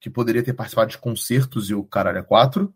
que 0.00 0.10
poderia 0.10 0.42
ter 0.42 0.52
participado 0.52 0.90
de 0.90 0.98
concertos 0.98 1.70
e 1.70 1.74
o 1.74 1.84
caralho 1.84 2.18
é 2.18 2.22
quatro, 2.22 2.74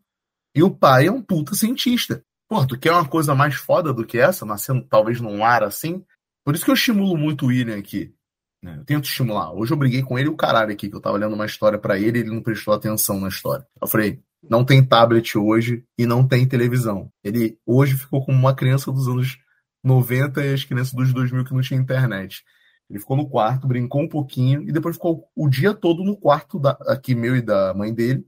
e 0.55 0.63
o 0.63 0.71
pai 0.71 1.07
é 1.07 1.13
um 1.13 1.21
puta 1.21 1.55
cientista. 1.55 2.25
Pô, 2.49 2.65
tu 2.67 2.79
quer 2.79 2.93
uma 2.93 3.07
coisa 3.07 3.35
mais 3.35 3.57
foda 3.57 3.93
do 3.93 4.07
que 4.07 4.19
essa, 4.19 4.47
nascendo 4.47 4.87
talvez 4.89 5.21
num 5.21 5.39
lar 5.39 5.63
assim? 5.63 6.05
Por 6.45 6.55
isso 6.55 6.65
que 6.65 6.71
eu 6.71 6.77
estimulo 6.77 7.17
muito 7.17 7.45
o 7.45 7.49
William 7.49 7.77
aqui. 7.77 8.15
Né? 8.63 8.77
Eu 8.79 8.85
tento 8.85 9.05
estimular. 9.05 9.53
Hoje 9.53 9.73
eu 9.73 9.77
briguei 9.77 10.03
com 10.03 10.19
ele 10.19 10.29
o 10.29 10.37
caralho 10.37 10.73
aqui, 10.73 10.89
que 10.89 10.97
eu 10.97 11.01
tava 11.01 11.19
lendo 11.19 11.35
uma 11.35 11.45
história 11.45 11.79
para 11.79 11.99
ele 11.99 12.19
e 12.19 12.21
ele 12.23 12.31
não 12.31 12.41
prestou 12.41 12.73
atenção 12.73 13.21
na 13.21 13.29
história. 13.29 13.67
Eu 13.81 13.89
falei, 13.89 14.23
não 14.49 14.65
tem 14.65 14.85
tablet 14.85 15.37
hoje 15.37 15.85
e 15.99 16.07
não 16.07 16.27
tem 16.27 16.47
televisão. 16.47 17.11
Ele 17.23 17.59
hoje 17.67 17.97
ficou 17.97 18.25
como 18.25 18.39
uma 18.39 18.55
criança 18.55 18.93
dos 18.93 19.09
anos 19.09 19.39
90 19.83 20.45
e 20.45 20.55
as 20.55 20.65
crianças 20.65 20.93
dos 20.93 21.13
2000 21.13 21.45
que 21.45 21.55
não 21.55 21.61
tinha 21.61 21.81
internet. 21.81 22.45
Ele 22.89 23.01
ficou 23.01 23.17
no 23.17 23.29
quarto, 23.29 23.67
brincou 23.67 24.03
um 24.03 24.09
pouquinho 24.09 24.63
e 24.63 24.73
depois 24.73 24.97
ficou 24.97 25.29
o 25.35 25.49
dia 25.49 25.75
todo 25.75 26.05
no 26.05 26.17
quarto 26.17 26.59
da, 26.59 26.71
aqui 26.87 27.15
meu 27.15 27.37
e 27.37 27.43
da 27.43 27.75
mãe 27.75 27.93
dele, 27.93 28.27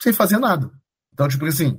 sem 0.00 0.12
fazer 0.12 0.38
nada. 0.38 0.70
Então, 1.12 1.28
tipo 1.28 1.44
assim, 1.44 1.78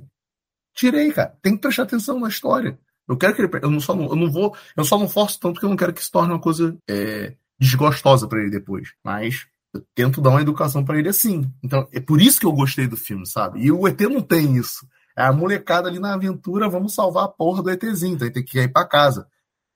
tirei, 0.74 1.12
cara. 1.12 1.36
Tem 1.42 1.54
que 1.54 1.60
prestar 1.60 1.82
atenção 1.82 2.20
na 2.20 2.28
história. 2.28 2.78
Eu 3.08 3.16
quero 3.16 3.34
que 3.34 3.42
ele. 3.42 3.50
Eu 3.60 3.70
não, 3.70 3.80
só 3.80 3.94
não, 3.94 4.04
eu 4.04 4.16
não 4.16 4.30
vou. 4.30 4.56
Eu 4.76 4.84
só 4.84 4.98
não 4.98 5.08
forço 5.08 5.38
tanto 5.40 5.58
que 5.58 5.66
eu 5.66 5.70
não 5.70 5.76
quero 5.76 5.92
que 5.92 6.04
se 6.04 6.10
torne 6.10 6.32
uma 6.32 6.40
coisa 6.40 6.76
é, 6.88 7.34
desgostosa 7.58 8.28
para 8.28 8.40
ele 8.40 8.50
depois. 8.50 8.94
Mas 9.04 9.46
eu 9.74 9.84
tento 9.94 10.20
dar 10.20 10.30
uma 10.30 10.42
educação 10.42 10.84
para 10.84 10.98
ele 10.98 11.08
assim. 11.08 11.50
Então, 11.62 11.88
é 11.92 12.00
por 12.00 12.20
isso 12.20 12.38
que 12.38 12.46
eu 12.46 12.52
gostei 12.52 12.86
do 12.86 12.96
filme, 12.96 13.26
sabe? 13.26 13.60
E 13.60 13.72
o 13.72 13.86
ET 13.88 14.00
não 14.02 14.20
tem 14.20 14.56
isso. 14.56 14.86
É 15.16 15.24
a 15.24 15.32
molecada 15.32 15.88
ali 15.88 15.98
na 15.98 16.14
aventura, 16.14 16.68
vamos 16.68 16.94
salvar 16.94 17.24
a 17.24 17.28
porra 17.28 17.62
do 17.62 17.70
ETzinho, 17.70 18.14
então 18.14 18.30
tem 18.30 18.44
que 18.44 18.58
ir 18.58 18.72
para 18.72 18.88
casa. 18.88 19.26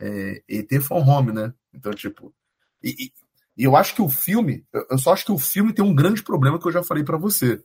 É, 0.00 0.42
ET 0.48 0.80
for 0.82 1.06
home, 1.06 1.32
né? 1.32 1.52
Então, 1.76 1.92
tipo. 1.92 2.34
E, 2.82 3.12
e, 3.56 3.64
eu 3.64 3.76
acho 3.76 3.94
que 3.94 4.02
o 4.02 4.08
filme. 4.08 4.64
Eu 4.90 4.98
só 4.98 5.12
acho 5.12 5.24
que 5.24 5.32
o 5.32 5.38
filme 5.38 5.72
tem 5.72 5.84
um 5.84 5.94
grande 5.94 6.22
problema 6.22 6.58
que 6.58 6.66
eu 6.66 6.72
já 6.72 6.82
falei 6.82 7.04
para 7.04 7.18
você. 7.18 7.62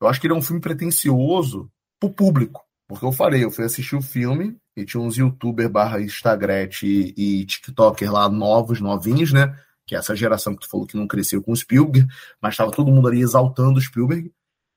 Eu 0.00 0.08
acho 0.08 0.20
que 0.20 0.26
ele 0.26 0.34
é 0.34 0.36
um 0.36 0.42
filme 0.42 0.60
pretencioso 0.60 1.70
pro 2.00 2.10
público. 2.10 2.64
Porque 2.88 3.04
eu 3.04 3.12
falei, 3.12 3.44
eu 3.44 3.50
fui 3.50 3.64
assistir 3.64 3.96
o 3.96 4.02
filme 4.02 4.56
e 4.76 4.84
tinha 4.84 5.00
uns 5.02 5.16
youtuber 5.16 5.68
barra 5.70 6.00
Instagram 6.00 6.68
e, 6.82 7.46
TikToker 7.46 8.12
lá 8.12 8.28
novos, 8.28 8.80
novinhos, 8.80 9.32
né? 9.32 9.56
Que 9.86 9.94
é 9.94 9.98
essa 9.98 10.14
geração 10.14 10.54
que 10.54 10.62
tu 10.62 10.68
falou 10.68 10.86
que 10.86 10.96
não 10.96 11.06
cresceu 11.06 11.42
com 11.42 11.52
o 11.52 11.56
Spielberg, 11.56 12.06
mas 12.40 12.54
estava 12.54 12.70
todo 12.70 12.90
mundo 12.90 13.08
ali 13.08 13.20
exaltando 13.20 13.78
o 13.78 13.82
Spielberg. 13.82 14.30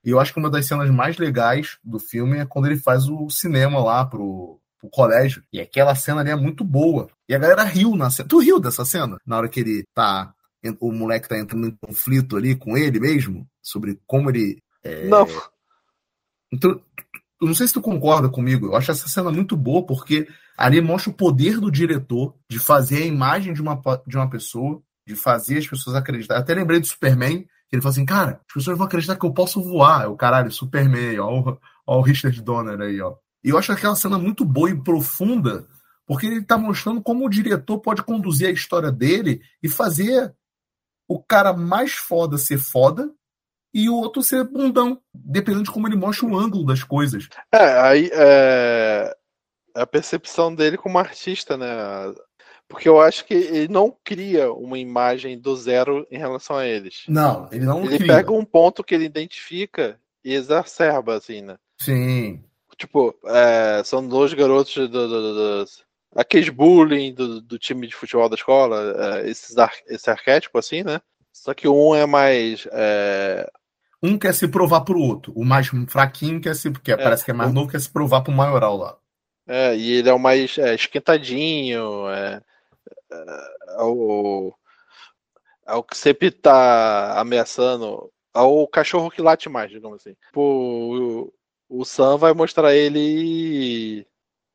E 0.03 0.11
eu 0.11 0.19
acho 0.19 0.31
que 0.31 0.39
uma 0.39 0.49
das 0.49 0.65
cenas 0.65 0.89
mais 0.91 1.17
legais 1.17 1.77
do 1.83 1.99
filme 1.99 2.37
é 2.37 2.45
quando 2.45 2.67
ele 2.67 2.77
faz 2.77 3.09
o 3.09 3.29
cinema 3.29 3.83
lá 3.83 4.05
pro, 4.05 4.61
pro 4.85 4.89
colégio. 4.89 5.43
E 5.51 5.59
aquela 5.59 5.95
cena 5.95 6.21
ali 6.21 6.31
é 6.31 6.35
muito 6.35 6.63
boa. 6.63 7.09
E 7.27 7.35
a 7.35 7.39
galera 7.39 7.63
riu 7.63 7.95
na 7.95 8.09
cena. 8.09 8.29
Tu 8.29 8.39
riu 8.39 8.59
dessa 8.59 8.85
cena? 8.85 9.17
Na 9.25 9.37
hora 9.37 9.49
que 9.49 9.59
ele 9.59 9.83
tá. 9.93 10.33
O 10.79 10.91
moleque 10.91 11.29
tá 11.29 11.37
entrando 11.37 11.67
em 11.67 11.77
conflito 11.79 12.35
ali 12.35 12.55
com 12.55 12.75
ele 12.75 12.99
mesmo, 12.99 13.47
sobre 13.61 13.99
como 14.07 14.31
ele. 14.31 14.57
É... 14.83 15.07
Não. 15.07 15.27
Então, 16.51 16.81
eu 17.41 17.47
não 17.47 17.53
sei 17.53 17.67
se 17.67 17.73
tu 17.73 17.81
concorda 17.81 18.29
comigo. 18.29 18.67
Eu 18.67 18.75
acho 18.75 18.91
essa 18.91 19.07
cena 19.07 19.31
muito 19.31 19.55
boa 19.55 19.85
porque 19.85 20.27
ali 20.57 20.81
mostra 20.81 21.11
o 21.11 21.15
poder 21.15 21.59
do 21.59 21.69
diretor 21.69 22.33
de 22.49 22.57
fazer 22.57 23.03
a 23.03 23.05
imagem 23.05 23.53
de 23.53 23.61
uma, 23.61 23.79
de 24.07 24.17
uma 24.17 24.29
pessoa, 24.29 24.81
de 25.07 25.15
fazer 25.15 25.59
as 25.59 25.67
pessoas 25.67 25.95
acreditar. 25.95 26.35
Eu 26.35 26.39
até 26.39 26.55
lembrei 26.55 26.79
do 26.79 26.87
Superman, 26.87 27.47
ele 27.71 27.81
falou 27.81 27.91
assim, 27.91 28.05
cara, 28.05 28.41
as 28.47 28.53
pessoas 28.53 28.77
vão 28.77 28.87
acreditar 28.87 29.15
que 29.15 29.25
eu 29.25 29.33
posso 29.33 29.61
voar. 29.61 30.05
É 30.05 30.07
o 30.07 30.15
caralho, 30.15 30.51
Superman, 30.51 31.19
ó, 31.19 31.57
ó 31.85 31.99
o 31.99 32.01
Richard 32.01 32.41
Donner 32.41 32.79
aí, 32.79 32.99
ó. 33.01 33.15
E 33.45 33.49
eu 33.49 33.59
acho 33.59 33.71
aquela 33.71 33.95
cena 33.95 34.17
muito 34.17 34.43
boa 34.43 34.71
e 34.71 34.83
profunda, 34.83 35.67
porque 36.07 36.25
ele 36.25 36.43
tá 36.43 36.57
mostrando 36.57 36.99
como 36.99 37.23
o 37.23 37.29
diretor 37.29 37.79
pode 37.79 38.01
conduzir 38.01 38.47
a 38.47 38.51
história 38.51 38.91
dele 38.91 39.39
e 39.61 39.69
fazer 39.69 40.33
o 41.07 41.21
cara 41.21 41.53
mais 41.53 41.93
foda 41.93 42.39
ser 42.39 42.57
foda 42.57 43.13
e 43.71 43.87
o 43.87 43.93
outro 43.93 44.23
ser 44.23 44.43
bundão, 44.45 44.99
dependendo 45.13 45.65
de 45.65 45.71
como 45.71 45.87
ele 45.87 45.95
mostra 45.95 46.25
o 46.25 46.35
ângulo 46.35 46.65
das 46.65 46.83
coisas. 46.83 47.29
É, 47.53 47.79
aí 47.81 48.09
é, 48.11 49.15
é 49.75 49.81
a 49.81 49.85
percepção 49.85 50.55
dele 50.55 50.75
como 50.75 50.97
artista, 50.97 51.55
né? 51.55 51.67
Porque 52.67 52.89
eu 52.89 52.99
acho 52.99 53.25
que 53.25 53.35
ele 53.35 53.67
não 53.67 53.95
cria 54.03 54.51
uma 54.51 54.79
imagem 54.79 55.37
do 55.37 55.55
zero 55.55 56.07
em 56.09 56.17
relação 56.17 56.55
a 56.55 56.65
eles. 56.65 57.03
Não, 57.07 57.47
ele 57.51 57.63
não 57.63 57.83
ele 57.85 57.97
cria. 57.99 58.15
pega 58.15 58.31
um 58.31 58.43
ponto 58.43 58.83
que 58.83 58.95
ele 58.95 59.05
identifica 59.05 59.99
e 60.23 60.33
exacerba, 60.33 61.15
assim, 61.15 61.41
né? 61.41 61.57
Sim. 61.79 62.43
Tipo, 62.77 63.15
é, 63.25 63.81
são 63.83 64.05
dois 64.05 64.33
garotos 64.33 64.73
do, 64.75 64.87
do, 64.87 65.07
do, 65.07 65.65
aqueles 66.15 66.49
bullying 66.49 67.13
do, 67.13 67.59
time 67.59 67.87
de 67.87 67.95
futebol 67.95 68.29
da 68.29 68.35
escola, 68.35 69.21
é, 69.21 69.29
esses 69.29 69.57
ar, 69.57 69.71
esse 69.87 70.09
arquétipo 70.09 70.57
assim, 70.57 70.83
né? 70.83 71.01
Só 71.31 71.53
que 71.53 71.67
um 71.67 71.93
é 71.93 72.05
mais. 72.05 72.67
É... 72.71 73.49
Um 74.01 74.17
quer 74.17 74.33
se 74.33 74.47
provar 74.47 74.81
pro 74.81 74.99
outro. 74.99 75.33
O 75.35 75.43
mais 75.43 75.67
fraquinho 75.89 76.39
quer 76.39 76.55
se. 76.55 76.71
Porque 76.71 76.91
é, 76.91 76.97
parece 76.97 77.25
que 77.25 77.31
é 77.31 77.33
mais 77.33 77.53
novo, 77.53 77.69
quer 77.69 77.81
se 77.81 77.89
provar 77.89 78.21
pro 78.21 78.31
maioral 78.31 78.77
lá. 78.77 78.97
É, 79.47 79.75
e 79.75 79.91
ele 79.91 80.09
é 80.09 80.13
o 80.13 80.19
mais 80.19 80.57
é, 80.57 80.73
esquentadinho, 80.73 82.09
é, 82.09 82.41
é, 83.11 83.83
o, 83.83 84.53
é 85.67 85.73
o 85.75 85.83
que 85.83 85.97
sempre 85.97 86.31
tá 86.31 87.19
ameaçando. 87.19 88.11
É 88.33 88.39
o 88.39 88.67
cachorro 88.67 89.11
que 89.11 89.21
late 89.21 89.49
mais, 89.49 89.69
digamos 89.69 90.01
assim. 90.01 90.15
o, 90.35 91.31
o 91.79 91.83
Sam 91.83 92.17
vai 92.17 92.33
mostrar 92.33 92.73
ele 92.73 94.07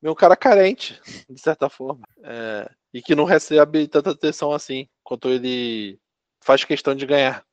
um 0.03 0.15
cara 0.15 0.37
carente, 0.37 1.01
de 1.29 1.41
certa 1.41 1.69
forma. 1.69 2.03
É, 2.25 2.71
e 2.93 3.03
que 3.03 3.15
não 3.15 3.25
recebe 3.25 3.87
tanta 3.87 4.11
atenção 4.11 4.53
assim, 4.53 4.89
quanto 5.03 5.29
ele 5.29 5.99
faz 6.43 6.65
questão 6.65 6.95
de 6.95 7.07
ganhar. 7.07 7.45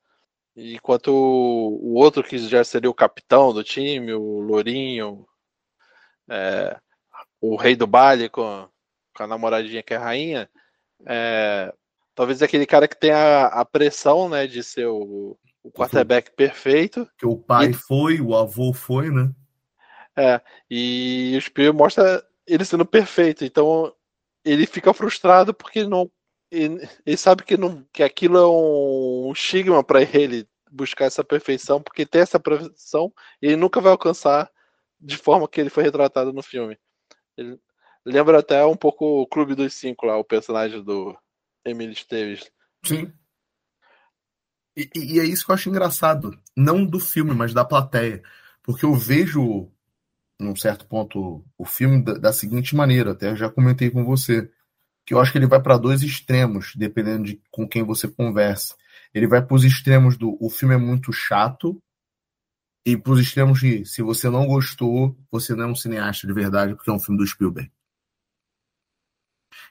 Enquanto 0.56 1.10
o, 1.10 1.80
o 1.84 1.94
outro, 1.96 2.24
que 2.24 2.38
já 2.38 2.64
seria 2.64 2.90
o 2.90 2.94
capitão 2.94 3.54
do 3.54 3.64
time, 3.64 4.14
o 4.14 4.40
Lourinho, 4.40 5.26
é, 6.30 6.80
o 7.42 7.56
rei 7.56 7.76
do 7.76 7.86
baile 7.86 8.30
com, 8.30 8.68
com 9.16 9.24
a 9.24 9.28
namoradinha 9.28 9.84
que 9.84 9.94
é 9.94 9.98
a 9.98 10.04
rainha, 10.04 10.50
é, 11.06 11.72
talvez 12.16 12.42
aquele 12.42 12.66
cara 12.66 12.88
que 12.88 12.98
tem 12.98 13.12
a, 13.12 13.48
a 13.48 13.66
pressão 13.66 14.30
né, 14.30 14.48
de 14.48 14.64
ser 14.64 14.88
o, 14.88 15.38
o 15.62 15.72
quarterback 15.72 16.32
perfeito. 16.36 17.08
Que 17.18 17.28
o 17.28 17.38
pai 17.38 17.68
e, 17.68 17.74
foi, 17.74 18.20
o 18.20 18.36
avô 18.36 18.74
foi, 18.74 19.12
né? 19.12 19.30
É, 20.18 20.42
e 20.70 21.36
o 21.38 21.42
Spiel 21.42 21.74
mostra 21.74 22.26
ele 22.46 22.66
sendo 22.66 22.86
perfeito, 22.86 23.46
então 23.46 23.94
ele 24.44 24.66
fica 24.66 24.94
frustrado 24.94 25.54
porque 25.54 25.86
não 25.86 26.10
ele, 26.50 26.88
ele 27.06 27.18
sabe 27.18 27.44
que, 27.44 27.58
não, 27.58 27.86
que 27.94 28.02
aquilo 28.02 28.38
é 28.38 28.48
um, 28.48 29.32
estigma 29.32 29.84
para 29.84 30.02
ele 30.02 30.48
buscar 30.72 31.06
essa 31.06 31.24
perfeição, 31.24 31.82
porque 31.82 32.06
tem 32.06 32.22
essa 32.22 32.40
perfeição 32.40 33.14
ele 33.42 33.56
nunca 33.56 33.82
vai 33.82 33.92
alcançar 33.92 34.50
de 35.00 35.18
forma 35.18 35.48
que 35.48 35.62
ele 35.62 35.70
foi 35.70 35.84
retratado 35.84 36.34
no 36.34 36.42
filme. 36.42 36.78
Ele 37.38 37.60
lembra 38.06 38.40
até 38.40 38.66
um 38.66 38.76
pouco 38.76 39.22
o 39.22 39.28
Clube 39.28 39.54
dos 39.54 39.74
Cinco 39.74 40.06
lá, 40.06 40.18
o 40.18 40.24
personagem 40.24 40.82
do 40.84 41.16
Emily 41.64 41.94
Esteves. 41.94 42.50
Sim. 42.84 43.14
E, 44.76 44.90
e, 44.96 45.20
é 45.20 45.24
isso 45.24 45.46
que 45.46 45.52
eu 45.52 45.56
acho 45.56 45.70
engraçado. 45.70 46.40
Não 46.56 46.86
do 46.86 47.00
filme, 47.00 47.34
mas 47.34 47.54
da 47.54 47.66
plateia. 47.66 48.24
Porque 48.64 48.86
eu 48.86 48.94
vejo, 48.94 49.72
num 50.40 50.56
certo 50.56 50.86
ponto, 50.86 51.44
o 51.58 51.66
filme 51.66 52.04
da, 52.04 52.14
da 52.14 52.34
seguinte 52.34 52.76
maneira, 52.76 53.12
até 53.12 53.36
já 53.36 53.50
comentei 53.50 53.90
com 53.90 54.04
você 54.06 54.50
que 55.06 55.14
eu 55.14 55.20
acho 55.20 55.32
que 55.32 55.38
ele 55.38 55.48
vai 55.48 55.62
para 55.62 55.78
dois 55.78 56.04
extremos, 56.04 56.74
dependendo 56.76 57.24
de 57.24 57.42
com 57.50 57.68
quem 57.68 57.82
você 57.82 58.10
conversa. 58.10 58.76
Ele 59.14 59.26
vai 59.26 59.42
para 59.42 59.56
os 59.56 59.64
extremos 59.64 60.18
do 60.18 60.38
o 60.40 60.50
filme 60.50 60.76
é 60.76 60.78
muito 60.78 61.14
chato 61.14 61.82
e 62.86 62.98
para 62.98 63.14
os 63.14 63.20
extremos 63.20 63.60
de 63.60 63.86
se 63.86 64.02
você 64.02 64.30
não 64.30 64.46
gostou, 64.46 65.18
você 65.32 65.56
não 65.56 65.64
é 65.64 65.68
um 65.68 65.76
cineasta 65.76 66.28
de 66.28 66.34
verdade 66.34 66.76
porque 66.76 66.90
é 66.90 66.94
um 66.94 67.00
filme 67.00 67.18
do 67.18 67.26
Spielberg. 67.26 67.72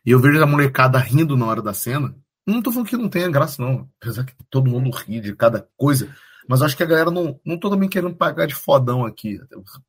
E 0.04 0.10
eu 0.10 0.20
vejo 0.20 0.42
a 0.42 0.46
molecada 0.46 0.98
rindo 0.98 1.36
na 1.36 1.46
hora 1.46 1.60
da 1.60 1.74
cena. 1.74 2.16
Não 2.46 2.62
tô 2.62 2.70
falando 2.70 2.88
que 2.88 2.96
não 2.96 3.08
tenha 3.08 3.28
graça, 3.28 3.60
não. 3.60 3.90
Apesar 4.00 4.24
que 4.24 4.34
todo 4.48 4.70
mundo 4.70 4.90
ri 4.90 5.20
de 5.20 5.34
cada 5.34 5.68
coisa. 5.76 6.14
Mas 6.48 6.62
acho 6.62 6.76
que 6.76 6.82
a 6.82 6.86
galera 6.86 7.10
não, 7.10 7.38
não 7.44 7.58
tô 7.58 7.68
também 7.68 7.88
querendo 7.88 8.14
pagar 8.14 8.46
de 8.46 8.54
fodão 8.54 9.04
aqui. 9.04 9.38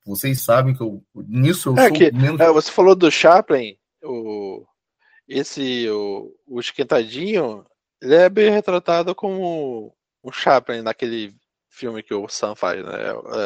Vocês 0.06 0.42
sabem 0.42 0.76
que 0.76 0.82
eu, 0.82 1.04
nisso 1.16 1.70
eu 1.70 1.78
é 1.78 1.88
sou 1.88 1.98
que, 1.98 2.12
menos. 2.12 2.40
É, 2.40 2.52
você 2.52 2.72
falou 2.72 2.96
do 2.96 3.12
Chaplin, 3.12 3.78
o, 4.04 4.66
esse, 5.28 5.88
o, 5.90 6.34
o 6.48 6.60
Esquentadinho, 6.60 7.66
ele 8.02 8.16
é 8.16 8.30
bem 8.30 8.50
retratado 8.50 9.14
como 9.14 9.94
o 10.24 10.32
Chaplin 10.32 10.82
naquele 10.82 11.36
filme 11.70 12.02
que 12.02 12.14
o 12.14 12.28
Sam 12.28 12.56
faz, 12.56 12.84
né? 12.84 12.94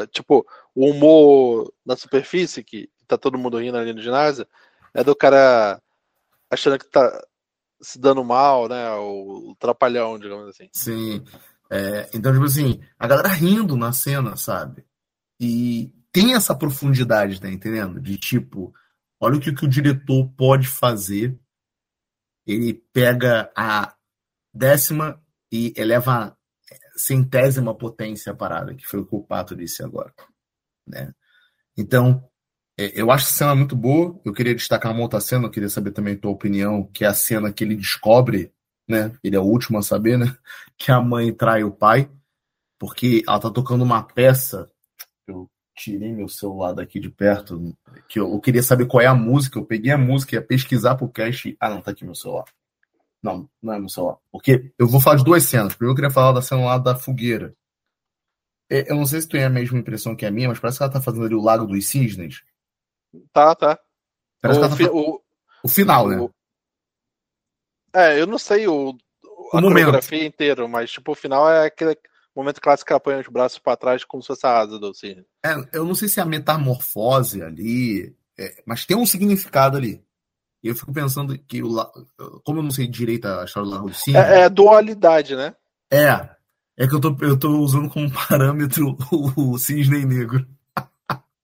É, 0.02 0.08
tipo, 0.08 0.46
o 0.74 0.90
humor 0.90 1.72
na 1.86 1.98
superfície, 1.98 2.64
que 2.64 2.90
tá 3.08 3.18
todo 3.18 3.38
mundo 3.38 3.58
rindo 3.58 3.78
ali 3.78 3.94
no 3.94 4.02
ginásio, 4.02 4.48
é 4.94 5.04
do 5.04 5.16
cara 5.16 5.82
achando 6.50 6.80
que 6.80 6.90
tá 6.90 7.22
se 7.82 8.00
dando 8.00 8.24
mal, 8.24 8.70
né? 8.70 8.92
O 8.94 9.56
trapalhão, 9.60 10.18
digamos 10.18 10.48
assim. 10.48 10.70
Sim. 10.72 11.24
É, 11.72 12.10
então, 12.14 12.34
tipo 12.34 12.46
assim, 12.46 12.82
a 13.00 13.08
galera 13.08 13.30
rindo 13.30 13.78
na 13.78 13.94
cena, 13.94 14.36
sabe? 14.36 14.86
E 15.40 15.94
tem 16.12 16.36
essa 16.36 16.54
profundidade, 16.54 17.40
tá 17.40 17.50
entendendo? 17.50 18.02
De 18.02 18.18
tipo, 18.18 18.74
olha 19.20 19.38
o 19.38 19.40
que, 19.40 19.54
que 19.54 19.66
o 19.66 19.70
diretor 19.70 20.30
pode 20.36 20.68
fazer 20.68 21.40
ele 22.46 22.74
pega 22.92 23.52
a 23.56 23.96
décima 24.54 25.22
e 25.52 25.74
eleva 25.76 26.12
a 26.12 26.38
centésima 26.96 27.76
potência 27.76 28.32
a 28.32 28.36
parada, 28.36 28.76
que 28.76 28.86
foi 28.86 29.00
o 29.00 29.06
que 29.06 29.16
o 29.16 29.24
Pato 29.24 29.56
disse 29.56 29.84
agora. 29.84 30.14
Né? 30.88 31.14
Então, 31.78 32.28
é, 32.78 33.00
eu 33.00 33.12
acho 33.12 33.26
a 33.26 33.30
cena 33.30 33.56
muito 33.56 33.76
boa. 33.76 34.20
Eu 34.26 34.34
queria 34.34 34.56
destacar 34.56 34.92
uma 34.92 35.02
outra 35.02 35.22
cena, 35.22 35.46
eu 35.46 35.52
queria 35.52 35.70
saber 35.70 35.92
também 35.92 36.16
a 36.16 36.20
tua 36.20 36.32
opinião, 36.32 36.86
que 36.88 37.04
é 37.06 37.08
a 37.08 37.14
cena 37.14 37.52
que 37.52 37.64
ele 37.64 37.76
descobre, 37.76 38.54
né? 38.92 39.12
Ele 39.24 39.36
é 39.36 39.40
o 39.40 39.44
último 39.44 39.80
a 39.80 39.82
saber, 39.82 40.18
né? 40.18 40.36
Que 40.78 40.92
a 40.92 41.02
mãe 41.02 41.34
trai 41.34 41.64
o 41.64 41.72
pai, 41.72 42.10
porque 42.78 43.24
ela 43.28 43.40
tá 43.40 43.50
tocando 43.50 43.84
uma 43.84 44.04
peça. 44.04 44.70
Eu 45.28 45.50
tirei 45.76 46.12
meu 46.12 46.28
celular 46.28 46.74
daqui 46.74 47.00
de 47.00 47.10
perto, 47.10 47.76
que 48.08 48.20
eu, 48.20 48.32
eu, 48.32 48.40
queria 48.40 48.62
saber 48.62 48.86
qual 48.88 49.02
é 49.02 49.08
a 49.08 49.16
música. 49.16 49.58
Eu 49.58 49.66
peguei 49.66 49.92
a 49.92 49.98
música, 49.98 50.36
ia 50.36 50.42
pesquisar 50.42 50.96
pro 50.96 51.10
cast. 51.10 51.56
Ah, 51.60 51.70
não, 51.70 51.82
tá 51.82 51.92
aqui 51.92 52.04
meu 52.04 52.16
celular. 52.16 52.46
Não, 53.22 53.50
não 53.62 53.74
é 53.74 53.80
meu 53.80 53.90
celular. 53.90 54.18
Porque 54.32 54.72
eu 54.78 54.88
vou 54.88 55.00
falar 55.00 55.18
de 55.18 55.24
duas 55.24 55.44
cenas. 55.44 55.76
Primeiro 55.76 55.94
eu 55.94 55.96
queria 55.96 56.12
falar 56.12 56.32
da 56.32 56.42
cena 56.42 56.66
lá 56.66 56.78
da 56.78 56.96
fogueira. 56.96 57.56
É, 58.70 58.90
eu 58.90 58.96
não 58.96 59.06
sei 59.06 59.22
se 59.22 59.28
tu 59.28 59.32
tem 59.34 59.44
a 59.44 59.50
mesma 59.50 59.78
impressão 59.78 60.16
que 60.16 60.26
a 60.26 60.32
minha, 60.32 60.48
mas 60.48 60.60
parece 60.60 60.78
que 60.78 60.84
ela 60.84 60.94
tá 60.94 61.02
fazendo 61.02 61.26
ali 61.26 61.36
o 61.36 61.42
Lago 61.42 61.68
dos 61.68 61.88
Cisnes. 61.88 62.42
Tá, 63.34 63.54
tá. 63.54 63.78
Parece 64.42 64.60
o, 64.60 64.62
que 64.62 64.66
ela 64.66 64.70
tá 64.70 64.76
fi, 64.78 64.90
o, 64.90 65.22
o 65.64 65.68
final, 65.68 66.08
né? 66.08 66.30
É, 67.94 68.20
eu 68.20 68.26
não 68.26 68.38
sei 68.38 68.68
o, 68.68 68.96
a 69.54 69.58
o 69.58 69.62
coreografia 69.62 70.26
inteiro, 70.26 70.68
mas 70.68 70.92
tipo, 70.92 71.12
o 71.12 71.16
final 71.16 71.50
é 71.50 71.66
aquele 71.66 71.98
momento 72.36 72.62
clássico 72.62 72.88
que 72.88 72.94
ela 72.94 73.00
põe 73.00 73.20
os 73.20 73.28
braços 73.28 73.60
para 73.60 73.78
trás 73.78 74.04
como 74.04 74.24
se 74.24 74.28
fosse 74.28 74.46
a 74.46 74.60
asa 74.60 74.80
do 74.80 74.94
cisne. 74.94 75.26
É, 75.46 75.56
eu 75.74 75.86
não 75.86 75.96
sei 75.96 76.08
se 76.08 76.20
é 76.20 76.24
a 76.24 76.26
metamorfose 76.26 77.42
ali, 77.42 78.16
é, 78.40 78.62
mas 78.66 78.86
tem 78.86 78.98
um 78.98 79.06
significado 79.06 79.78
ali. 79.78 80.04
E 80.64 80.68
eu 80.68 80.76
fico 80.76 80.94
pensando 80.94 81.38
que, 81.38 81.64
o, 81.64 81.76
como 82.46 82.60
eu 82.60 82.64
não 82.64 82.72
sei 82.72 82.88
direito 82.88 83.26
a 83.26 83.46
história 83.46 83.68
do 83.68 83.76
Lago 83.76 83.90
do 83.90 83.96
Cisne... 83.96 84.20
É, 84.20 84.42
é 84.42 84.50
dualidade, 84.50 85.36
né? 85.36 85.56
É, 85.92 86.30
é 86.78 86.88
que 86.88 86.96
eu 86.96 87.02
tô, 87.02 87.16
eu 87.22 87.38
tô 87.38 87.60
usando 87.60 87.90
como 87.90 88.10
parâmetro 88.28 88.98
o, 89.12 89.54
o 89.54 89.58
cisne 89.60 90.06
negro. 90.06 90.48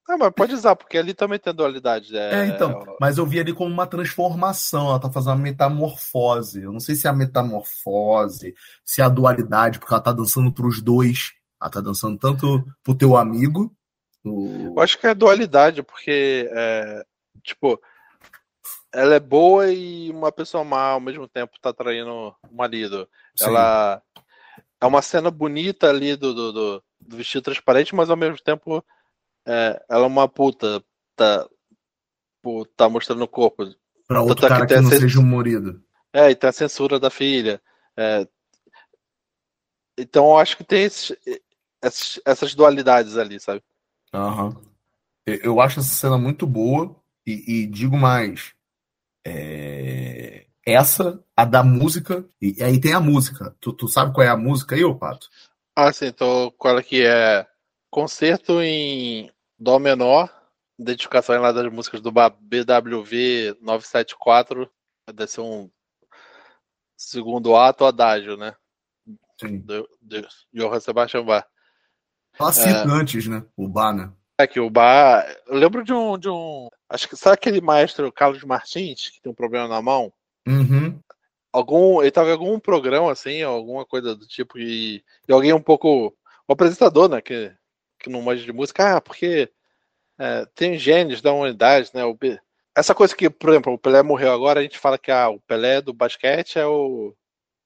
Ah, 0.07 0.17
mas 0.17 0.31
pode 0.33 0.53
usar, 0.53 0.75
porque 0.75 0.97
ali 0.97 1.13
também 1.13 1.37
tem 1.37 1.53
dualidade. 1.53 2.17
É, 2.17 2.35
é 2.35 2.45
então. 2.45 2.95
Mas 2.99 3.17
eu 3.17 3.25
vi 3.25 3.41
ali 3.41 3.53
como 3.53 3.69
uma 3.69 3.85
transformação, 3.85 4.87
ela 4.87 4.99
tá 4.99 5.11
fazendo 5.11 5.33
uma 5.33 5.43
metamorfose. 5.43 6.63
Eu 6.63 6.71
não 6.71 6.79
sei 6.79 6.95
se 6.95 7.07
é 7.07 7.09
a 7.09 7.13
metamorfose, 7.13 8.55
se 8.85 9.01
é 9.01 9.03
a 9.03 9.09
dualidade, 9.09 9.79
porque 9.79 9.93
ela 9.93 10.01
tá 10.01 10.13
dançando 10.13 10.51
pros 10.51 10.81
dois. 10.81 11.33
Ela 11.61 11.69
tá 11.69 11.81
dançando 11.81 12.17
tanto 12.17 12.63
pro 12.81 12.95
teu 12.95 13.17
amigo. 13.17 13.75
O... 14.23 14.73
Eu 14.77 14.79
acho 14.81 14.97
que 14.97 15.07
é 15.07 15.13
dualidade, 15.13 15.83
porque, 15.83 16.49
é, 16.53 17.05
tipo, 17.43 17.77
ela 18.93 19.15
é 19.15 19.19
boa 19.19 19.69
e 19.69 20.09
uma 20.09 20.31
pessoa 20.31 20.63
má 20.63 20.91
ao 20.91 21.01
mesmo 21.01 21.27
tempo 21.27 21.59
tá 21.61 21.73
traindo 21.73 22.09
o 22.09 22.55
marido. 22.55 23.09
Sim. 23.35 23.47
Ela 23.47 24.01
é 24.79 24.85
uma 24.85 25.01
cena 25.01 25.29
bonita 25.29 25.89
ali 25.89 26.15
do, 26.15 26.33
do, 26.33 26.53
do, 26.53 26.83
do 27.01 27.17
vestido 27.17 27.43
transparente, 27.43 27.93
mas 27.93 28.09
ao 28.09 28.15
mesmo 28.15 28.37
tempo 28.41 28.83
é, 29.47 29.81
ela 29.89 30.03
é 30.03 30.07
uma 30.07 30.27
puta. 30.27 30.83
Tá, 31.15 31.47
tá 32.75 32.89
mostrando 32.89 33.23
o 33.23 33.27
corpo. 33.27 33.63
Pra 34.07 34.21
outro 34.21 34.41
Tanto 34.41 34.49
cara 34.49 34.67
que, 34.67 34.75
que 34.75 34.81
não 34.81 34.89
seja 34.89 35.19
um 35.19 35.25
morido. 35.25 35.81
É, 36.13 36.29
e 36.29 36.35
tem 36.35 36.49
a 36.49 36.53
censura 36.53 36.99
da 36.99 37.09
filha. 37.09 37.61
É, 37.95 38.27
então 39.97 40.25
eu 40.25 40.37
acho 40.37 40.55
que 40.57 40.63
tem 40.63 40.83
esses, 40.83 41.17
esses, 41.83 42.21
essas 42.25 42.53
dualidades 42.53 43.17
ali, 43.17 43.39
sabe? 43.39 43.63
Uhum. 44.13 44.55
Eu 45.25 45.59
acho 45.59 45.79
essa 45.79 45.89
cena 45.89 46.17
muito 46.17 46.45
boa 46.45 46.95
e, 47.25 47.63
e 47.63 47.67
digo 47.67 47.97
mais. 47.97 48.53
É... 49.25 50.45
Essa, 50.65 51.23
a 51.35 51.45
da 51.45 51.63
música, 51.63 52.25
e 52.41 52.61
aí 52.61 52.79
tem 52.79 52.93
a 52.93 52.99
música. 52.99 53.55
Tu, 53.59 53.71
tu 53.71 53.87
sabe 53.87 54.13
qual 54.13 54.25
é 54.25 54.29
a 54.29 54.37
música 54.37 54.75
aí, 54.75 54.83
ô 54.83 54.95
Pato? 54.95 55.29
Ah, 55.75 55.91
sim, 55.93 56.07
então 56.07 56.53
qual 56.57 56.77
é 56.77 56.83
que 56.83 57.05
é? 57.05 57.47
Concerto 57.89 58.61
em 58.61 59.31
Dó 59.59 59.79
menor, 59.79 60.31
identificação 60.77 61.41
lá 61.41 61.51
das 61.51 61.71
músicas 61.71 62.01
do 62.01 62.11
BWV 62.11 63.57
974, 63.61 64.69
deve 65.13 65.31
ser 65.31 65.41
um 65.41 65.69
segundo 66.95 67.55
ato 67.55 67.85
adágio, 67.85 68.37
né? 68.37 68.55
Sim. 69.39 69.59
De, 69.59 69.87
de 70.01 70.27
Johann 70.53 70.79
Sebastian 70.79 71.23
Bach. 71.23 71.45
Ela 72.39 72.51
cita 72.51 72.69
é, 72.69 72.87
antes, 72.87 73.27
né? 73.27 73.43
O 73.55 73.67
Bach, 73.67 73.95
né? 73.95 74.11
É 74.39 74.45
que 74.45 74.59
o 74.59 74.69
bar. 74.69 75.25
Eu 75.47 75.55
lembro 75.55 75.83
de 75.83 75.91
um, 75.91 76.15
de 76.17 76.29
um. 76.29 76.67
Acho 76.87 77.09
que 77.09 77.15
sabe 77.15 77.33
aquele 77.33 77.59
maestro 77.59 78.11
Carlos 78.11 78.43
Martins, 78.43 79.09
que 79.09 79.19
tem 79.19 79.31
um 79.31 79.35
problema 79.35 79.67
na 79.67 79.81
mão? 79.81 80.13
Uhum. 80.47 80.99
Algum. 81.51 82.01
Ele 82.03 82.11
tava 82.11 82.29
em 82.29 82.33
algum 82.33 82.59
programa, 82.59 83.11
assim, 83.11 83.41
alguma 83.41 83.83
coisa 83.83 84.15
do 84.15 84.27
tipo, 84.27 84.59
e, 84.59 85.03
e 85.27 85.33
alguém 85.33 85.53
um 85.53 85.61
pouco. 85.61 86.15
O 86.47 86.53
apresentador, 86.53 87.09
né? 87.09 87.19
Que, 87.19 87.51
que 87.99 88.09
não 88.09 88.21
manja 88.21 88.43
de 88.43 88.53
música, 88.53 88.97
ah, 88.97 89.01
porque 89.01 89.49
é, 90.19 90.45
tem 90.55 90.77
gênios 90.77 91.21
da 91.21 91.31
humanidade, 91.31 91.91
né? 91.93 92.03
O, 92.05 92.17
essa 92.75 92.93
coisa 92.93 93.15
que, 93.15 93.29
por 93.29 93.49
exemplo, 93.49 93.73
o 93.73 93.77
Pelé 93.77 94.03
morreu 94.03 94.31
agora, 94.31 94.59
a 94.59 94.63
gente 94.63 94.77
fala 94.77 94.97
que 94.97 95.11
ah, 95.11 95.29
o 95.29 95.39
Pelé 95.41 95.81
do 95.81 95.93
basquete 95.93 96.59
é 96.59 96.65
o 96.65 97.13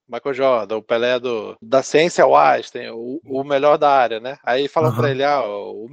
Michael 0.08 0.34
Jordan, 0.34 0.76
o 0.76 0.82
Pelé 0.82 1.18
do, 1.18 1.56
da 1.60 1.82
ciência 1.82 2.22
é 2.22 2.24
o 2.24 2.36
Einstein, 2.36 2.90
o, 2.90 3.20
o 3.24 3.44
melhor 3.44 3.76
da 3.78 3.90
área, 3.90 4.20
né? 4.20 4.38
Aí 4.42 4.68
falam 4.68 4.90
uhum. 4.90 4.96
pra 4.96 5.10
ele, 5.10 5.24
ah, 5.24 5.42
o 5.44 5.86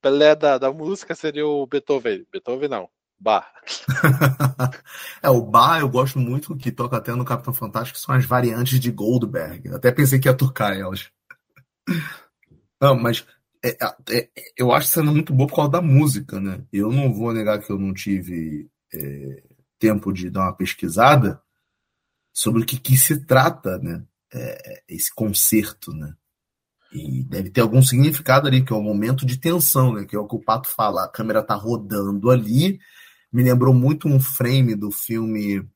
Pelé 0.00 0.34
da, 0.34 0.58
da 0.58 0.72
música 0.72 1.14
seria 1.14 1.46
o 1.46 1.66
Beethoven. 1.66 2.26
Beethoven 2.30 2.68
não, 2.68 2.88
Bach. 3.18 3.46
é, 5.22 5.30
o 5.30 5.40
Bach 5.40 5.80
eu 5.80 5.88
gosto 5.88 6.18
muito, 6.18 6.56
que 6.56 6.70
toca 6.70 6.96
até 6.96 7.12
no 7.12 7.24
Capitão 7.24 7.52
Fantástico, 7.52 7.98
são 7.98 8.14
as 8.14 8.24
variantes 8.24 8.78
de 8.78 8.90
Goldberg. 8.90 9.74
Até 9.74 9.90
pensei 9.90 10.18
que 10.18 10.28
ia 10.28 10.36
tocar 10.36 10.76
elas. 10.76 11.10
Não, 12.80 12.94
mas 12.94 13.26
é, 13.70 14.18
é, 14.18 14.28
eu 14.56 14.72
acho 14.72 14.88
sendo 14.88 15.12
muito 15.12 15.32
boa 15.32 15.48
por 15.48 15.56
causa 15.56 15.72
da 15.72 15.82
música, 15.82 16.40
né? 16.40 16.62
Eu 16.72 16.90
não 16.90 17.12
vou 17.12 17.32
negar 17.32 17.60
que 17.60 17.70
eu 17.70 17.78
não 17.78 17.92
tive 17.92 18.68
é, 18.92 19.42
tempo 19.78 20.12
de 20.12 20.30
dar 20.30 20.42
uma 20.42 20.56
pesquisada 20.56 21.40
sobre 22.32 22.62
o 22.62 22.66
que, 22.66 22.78
que 22.78 22.96
se 22.96 23.24
trata, 23.24 23.78
né? 23.78 24.04
É, 24.32 24.82
esse 24.88 25.14
concerto, 25.14 25.92
né? 25.92 26.14
E 26.92 27.24
deve 27.24 27.50
ter 27.50 27.60
algum 27.60 27.82
significado 27.82 28.46
ali, 28.46 28.64
que 28.64 28.72
é 28.72 28.76
o 28.76 28.78
um 28.78 28.82
momento 28.82 29.26
de 29.26 29.38
tensão, 29.38 29.92
né? 29.94 30.04
Que 30.04 30.16
é 30.16 30.18
o 30.18 30.26
que 30.26 30.36
o 30.36 30.42
Pato 30.42 30.68
fala. 30.68 31.04
A 31.04 31.10
câmera 31.10 31.42
tá 31.42 31.54
rodando 31.54 32.30
ali. 32.30 32.78
Me 33.32 33.42
lembrou 33.42 33.74
muito 33.74 34.08
um 34.08 34.20
frame 34.20 34.74
do 34.74 34.90
filme 34.90 35.66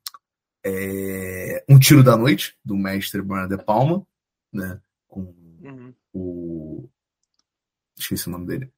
é, 0.64 1.64
Um 1.68 1.78
Tiro 1.78 2.02
da 2.02 2.16
Noite, 2.16 2.56
do 2.64 2.76
mestre 2.76 3.22
Brian 3.22 3.48
De 3.48 3.58
Palma, 3.58 4.06
né? 4.52 4.80
Com 5.08 5.34
uhum. 5.62 5.94
o 6.12 6.88
Esqueci 8.00 8.28
o 8.28 8.32
nome 8.32 8.46
dele. 8.46 8.72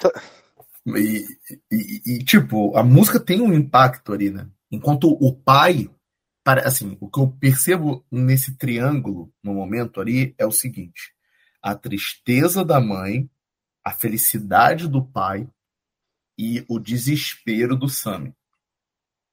Tá. 0.00 0.10
e, 0.96 1.24
e, 1.70 2.02
e, 2.06 2.24
tipo, 2.24 2.76
a 2.76 2.82
música 2.82 3.20
tem 3.20 3.40
um 3.40 3.52
impacto 3.52 4.12
ali, 4.12 4.30
né? 4.30 4.48
Enquanto 4.70 5.08
o 5.08 5.32
pai. 5.32 5.90
Assim, 6.62 6.98
o 7.00 7.08
que 7.08 7.20
eu 7.20 7.28
percebo 7.28 8.04
nesse 8.12 8.54
triângulo, 8.58 9.32
no 9.42 9.54
momento 9.54 9.98
ali, 9.98 10.34
é 10.36 10.44
o 10.44 10.52
seguinte: 10.52 11.14
a 11.62 11.74
tristeza 11.74 12.62
da 12.62 12.78
mãe, 12.78 13.30
a 13.82 13.92
felicidade 13.92 14.86
do 14.86 15.02
pai 15.02 15.48
e 16.38 16.62
o 16.68 16.78
desespero 16.78 17.76
do 17.76 17.88
Sammy 17.88 18.34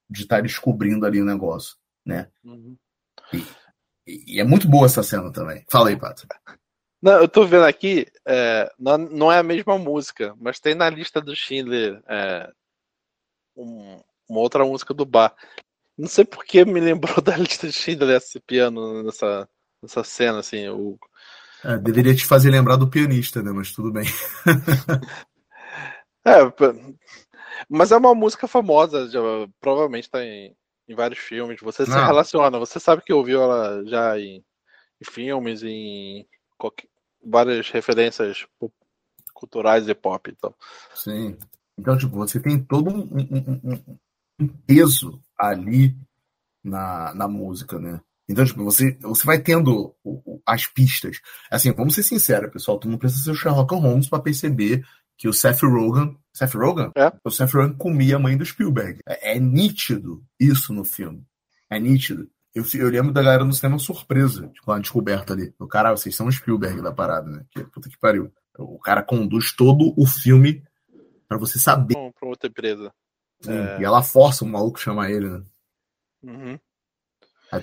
de 0.10 0.24
estar 0.24 0.38
tá 0.38 0.42
descobrindo 0.42 1.06
ali 1.06 1.22
o 1.22 1.26
negócio, 1.26 1.78
né? 2.06 2.30
Uhum. 2.44 2.78
E, 4.06 4.36
e, 4.36 4.40
é 4.40 4.44
muito 4.44 4.68
boa 4.68 4.86
essa 4.86 5.02
cena 5.02 5.32
também. 5.32 5.66
Fala 5.70 5.90
aí, 5.90 5.98
Pato. 5.98 6.28
Não, 7.02 7.14
eu 7.14 7.28
tô 7.28 7.46
vendo 7.46 7.66
aqui, 7.66 8.06
é, 8.26 8.72
não, 8.78 8.98
não, 8.98 9.32
é 9.32 9.40
a 9.40 9.44
mesma 9.44 9.78
música, 9.78 10.36
mas 10.40 10.60
tem 10.60 10.76
na 10.76 10.88
lista 10.88 11.20
do 11.20 11.36
Schindler 11.36 12.00
é, 12.08 12.52
um, 13.56 14.00
uma 14.30 14.40
outra 14.40 14.64
música 14.64 14.94
do 14.94 15.04
bar. 15.04 15.36
Não 15.98 16.08
sei 16.08 16.24
por 16.24 16.46
que 16.46 16.64
me 16.64 16.80
lembrou 16.80 17.20
da 17.22 17.36
lista 17.36 17.66
do 17.66 17.74
Schindler 17.74 18.18
esse 18.18 18.40
piano 18.40 19.02
nessa, 19.04 19.50
nessa 19.82 20.04
cena, 20.04 20.40
assim. 20.40 20.70
O... 20.70 21.00
É, 21.64 21.78
deveria 21.78 22.16
te 22.16 22.26
fazer 22.26 22.52
lembrar 22.52 22.76
do 22.76 22.90
pianista, 22.90 23.42
né? 23.42 23.52
Mas 23.52 23.72
tudo 23.72 23.92
bem. 23.92 24.06
é, 26.26 26.40
mas 27.68 27.92
é 27.92 27.98
uma 27.98 28.14
música 28.14 28.48
famosa, 28.48 29.10
já, 29.10 29.20
provavelmente 29.60 30.10
tá 30.10 30.24
em, 30.24 30.56
em 30.88 30.96
vários 30.96 31.20
filmes. 31.20 31.60
Você 31.62 31.84
não. 31.84 31.94
se 31.94 32.06
relaciona, 32.06 32.60
você 32.60 32.80
sabe 32.80 33.02
que 33.02 33.14
ouviu 33.14 33.42
ela 33.42 33.84
já 33.86 34.20
em, 34.20 34.44
em 35.02 35.12
filmes, 35.12 35.64
em 35.64 36.28
qualquer, 36.62 36.88
várias 37.26 37.72
referências 37.72 38.46
culturais 39.34 39.90
e 39.90 39.96
pop. 39.96 40.32
Então. 40.32 40.54
Sim. 40.94 41.36
Então, 41.78 41.98
tipo, 41.98 42.16
você 42.16 42.40
tem 42.40 42.64
todo 42.64 42.92
um, 42.92 43.10
um, 43.12 43.98
um 44.40 44.48
peso 44.68 45.20
ali 45.38 45.98
na, 46.64 47.14
na 47.16 47.28
música, 47.28 47.80
né? 47.80 48.00
Então, 48.30 48.46
tipo, 48.46 48.64
você, 48.64 48.98
você 49.02 49.26
vai 49.26 49.42
tendo 49.42 49.96
as 50.46 50.68
pistas. 50.68 51.20
Assim, 51.50 51.74
vamos 51.74 51.96
ser 51.96 52.04
sinceros, 52.04 52.52
pessoal, 52.52 52.80
tu 52.80 52.88
não 52.88 52.98
precisa 52.98 53.24
ser 53.24 53.32
o 53.32 53.36
Sherlock 53.36 53.74
Holmes 53.74 54.08
para 54.08 54.22
perceber 54.22 54.86
que 55.18 55.28
o 55.28 55.34
Seth 55.34 55.62
Rogen. 55.64 56.18
Seth 56.34 56.54
Rogen? 56.54 56.92
É. 56.96 57.12
O 57.26 57.32
Seth 57.32 57.52
Rogen 57.52 57.76
comia 57.76 58.16
a 58.16 58.20
mãe 58.20 58.38
do 58.38 58.46
Spielberg. 58.46 59.00
É, 59.08 59.36
é 59.36 59.40
nítido 59.40 60.24
isso 60.40 60.74
no 60.74 60.86
filme. 60.86 61.26
É 61.70 61.80
nítido. 61.80 62.30
Eu, 62.54 62.64
eu 62.74 62.90
lembro 62.90 63.14
da 63.14 63.24
galera 63.24 63.46
no 63.46 63.54
cinema 63.54 63.80
surpresa, 63.80 64.48
tipo, 64.50 64.72
a 64.72 64.80
descoberta 64.80 65.34
ali. 65.34 65.54
O 65.58 65.68
cara, 65.68 65.92
vocês 65.92 66.16
são 66.16 66.28
o 66.28 66.32
Spielberg 66.32 66.82
da 66.82 66.92
parada, 66.92 67.30
né? 67.30 67.46
Que, 67.50 67.64
puta 67.64 67.90
que 67.90 67.98
pariu. 67.98 68.32
O 68.58 68.80
cara 68.80 69.02
conduz 69.02 69.54
todo 69.56 69.94
o 69.98 70.06
filme 70.06 70.64
para 71.28 71.38
você 71.38 71.58
saber. 71.58 71.96
Pra 72.20 72.28
outra 72.28 72.50
empresa. 72.50 72.94
É... 73.48 73.82
E 73.82 73.86
ela 73.86 74.04
força 74.04 74.44
o 74.44 74.48
maluco 74.48 74.80
chamar 74.80 75.10
ele, 75.10 75.30
né? 75.30 75.44
Uhum. 76.24 76.60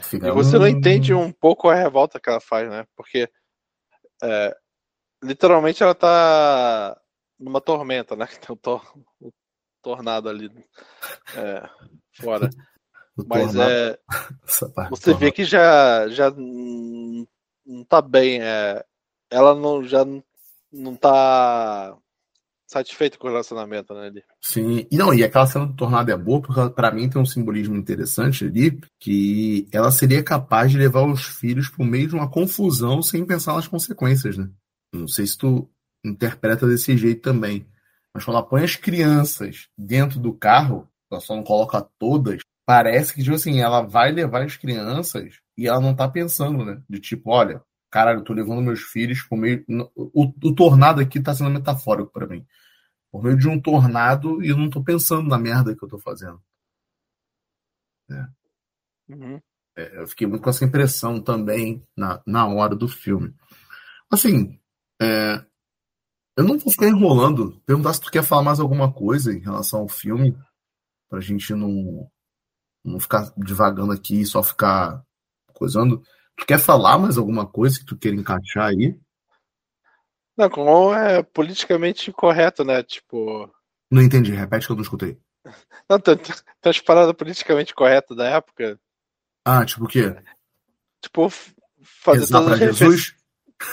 Fica, 0.03 0.29
e 0.29 0.33
você 0.33 0.57
hum... 0.57 0.61
não 0.61 0.69
entende 0.69 1.15
um 1.15 1.33
pouco 1.33 1.69
a 1.69 1.75
revolta 1.75 2.21
que 2.21 2.29
ela 2.29 2.41
faz, 2.41 2.69
né? 2.69 2.85
Porque 2.95 3.31
é, 4.23 4.57
literalmente 5.23 5.83
ela 5.83 5.95
tá 5.95 7.01
numa 7.39 7.61
tormenta, 7.61 8.17
né? 8.17 8.27
Tem 8.41 8.55
um, 8.55 8.57
tor 8.57 8.83
um 9.21 9.31
tornado 9.83 10.29
ali 10.29 10.51
é, 11.37 11.69
fora. 12.21 12.51
Mas 13.27 13.55
é. 13.55 13.99
Você 14.91 15.15
vê 15.15 15.33
que 15.33 15.45
já, 15.45 16.09
já 16.09 16.31
não 16.31 17.85
tá 17.89 18.01
bem. 18.01 18.41
É, 18.41 18.85
ela 19.31 19.55
não, 19.55 19.83
já 19.85 20.05
não 20.73 20.95
tá 20.95 21.97
satisfeita 22.67 23.17
com 23.17 23.27
o 23.27 23.31
relacionamento, 23.31 23.95
né? 23.95 24.07
Ali. 24.07 24.23
Sim, 24.41 24.87
e 24.91 24.97
não, 24.97 25.13
e 25.13 25.25
aquela 25.25 25.47
cena 25.47 25.67
do 25.67 25.75
tornado 25.75 26.11
é 26.11 26.17
boa, 26.17 26.43
porque 26.43 26.71
para 26.75 26.91
mim 26.91 27.09
tem 27.09 27.21
um 27.21 27.27
simbolismo 27.27 27.75
interessante 27.75 28.45
ali, 28.45 28.79
que 29.01 29.67
ela 29.73 29.91
seria 29.91 30.23
capaz 30.23 30.71
de 30.71 30.79
levar 30.79 31.07
os 31.07 31.25
filhos 31.25 31.69
por 31.69 31.85
meio 31.85 32.09
de 32.09 32.15
uma 32.15 32.31
confusão 32.31 33.03
sem 33.03 33.25
pensar 33.25 33.55
nas 33.55 33.67
consequências, 33.67 34.37
né? 34.37 34.49
Não 34.93 35.09
sei 35.09 35.27
se 35.27 35.37
tu 35.39 35.69
interpreta 36.05 36.67
desse 36.67 36.97
jeito 36.97 37.23
também. 37.23 37.67
Mas 38.15 38.25
quando 38.25 38.37
ela 38.37 38.47
põe 38.47 38.63
as 38.65 38.77
crianças 38.77 39.69
dentro 39.77 40.21
do 40.21 40.33
carro, 40.33 40.89
ela 41.11 41.21
só 41.21 41.35
não 41.35 41.43
coloca 41.43 41.87
todas, 41.99 42.43
parece 42.69 43.15
que, 43.15 43.23
tipo 43.23 43.35
assim, 43.35 43.63
ela 43.63 43.81
vai 43.81 44.13
levar 44.13 44.43
as 44.43 44.59
crianças 44.59 45.41
e 45.57 45.67
ela 45.67 45.81
não 45.81 45.97
tá 45.97 46.07
pensando, 46.07 46.67
né? 46.67 46.83
De 46.87 47.01
tipo, 47.01 47.31
olha, 47.31 47.65
caralho, 47.91 48.19
eu 48.19 48.25
tô 48.25 48.35
levando 48.35 48.61
meus 48.61 48.83
filhos 48.83 49.23
por 49.23 49.39
meio. 49.39 49.65
O, 49.97 50.31
o 50.45 50.55
tornado 50.55 51.01
aqui 51.01 51.19
tá 51.19 51.35
sendo 51.35 51.49
metafórico 51.49 52.13
para 52.13 52.27
mim. 52.27 52.47
Por 53.11 53.23
meio 53.23 53.39
de 53.39 53.49
um 53.49 53.59
tornado 53.59 54.45
e 54.45 54.51
eu 54.51 54.57
não 54.59 54.69
tô 54.69 54.85
pensando 54.85 55.27
na 55.27 55.39
merda 55.39 55.75
que 55.75 55.83
eu 55.83 55.89
tô 55.89 55.99
fazendo. 55.99 56.43
É. 58.11 58.27
Uhum. 59.15 59.41
É, 59.75 60.03
eu 60.03 60.07
fiquei 60.07 60.27
muito 60.27 60.43
com 60.43 60.51
essa 60.51 60.67
impressão 60.67 61.23
também 61.23 61.83
na, 61.97 62.23
na 62.27 62.47
hora 62.49 62.77
do 62.77 62.87
filme. 62.87 63.35
Assim, 64.11 64.61
é, 65.01 65.43
eu 66.37 66.45
não 66.45 66.59
vou 66.59 66.71
ficar 66.71 66.89
enrolando. 66.89 67.63
Perguntar 67.65 67.95
se 67.95 68.03
tu 68.03 68.11
quer 68.11 68.23
falar 68.23 68.43
mais 68.43 68.61
alguma 68.61 68.93
coisa 68.93 69.33
em 69.33 69.41
relação 69.41 69.81
ao 69.81 69.89
filme, 69.89 70.37
pra 71.09 71.19
gente 71.19 71.55
não, 71.55 72.11
não 72.89 73.01
ficar 73.01 73.33
divagando 73.37 73.93
aqui 73.93 74.21
e 74.21 74.27
só 74.27 74.43
ficar 74.43 75.03
coisando. 75.53 76.03
Tu 76.37 76.47
quer 76.47 76.59
falar 76.59 76.99
mais 76.99 77.19
alguma 77.19 77.47
coisa 77.47 77.79
que 77.79 77.85
tu 77.85 77.97
queira 77.97 78.17
encaixar 78.17 78.69
aí? 78.69 78.99
Não, 80.37 80.49
como 80.49 80.95
é 80.95 81.23
politicamente 81.23 82.13
correto, 82.13 82.65
né? 82.65 82.83
Tipo. 82.83 83.51
Não 83.91 84.03
entendi, 84.03 84.33
repete 84.33 84.67
que 84.67 84.73
eu 84.73 84.77
não 84.77 84.83
escutei. 84.83 85.19
Não, 85.89 85.99
tem, 85.99 86.17
tem 86.17 86.35
as 86.65 86.81
paradas 86.81 87.15
politicamente 87.15 87.75
corretas 87.75 88.17
da 88.17 88.29
época. 88.29 88.79
Ah, 89.45 89.65
tipo 89.65 89.85
o 89.85 89.89
quê? 89.89 90.15
Tipo, 91.01 91.31
fazer 92.03 92.21
Rezar 92.21 92.41
todas 92.41 92.53
as 92.53 92.59
Jesus? 92.77 93.17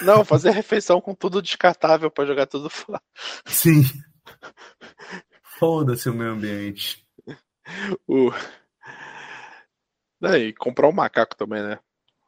Não, 0.02 0.26
fazer 0.26 0.52
refeição 0.52 1.02
com 1.02 1.14
tudo 1.14 1.42
descartável 1.42 2.10
para 2.10 2.26
jogar 2.26 2.48
tudo 2.48 2.70
fora. 2.70 3.02
Sim. 3.46 3.84
Foda-se 5.60 6.10
o 6.10 6.14
meio 6.14 6.32
ambiente. 6.32 7.06
O... 8.08 8.32
É, 10.24 10.38
e 10.38 10.54
comprar 10.54 10.88
um 10.88 10.94
macaco 10.94 11.36
também, 11.36 11.62
né? 11.62 11.78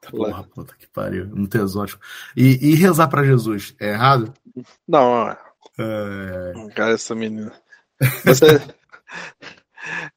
Porra, 0.10 0.44
puta 0.44 0.76
que 0.76 0.88
pariu. 0.88 1.28
Muito 1.28 1.58
exótico. 1.58 2.02
E, 2.36 2.72
e 2.72 2.76
rezar 2.76 3.08
para 3.08 3.24
Jesus, 3.24 3.76
é 3.80 3.90
errado? 3.90 4.34
Não, 4.88 5.30
é... 5.30 5.38
Cara, 6.76 6.94
essa 6.94 7.16
menina. 7.16 7.52
Você... 8.26 8.46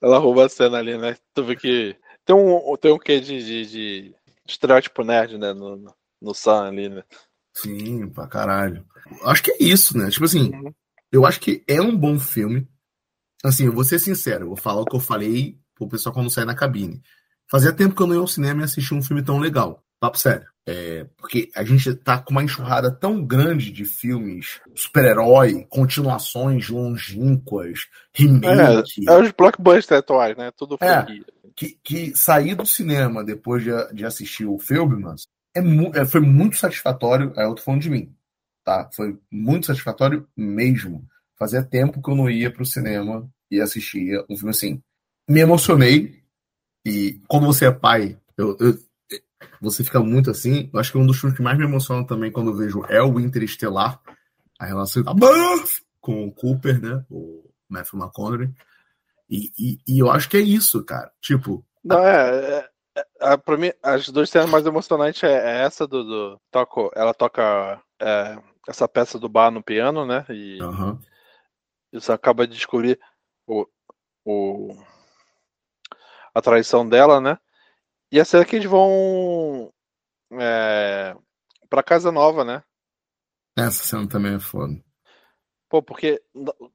Ela 0.00 0.18
roubou 0.18 0.44
a 0.44 0.48
cena 0.48 0.78
ali, 0.78 0.96
né? 0.96 1.16
Tu 1.34 1.44
vê 1.44 1.56
que 1.56 1.96
tem 2.24 2.34
um, 2.34 2.76
tem 2.76 2.92
um 2.92 2.98
quê 2.98 3.20
de, 3.20 3.44
de, 3.44 3.66
de 3.66 4.14
estereótipo 4.46 5.04
nerd, 5.04 5.38
né? 5.38 5.52
No, 5.52 5.94
no 6.20 6.34
Sam 6.34 6.68
ali, 6.68 6.88
né? 6.88 7.02
Sim, 7.52 8.08
pra 8.08 8.26
caralho. 8.26 8.86
Acho 9.24 9.42
que 9.42 9.50
é 9.50 9.56
isso, 9.60 9.98
né? 9.98 10.08
Tipo 10.08 10.24
assim, 10.24 10.50
uhum. 10.54 10.72
Eu 11.12 11.26
acho 11.26 11.38
que 11.38 11.62
é 11.68 11.80
um 11.80 11.94
bom 11.94 12.18
filme. 12.18 12.66
Assim, 13.44 13.66
eu 13.66 13.72
vou 13.72 13.84
ser 13.84 13.98
sincero, 13.98 14.44
eu 14.44 14.48
vou 14.48 14.56
falar 14.56 14.80
o 14.80 14.86
que 14.86 14.96
eu 14.96 15.00
falei 15.00 15.60
pro 15.74 15.88
pessoal 15.88 16.14
quando 16.14 16.30
sair 16.30 16.44
na 16.44 16.54
cabine. 16.54 17.02
Fazia 17.50 17.72
tempo 17.72 17.94
que 17.94 18.02
eu 18.02 18.06
não 18.06 18.14
ia 18.14 18.20
ao 18.20 18.26
cinema 18.26 18.62
e 18.62 18.64
assistir 18.64 18.94
um 18.94 19.02
filme 19.02 19.22
tão 19.22 19.38
legal. 19.38 19.82
Papo 20.00 20.18
sério. 20.18 20.46
É, 20.66 21.06
porque 21.16 21.50
a 21.56 21.64
gente 21.64 21.92
tá 21.94 22.18
com 22.18 22.30
uma 22.30 22.42
enxurrada 22.42 22.90
tão 22.90 23.24
grande 23.24 23.72
de 23.72 23.84
filmes 23.84 24.60
super-herói, 24.74 25.66
continuações 25.68 26.68
longínquas, 26.68 27.88
remake. 28.14 29.06
É, 29.08 29.12
é 29.12 29.18
os 29.18 29.32
blockbusters 29.32 29.98
atuais, 29.98 30.36
né? 30.36 30.52
Tudo 30.56 30.78
é, 30.80 31.04
que, 31.54 31.76
que 31.82 32.16
sair 32.16 32.54
do 32.54 32.64
cinema 32.64 33.24
depois 33.24 33.64
de, 33.64 33.70
de 33.92 34.04
assistir 34.04 34.46
o 34.46 34.58
filme, 34.58 35.02
mas 35.02 35.26
é, 35.54 35.60
é, 36.00 36.04
foi 36.04 36.20
muito 36.20 36.56
satisfatório. 36.56 37.32
Aí 37.36 37.44
eu 37.44 37.54
tô 37.54 37.62
falando 37.62 37.82
de 37.82 37.90
mim, 37.90 38.14
tá? 38.64 38.88
Foi 38.94 39.18
muito 39.30 39.66
satisfatório 39.66 40.28
mesmo. 40.36 41.04
Fazia 41.36 41.62
tempo 41.62 42.00
que 42.00 42.10
eu 42.10 42.14
não 42.14 42.30
ia 42.30 42.52
pro 42.52 42.64
cinema 42.64 43.28
e 43.50 43.60
assistia 43.60 44.24
um 44.30 44.36
filme 44.36 44.50
assim. 44.50 44.82
Me 45.28 45.40
emocionei. 45.40 46.22
E 46.84 47.20
quando 47.28 47.46
você 47.46 47.66
é 47.66 47.70
pai, 47.70 48.18
eu, 48.36 48.56
eu 48.58 48.78
você 49.60 49.84
fica 49.84 50.00
muito 50.00 50.30
assim. 50.30 50.68
Eu 50.72 50.80
acho 50.80 50.90
que 50.90 50.98
um 50.98 51.06
dos 51.06 51.18
filmes 51.18 51.36
que 51.36 51.42
mais 51.42 51.56
me 51.56 51.64
emociona 51.64 52.06
também 52.06 52.32
quando 52.32 52.50
eu 52.50 52.56
vejo 52.56 52.84
é 52.88 53.00
o 53.00 53.20
Interestelar. 53.20 54.00
A 54.58 54.66
relação 54.66 55.02
da 55.02 55.12
com 56.00 56.26
o 56.26 56.32
Cooper, 56.32 56.80
né? 56.80 57.04
O 57.08 57.48
Matthew 57.68 57.98
McConaughey. 57.98 58.50
E, 59.30 59.50
e, 59.58 59.78
e, 59.86 59.98
eu 59.98 60.10
acho 60.10 60.28
que 60.28 60.36
é 60.36 60.40
isso, 60.40 60.84
cara. 60.84 61.10
Tipo. 61.20 61.64
Não, 61.82 61.98
é, 62.04 62.68
é, 62.94 63.04
é, 63.20 63.36
pra 63.36 63.56
mim, 63.56 63.72
as 63.82 64.08
duas 64.08 64.28
cenas 64.28 64.50
mais 64.50 64.66
emocionantes 64.66 65.22
é, 65.22 65.32
é 65.32 65.62
essa 65.62 65.86
do. 65.86 66.04
do 66.04 66.40
toco, 66.50 66.90
ela 66.94 67.14
toca 67.14 67.80
é, 68.00 68.36
essa 68.68 68.86
peça 68.86 69.18
do 69.18 69.28
bar 69.28 69.50
no 69.50 69.62
piano, 69.62 70.04
né? 70.04 70.26
E 70.28 70.60
uhum. 70.60 70.98
você 71.92 72.12
acaba 72.12 72.46
de 72.46 72.54
descobrir 72.54 73.00
o, 73.46 73.66
o, 74.24 74.76
a 76.34 76.40
traição 76.40 76.88
dela, 76.88 77.20
né? 77.20 77.38
E 78.10 78.20
a 78.20 78.24
cena 78.24 78.44
que 78.44 78.56
eles 78.56 78.68
vão 78.68 79.72
é, 80.32 81.16
pra 81.68 81.82
casa 81.82 82.12
nova, 82.12 82.44
né? 82.44 82.62
Essa 83.56 83.84
cena 83.84 84.08
também 84.08 84.34
é 84.34 84.40
foda. 84.40 84.74
Pô, 85.68 85.82
porque 85.82 86.22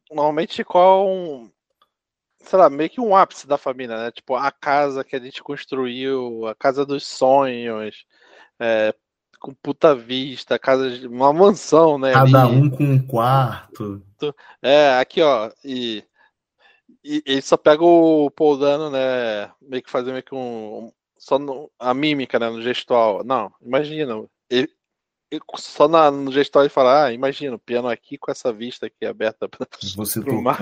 normalmente 0.09 0.63
qual 0.63 1.07
um, 1.07 1.51
sei 2.39 2.57
lá, 2.57 2.69
meio 2.69 2.89
que 2.89 3.01
um 3.01 3.15
ápice 3.15 3.47
da 3.47 3.57
família, 3.57 3.97
né? 3.97 4.11
Tipo, 4.11 4.35
a 4.35 4.51
casa 4.51 5.03
que 5.03 5.15
a 5.15 5.19
gente 5.19 5.43
construiu, 5.43 6.47
a 6.47 6.55
casa 6.55 6.85
dos 6.85 7.05
sonhos, 7.05 8.05
é, 8.59 8.93
com 9.39 9.53
puta 9.53 9.93
vista, 9.93 10.57
casa 10.57 10.89
de 10.89 11.07
uma 11.07 11.31
mansão, 11.31 11.97
né? 11.97 12.13
Cada 12.13 12.45
ali. 12.45 12.55
um 12.55 12.69
com 12.69 12.83
um 12.83 13.05
quarto. 13.05 14.03
É, 14.61 14.97
aqui, 14.97 15.21
ó, 15.21 15.51
e, 15.63 16.03
e 17.07 17.23
ele 17.25 17.41
só 17.41 17.55
pega 17.55 17.81
o 17.83 18.29
Paul 18.29 18.57
Dano, 18.57 18.89
né? 18.89 19.49
Meio 19.61 19.81
que 19.81 19.89
fazer 19.89 20.11
meio 20.11 20.23
que 20.23 20.35
um, 20.35 20.91
só 21.17 21.39
no, 21.39 21.71
a 21.79 21.93
mímica, 21.93 22.37
né, 22.37 22.49
no 22.49 22.61
gestual. 22.61 23.23
Não, 23.23 23.49
imagina. 23.61 24.25
Ele, 24.49 24.69
ele, 25.31 25.41
só 25.55 25.87
na, 25.87 26.11
no 26.11 26.29
gestual 26.33 26.65
ele 26.65 26.69
fala, 26.69 27.05
ah, 27.05 27.13
imagina, 27.13 27.55
o 27.55 27.59
piano 27.59 27.87
aqui 27.87 28.17
com 28.17 28.29
essa 28.29 28.51
vista 28.51 28.87
aqui 28.87 29.05
aberta 29.05 29.47
para 29.47 29.65
Você 29.95 30.19
pro 30.21 30.41
mar. 30.41 30.59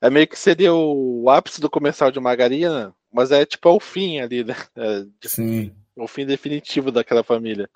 É 0.00 0.08
meio 0.08 0.28
que 0.28 0.38
seria 0.38 0.72
o, 0.72 1.24
o 1.24 1.30
ápice 1.30 1.60
do 1.60 1.68
comercial 1.68 2.12
de 2.12 2.20
margarina, 2.20 2.94
mas 3.12 3.32
é 3.32 3.44
tipo 3.44 3.68
é 3.68 3.72
o 3.72 3.80
fim 3.80 4.20
ali, 4.20 4.44
né? 4.44 4.54
É, 4.76 5.04
Sim. 5.26 5.74
O 5.96 6.06
fim 6.06 6.24
definitivo 6.24 6.92
daquela 6.92 7.24
família. 7.24 7.68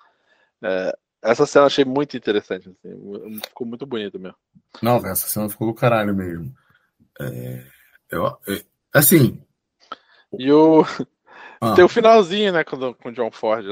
É, 0.63 0.97
essa 1.23 1.45
cena 1.45 1.65
eu 1.65 1.67
achei 1.67 1.85
muito 1.85 2.17
interessante, 2.17 2.69
assim, 2.69 3.41
ficou 3.49 3.67
muito 3.67 3.85
bonito 3.85 4.19
mesmo. 4.19 4.37
Não, 4.81 4.97
essa 4.99 5.27
cena 5.27 5.49
ficou 5.49 5.67
do 5.67 5.75
caralho 5.75 6.15
mesmo. 6.15 6.55
É, 7.21 7.65
eu, 8.11 8.27
é, 8.49 8.65
assim. 8.93 9.43
E 10.39 10.51
o, 10.51 10.85
ah. 11.65 11.75
Tem 11.75 11.85
o 11.85 11.89
finalzinho, 11.89 12.53
né, 12.53 12.63
com, 12.63 12.93
com 12.93 13.09
o 13.09 13.13
John 13.13 13.31
Ford. 13.31 13.65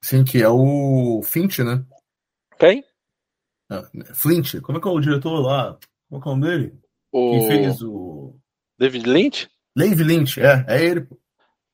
Sim, 0.00 0.24
que 0.24 0.42
é 0.42 0.48
o 0.48 1.20
Finch, 1.22 1.62
né? 1.62 1.84
Quem? 2.58 2.82
Ah, 3.68 3.82
Flint. 4.14 4.58
Como 4.62 4.78
é 4.78 4.80
que 4.80 4.88
é 4.88 4.90
o 4.90 5.00
diretor 5.00 5.38
lá? 5.40 5.78
Como 6.08 6.20
é, 6.20 6.22
que 6.22 6.28
é 6.28 6.32
o 6.32 6.36
nome 6.36 6.48
dele? 6.48 6.80
O... 7.12 7.30
Quem 7.32 7.46
fez 7.46 7.82
o. 7.82 8.34
David 8.78 9.06
Lynch? 9.06 9.50
David 9.76 10.02
Lynch, 10.02 10.40
é. 10.40 10.64
É 10.66 10.82
ele. 10.82 11.06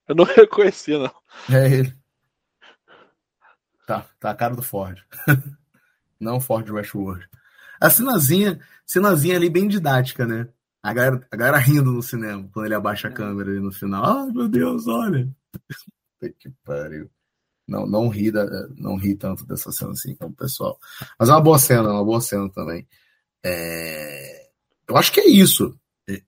Eu 0.09 0.17
não 0.17 0.25
reconheci, 0.37 0.99
não. 0.99 1.13
É 1.49 1.67
ele. 1.71 1.95
Tá, 3.87 4.05
tá 4.19 4.31
a 4.31 4.35
cara 4.35 4.57
do 4.57 4.63
Ford. 4.63 5.01
não 6.19 6.41
Ford 6.41 6.69
Westworld. 6.69 7.29
A 7.81 7.89
cenazinha, 7.89 8.59
cenazinha 8.85 9.37
ali 9.37 9.49
bem 9.49 9.69
didática, 9.69 10.27
né? 10.27 10.49
A 10.87 10.93
galera, 10.93 11.27
a 11.33 11.37
galera 11.37 11.59
rindo 11.59 11.91
no 11.91 12.01
cinema, 12.01 12.49
quando 12.53 12.67
ele 12.67 12.75
abaixa 12.77 13.09
a 13.09 13.11
câmera 13.11 13.51
ali 13.51 13.59
no 13.59 13.73
final. 13.73 14.05
Ai, 14.05 14.31
meu 14.31 14.47
Deus, 14.47 14.87
olha. 14.87 15.29
que 16.39 16.49
pariu. 16.65 17.11
Não, 17.67 17.85
não 17.89 18.09
ri, 18.09 18.31
da, 18.31 18.69
não 18.77 18.95
ri 18.95 19.17
tanto 19.17 19.45
dessa 19.45 19.73
cena 19.73 19.91
assim 19.91 20.15
como 20.15 20.31
o 20.31 20.37
pessoal. 20.37 20.79
Mas 21.19 21.29
é 21.29 21.33
uma 21.33 21.41
boa 21.41 21.59
cena, 21.59 21.89
é 21.89 21.93
uma 21.93 22.05
boa 22.05 22.21
cena 22.21 22.49
também. 22.51 22.87
É... 23.45 24.49
Eu 24.89 24.97
acho 24.97 25.11
que 25.11 25.19
é 25.19 25.29
isso. 25.29 25.77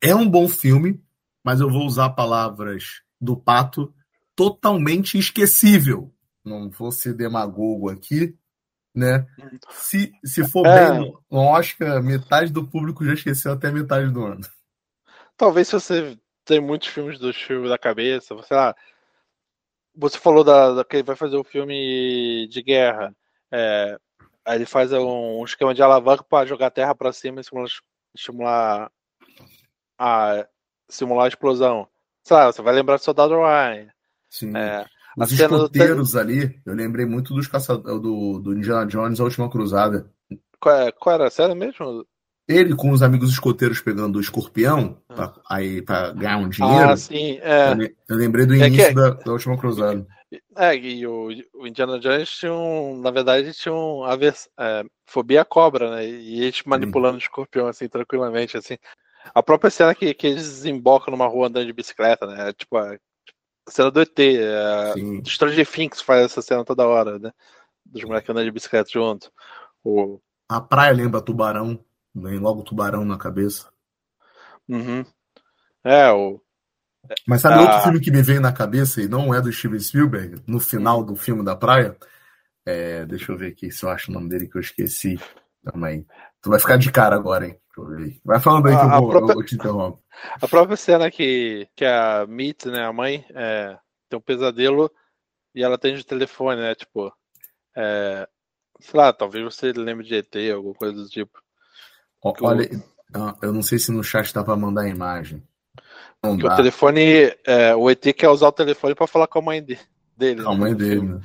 É 0.01 0.13
um 0.13 0.29
bom 0.29 0.49
filme, 0.49 1.01
mas 1.45 1.61
eu 1.61 1.71
vou 1.71 1.87
usar 1.87 2.11
palavras 2.11 3.03
do 3.21 3.37
Pato 3.37 3.95
totalmente 4.35 5.17
esquecível. 5.17 6.13
Não 6.45 6.69
vou 6.69 6.91
ser 6.91 7.15
demagogo 7.15 7.91
aqui, 7.91 8.37
né? 8.99 9.27
Se, 9.71 10.13
se 10.25 10.47
for 10.49 10.67
é. 10.67 10.91
bem 10.91 11.17
no 11.31 11.39
Oscar, 11.39 12.03
metade 12.03 12.53
do 12.53 12.67
público 12.67 13.05
já 13.05 13.15
esqueceu 13.15 13.53
até 13.53 13.71
metade 13.71 14.11
do 14.11 14.25
ano. 14.25 14.41
Talvez 15.37 15.69
se 15.69 15.75
você 15.75 16.19
tem 16.45 16.61
muitos 16.61 16.89
filmes 16.89 17.19
do 17.19 17.33
filme 17.33 17.69
da 17.69 17.79
cabeça, 17.79 18.35
você 18.35 18.55
lá, 18.55 18.75
você 19.95 20.19
falou 20.19 20.43
da, 20.43 20.75
da, 20.75 20.85
que 20.85 20.97
ele 20.97 21.05
vai 21.05 21.15
fazer 21.15 21.37
um 21.37 21.45
filme 21.45 22.49
de 22.49 22.63
guerra. 22.63 23.15
É, 23.53 23.97
aí 24.45 24.57
ele 24.57 24.67
faz 24.67 24.93
um, 24.93 25.41
um, 25.41 25.45
esquema 25.45 25.73
de 25.73 25.83
alavanca 25.83 26.25
para 26.25 26.47
jogar 26.47 26.67
a 26.67 26.71
terra 26.71 26.95
para 26.95 27.13
cima 27.13 27.41
e 27.41 27.45
simular, 27.45 27.71
estimular 28.15 28.91
a 29.97 30.47
simular 30.89 31.27
a 31.27 31.29
explosão. 31.29 31.89
Sei 32.25 32.37
lá, 32.37 32.47
você 32.47 32.61
vai 32.63 32.75
lembrar 32.75 32.97
do 32.97 33.05
Soldado 33.05 33.37
Ryan. 33.37 33.89
Sim. 34.29 34.57
É, 34.57 34.85
os 35.19 35.33
escoteiros 35.33 36.13
do... 36.13 36.19
ali, 36.19 36.61
eu 36.65 36.75
lembrei 36.75 37.07
muito 37.07 37.35
dos 37.35 37.47
caçadores 37.47 38.01
do, 38.01 38.39
do 38.39 38.55
Indiana 38.55 38.87
Jones, 38.87 39.21
a 39.21 39.25
última 39.25 39.51
cruzada. 39.51 40.11
Qual, 40.61 40.75
é, 40.75 40.93
qual 40.93 41.15
era 41.15 41.27
a 41.27 41.31
cena 41.31 41.55
mesmo? 41.55 42.05
Ele 42.49 42.75
com 42.75 42.91
os 42.91 43.03
amigos 43.03 43.31
escoteiros 43.31 43.81
pegando 43.81 44.17
o 44.17 44.21
escorpião 44.21 45.01
ah. 45.09 45.15
pra, 45.15 45.35
aí 45.51 45.83
para 45.83 46.13
ganhar 46.13 46.39
um 46.39 46.49
dinheiro. 46.49 46.91
Ah, 46.91 46.97
sim. 46.97 47.39
É. 47.43 47.73
Eu, 48.09 48.17
lembrei 48.17 48.47
do 48.47 48.55
início 48.55 48.85
é 48.85 48.89
que, 48.89 48.95
da, 48.95 49.11
da, 49.11 49.33
última 49.33 49.59
cruzada. 49.59 50.07
É, 50.57 50.75
e 50.75 51.07
o, 51.07 51.29
o, 51.55 51.67
Indiana 51.67 51.99
Jones 52.01 52.31
tinha 52.31 52.53
um. 52.53 52.99
Na 53.01 53.11
verdade, 53.11 53.53
tinha 53.53 53.75
um 53.75 54.03
avers, 54.03 54.49
é, 54.59 54.83
fobia 55.07 55.43
à 55.43 55.45
cobra, 55.45 55.91
né? 55.97 56.09
E 56.09 56.43
eles 56.43 56.63
manipulando 56.65 57.17
o 57.17 57.21
escorpião 57.21 57.67
assim, 57.67 57.87
tranquilamente, 57.87 58.57
assim. 58.57 58.79
A 59.35 59.43
própria 59.43 59.71
cena 59.71 59.95
que, 59.95 60.15
que 60.15 60.27
eles 60.27 60.43
desembocam 60.43 61.13
numa 61.13 61.27
rua 61.27 61.49
andando 61.49 61.67
de 61.67 61.73
bicicleta, 61.75 62.27
né? 62.27 62.53
Tipo, 62.55 62.79
a, 62.79 62.97
cena 63.71 63.91
do 63.91 64.01
ET. 64.01 64.19
É, 64.19 64.95
do 64.95 65.29
Stranger 65.29 65.67
Things 65.67 66.01
faz 66.01 66.27
essa 66.27 66.43
cena 66.43 66.65
toda 66.65 66.87
hora, 66.87 67.19
né? 67.19 67.33
Dos 67.85 68.05
moleques 68.05 68.29
andando 68.31 68.45
de 68.45 68.51
bicicleta 68.51 68.91
junto. 68.91 69.31
O... 69.85 70.21
A 70.49 70.61
praia 70.61 70.93
lembra 70.93 71.21
tubarão. 71.21 71.83
Vem 72.15 72.39
logo 72.39 72.63
tubarão 72.63 73.05
na 73.05 73.17
cabeça. 73.17 73.69
Uhum. 74.69 75.05
É, 75.85 76.11
o. 76.11 76.41
Mas 77.27 77.41
sabe 77.41 77.61
outro 77.61 77.81
filme 77.81 78.01
que 78.01 78.11
me 78.11 78.23
veio 78.23 78.41
na 78.41 78.53
cabeça 78.53 79.01
e 79.01 79.09
não 79.09 79.33
é 79.33 79.41
do 79.41 79.53
Steven 79.53 79.81
Spielberg? 79.81 80.43
No 80.47 80.61
final 80.61 81.03
do 81.03 81.17
filme 81.17 81.45
da 81.45 81.57
praia? 81.57 81.97
É, 82.67 83.07
deixa 83.07 83.33
eu 83.33 83.39
ver 83.39 83.53
aqui 83.53 83.71
se 83.71 83.85
eu 83.85 83.89
acho 83.89 84.11
o 84.11 84.15
nome 84.15 84.29
dele 84.29 84.47
que 84.47 84.59
eu 84.59 84.61
esqueci. 84.61 85.19
Também. 85.63 86.07
Tu 86.43 86.51
vai 86.51 86.59
ficar 86.59 86.77
de 86.77 86.91
cara 86.93 87.17
agora, 87.17 87.47
hein? 87.47 87.59
Vai 88.25 88.41
falando 88.41 88.67
aí 88.69 88.75
que 88.75 88.81
a, 88.81 88.85
eu, 88.85 89.01
vou, 89.01 89.11
própria... 89.11 89.35
eu 89.35 89.45
te 89.45 89.55
interrompo. 89.55 90.03
A 90.41 90.49
própria 90.49 90.77
cena 90.77 91.11
que, 91.11 91.69
que 91.77 91.85
a 91.85 92.27
Meet, 92.27 92.67
né, 92.67 92.85
a 92.85 92.93
mãe, 92.93 93.25
é, 93.31 93.79
tem 94.09 94.19
um 94.19 94.23
pesadelo 94.23 94.91
e 95.55 95.63
ela 95.63 95.77
atende 95.77 96.01
o 96.01 96.05
telefone, 96.05 96.61
né? 96.61 96.75
Tipo, 96.75 97.13
é, 97.77 98.29
sei 98.81 98.99
lá, 98.99 99.13
talvez 99.13 99.45
você 99.45 99.73
lembre 99.73 100.05
de 100.05 100.17
ET, 100.17 100.35
alguma 100.53 100.75
coisa 100.75 100.95
do 100.95 101.09
tipo. 101.09 101.39
Olha, 102.43 102.69
eu 103.43 103.53
não 103.53 103.63
sei 103.63 103.79
se 103.79 103.93
no 103.93 104.03
chat 104.03 104.35
dá 104.35 104.43
pra 104.43 104.57
mandar 104.57 104.83
a 104.83 104.89
imagem. 104.89 105.43
Não. 106.23 106.35
O 106.35 106.57
telefone, 106.57 107.33
é, 107.47 107.75
o 107.77 107.89
ET 107.89 108.03
quer 108.13 108.29
usar 108.29 108.49
o 108.49 108.53
telefone 108.53 108.95
para 108.95 109.07
falar 109.07 109.29
com 109.29 109.39
a 109.39 109.43
mãe 109.43 109.63
de, 109.63 109.79
dele. 110.17 110.43
Com 110.43 110.51
a 110.51 110.55
né, 110.55 110.61
mãe 110.61 110.75
dele, 110.75 111.03
né? 111.03 111.21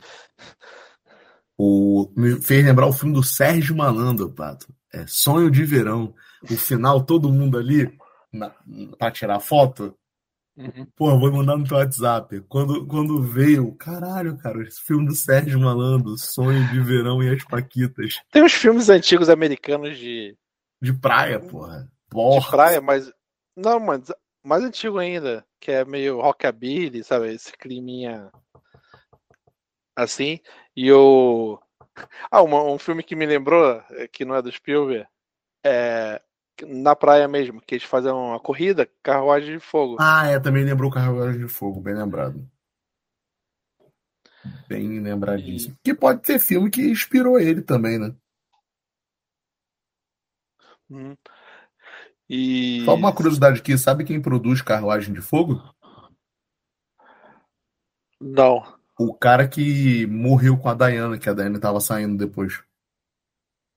O, 1.58 2.12
me 2.16 2.42
fez 2.42 2.66
lembrar 2.66 2.88
o 2.88 2.94
filme 2.94 3.14
do 3.14 3.24
Sérgio 3.24 3.76
Malandro, 3.76 4.30
Pato. 4.30 4.68
É 4.92 5.06
Sonho 5.08 5.50
de 5.50 5.64
Verão. 5.64 6.14
O 6.44 6.58
final, 6.58 7.04
todo 7.04 7.32
mundo 7.32 7.58
ali 7.58 7.98
para 8.98 9.12
tirar 9.12 9.40
foto. 9.40 9.96
Uhum. 10.56 10.86
Pô, 10.96 11.18
vou 11.18 11.32
mandar 11.32 11.58
no 11.58 11.68
teu 11.68 11.78
WhatsApp. 11.78 12.42
Quando, 12.48 12.86
quando 12.86 13.22
veio, 13.22 13.74
caralho, 13.76 14.38
cara, 14.38 14.62
esse 14.64 14.82
filme 14.82 15.08
do 15.08 15.16
Sérgio 15.16 15.60
Malandro, 15.60 16.18
Sonho 16.18 16.68
de 16.70 16.80
Verão 16.80 17.24
e 17.24 17.30
as 17.30 17.44
Paquitas. 17.44 18.22
Tem 18.32 18.44
uns 18.44 18.54
filmes 18.54 18.90
antigos 18.90 19.30
americanos 19.30 19.98
de, 19.98 20.38
De 20.82 20.94
praia, 20.94 21.40
porra. 21.40 21.90
De 22.12 22.50
praia, 22.50 22.82
mas. 22.82 23.12
Não, 23.56 23.80
mas 23.80 24.12
mais 24.44 24.64
antigo 24.64 25.00
ainda, 25.00 25.46
que 25.60 25.72
é 25.72 25.86
meio 25.86 26.22
rockabilly, 26.22 27.04
sabe? 27.04 27.34
Esse 27.34 27.56
climinha 27.58 28.32
assim. 29.96 30.40
E 30.76 30.92
o. 30.92 31.60
Ah, 32.32 32.42
uma, 32.42 32.64
um 32.64 32.80
filme 32.80 33.04
que 33.04 33.16
me 33.16 33.24
lembrou, 33.24 33.80
é, 33.92 34.08
que 34.08 34.26
não 34.26 34.34
é 34.34 34.42
do 34.42 34.52
Spielberg, 34.52 35.08
é 35.64 36.20
na 36.62 36.96
praia 36.96 37.28
mesmo, 37.28 37.62
que 37.62 37.76
eles 37.76 37.86
fazem 37.86 38.12
uma 38.12 38.40
corrida, 38.40 38.90
carruagem 39.02 39.58
de 39.58 39.60
fogo. 39.60 39.98
Ah, 40.00 40.28
é, 40.28 40.40
também 40.40 40.64
lembrou 40.64 40.92
carruagem 40.92 41.40
de 41.40 41.48
fogo, 41.48 41.82
bem 41.82 41.96
lembrado. 41.96 42.48
Bem 44.68 45.00
lembradíssimo. 45.00 45.76
E... 45.76 45.78
Que 45.84 45.94
pode 45.94 46.22
ter 46.22 46.40
filme 46.40 46.70
que 46.70 46.82
inspirou 46.82 47.40
ele 47.40 47.62
também, 47.62 47.98
né? 47.98 48.16
Hum. 50.90 51.16
E... 52.30 52.84
Só 52.86 52.96
uma 52.96 53.14
curiosidade 53.14 53.60
aqui, 53.60 53.78
sabe 53.78 54.04
quem 54.04 54.22
produz 54.22 54.62
Carruagem 54.62 55.14
de 55.14 55.22
Fogo? 55.22 55.62
Não. 58.20 58.64
O 58.98 59.14
cara 59.14 59.48
que 59.48 60.06
morreu 60.08 60.58
com 60.58 60.70
a 60.70 60.74
Diana, 60.74 61.18
que 61.18 61.30
a 61.30 61.34
Diana 61.34 61.60
tava 61.60 61.80
saindo 61.80 62.18
depois. 62.18 62.64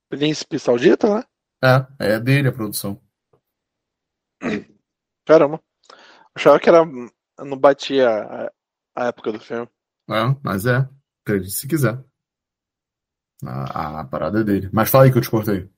Príncipe 0.09 0.59
Saudita, 0.59 1.17
né? 1.17 1.25
É, 1.63 2.15
é 2.15 2.21
dele 2.21 2.49
a 2.49 2.53
produção. 2.53 3.01
Caramba. 5.25 5.61
Achava 6.35 6.61
que 6.61 6.69
era. 6.69 6.85
Não 7.39 7.59
batia 7.59 8.09
a, 8.09 8.53
a 8.95 9.07
época 9.07 9.33
do 9.33 9.41
filme. 9.41 9.69
É, 10.09 10.37
mas 10.43 10.67
é. 10.67 10.89
Acredite 11.25 11.53
se 11.53 11.67
quiser. 11.67 12.03
A, 13.45 14.01
a 14.01 14.05
parada 14.05 14.41
é 14.41 14.45
dele. 14.45 14.71
Mas 14.73 14.91
fala 14.91 15.05
aí 15.05 15.13
que 15.13 15.19
eu 15.19 15.23
te 15.23 15.31
cortei. 15.31 15.69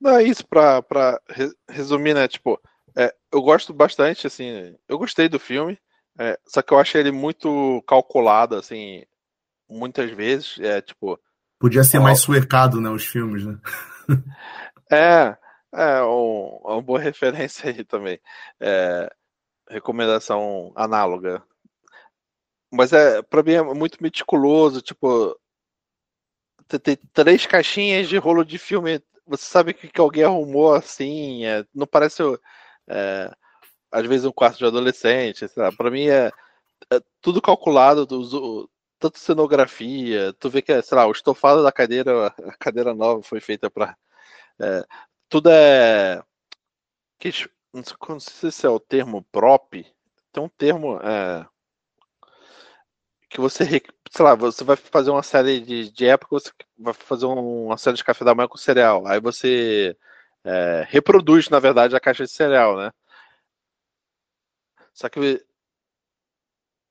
Não, 0.00 0.16
é 0.16 0.24
isso, 0.24 0.44
pra, 0.46 0.82
pra 0.82 1.20
resumir, 1.68 2.14
né? 2.14 2.26
Tipo, 2.26 2.60
é, 2.96 3.14
eu 3.30 3.40
gosto 3.40 3.72
bastante, 3.72 4.26
assim. 4.26 4.76
Eu 4.88 4.98
gostei 4.98 5.28
do 5.28 5.38
filme, 5.38 5.78
é, 6.18 6.38
só 6.46 6.60
que 6.60 6.72
eu 6.72 6.78
achei 6.78 7.00
ele 7.00 7.12
muito 7.12 7.82
calculado, 7.86 8.56
assim, 8.56 9.04
muitas 9.68 10.10
vezes. 10.10 10.58
É, 10.58 10.80
tipo. 10.80 11.18
Podia 11.58 11.84
ser 11.84 12.00
mais 12.00 12.20
suecado, 12.20 12.80
né? 12.80 12.90
Os 12.90 13.06
filmes, 13.06 13.46
né? 13.46 13.58
é, 14.90 15.36
é 15.74 16.02
um, 16.04 16.58
uma 16.64 16.82
boa 16.82 16.98
referência 17.00 17.70
aí 17.70 17.84
também. 17.84 18.20
É, 18.60 19.10
recomendação 19.68 20.72
análoga. 20.76 21.42
Mas 22.70 22.92
é, 22.92 23.22
pra 23.22 23.42
mim 23.42 23.52
é 23.52 23.62
muito 23.62 24.02
meticuloso, 24.02 24.80
tipo. 24.82 25.38
Tem 26.82 26.96
três 27.12 27.44
caixinhas 27.44 28.08
de 28.08 28.16
rolo 28.16 28.44
de 28.44 28.58
filme 28.58 29.02
você 29.26 29.44
sabe 29.44 29.74
que, 29.74 29.88
que 29.88 30.00
alguém 30.00 30.24
arrumou 30.24 30.74
assim, 30.74 31.44
é, 31.44 31.64
não 31.74 31.86
parece 31.86 32.22
é, 32.88 33.32
às 33.90 34.06
vezes 34.06 34.26
um 34.26 34.32
quarto 34.32 34.58
de 34.58 34.66
adolescente, 34.66 35.46
para 35.76 35.90
mim 35.90 36.06
é, 36.08 36.30
é, 36.92 37.00
tudo 37.20 37.40
calculado, 37.40 38.06
do, 38.06 38.70
tanto 39.02 39.18
cenografia, 39.18 40.32
tu 40.34 40.48
vê 40.48 40.62
que, 40.62 40.80
sei 40.82 40.96
lá, 40.96 41.06
o 41.06 41.12
estofado 41.12 41.62
da 41.62 41.72
cadeira, 41.72 42.28
a 42.28 42.56
cadeira 42.58 42.94
nova 42.94 43.22
foi 43.22 43.40
feita 43.40 43.68
para 43.70 43.96
é, 44.60 44.84
tudo 45.28 45.50
é 45.50 46.22
que, 47.18 47.30
não 47.74 48.20
sei 48.20 48.50
se 48.50 48.66
é 48.66 48.70
o 48.70 48.80
termo 48.80 49.24
prop, 49.32 49.72
tem 50.32 50.42
um 50.42 50.48
termo 50.48 50.98
é, 51.02 51.46
que 53.28 53.40
você, 53.40 53.64
sei 54.10 54.24
lá, 54.24 54.34
você 54.34 54.62
vai 54.64 54.76
fazer 54.76 55.10
uma 55.10 55.22
série 55.22 55.60
de, 55.60 55.90
de 55.90 56.06
época, 56.06 56.38
você 56.38 56.50
vai 56.78 56.94
fazer 56.94 57.26
uma 57.26 57.76
série 57.78 57.96
de 57.96 58.04
café 58.04 58.24
da 58.24 58.34
manhã 58.34 58.48
com 58.48 58.58
cereal. 58.58 59.06
Aí 59.06 59.20
você 59.20 59.96
é, 60.44 60.86
reproduz, 60.88 61.48
na 61.48 61.58
verdade, 61.58 61.96
a 61.96 62.00
caixa 62.00 62.24
de 62.24 62.30
cereal, 62.30 62.76
né? 62.76 62.92
Só 64.92 65.08
que 65.08 65.44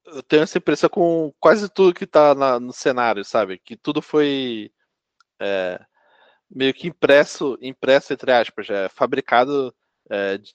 eu 0.06 0.24
tenho 0.24 0.44
essa 0.44 0.58
impressão 0.58 0.90
com 0.90 1.34
quase 1.40 1.70
tudo 1.70 1.94
que 1.94 2.08
tá 2.08 2.36
na, 2.36 2.60
no 2.60 2.74
cenário, 2.74 3.24
sabe? 3.24 3.60
Que 3.60 3.76
tudo 3.78 4.02
foi 4.02 4.72
é, 5.40 5.80
meio 6.50 6.74
que 6.74 6.88
impresso, 6.88 7.58
impresso 7.62 8.14
entre 8.14 8.32
aspas, 8.32 8.70
é, 8.70 8.90
fabricado 8.90 9.74
é, 10.10 10.38
de, 10.38 10.54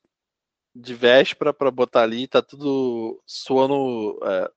de 0.74 0.94
véspera 0.94 1.54
para 1.54 1.70
botar 1.70 2.02
ali, 2.02 2.28
tá 2.28 2.42
tudo 2.42 3.22
suando 3.26 4.18
é, 4.24 4.50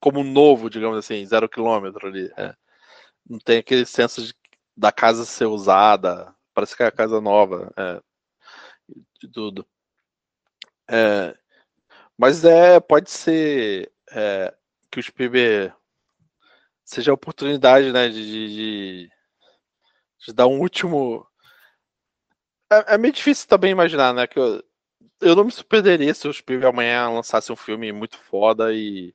como 0.00 0.24
novo, 0.24 0.70
digamos 0.70 0.98
assim, 0.98 1.24
zero 1.26 1.48
quilômetro 1.48 2.08
ali. 2.08 2.30
É. 2.36 2.54
Não 3.28 3.38
tem 3.38 3.58
aquele 3.58 3.86
senso 3.86 4.22
de, 4.22 4.34
da 4.76 4.92
casa 4.92 5.24
ser 5.24 5.46
usada, 5.46 6.34
parece 6.54 6.76
que 6.76 6.82
é 6.82 6.86
a 6.86 6.92
casa 6.92 7.20
nova, 7.20 7.72
é, 7.76 8.00
de 9.20 9.28
tudo. 9.30 9.66
É, 10.90 11.36
mas 12.18 12.44
é, 12.44 12.78
pode 12.80 13.10
ser 13.10 13.92
é, 14.14 14.54
que 14.90 15.00
o 15.00 15.02
Spielberg 15.02 15.74
seja 16.84 17.10
a 17.10 17.14
oportunidade, 17.14 17.92
né, 17.92 18.08
de, 18.08 18.24
de, 18.24 19.10
de 20.26 20.32
dar 20.32 20.46
um 20.46 20.60
último. 20.60 21.26
É, 22.70 22.94
é, 22.94 22.98
meio 22.98 23.12
difícil 23.12 23.48
também 23.48 23.70
imaginar, 23.70 24.14
né, 24.14 24.26
que 24.26 24.38
eu, 24.38 24.62
eu 25.20 25.36
não 25.36 25.44
me 25.44 25.52
surpreenderia 25.52 26.14
se 26.14 26.26
o 26.28 26.32
Spielberg 26.32 26.74
amanhã 26.74 27.08
lançasse 27.08 27.50
um 27.52 27.56
filme 27.56 27.92
muito 27.92 28.18
foda 28.18 28.72
e 28.72 29.14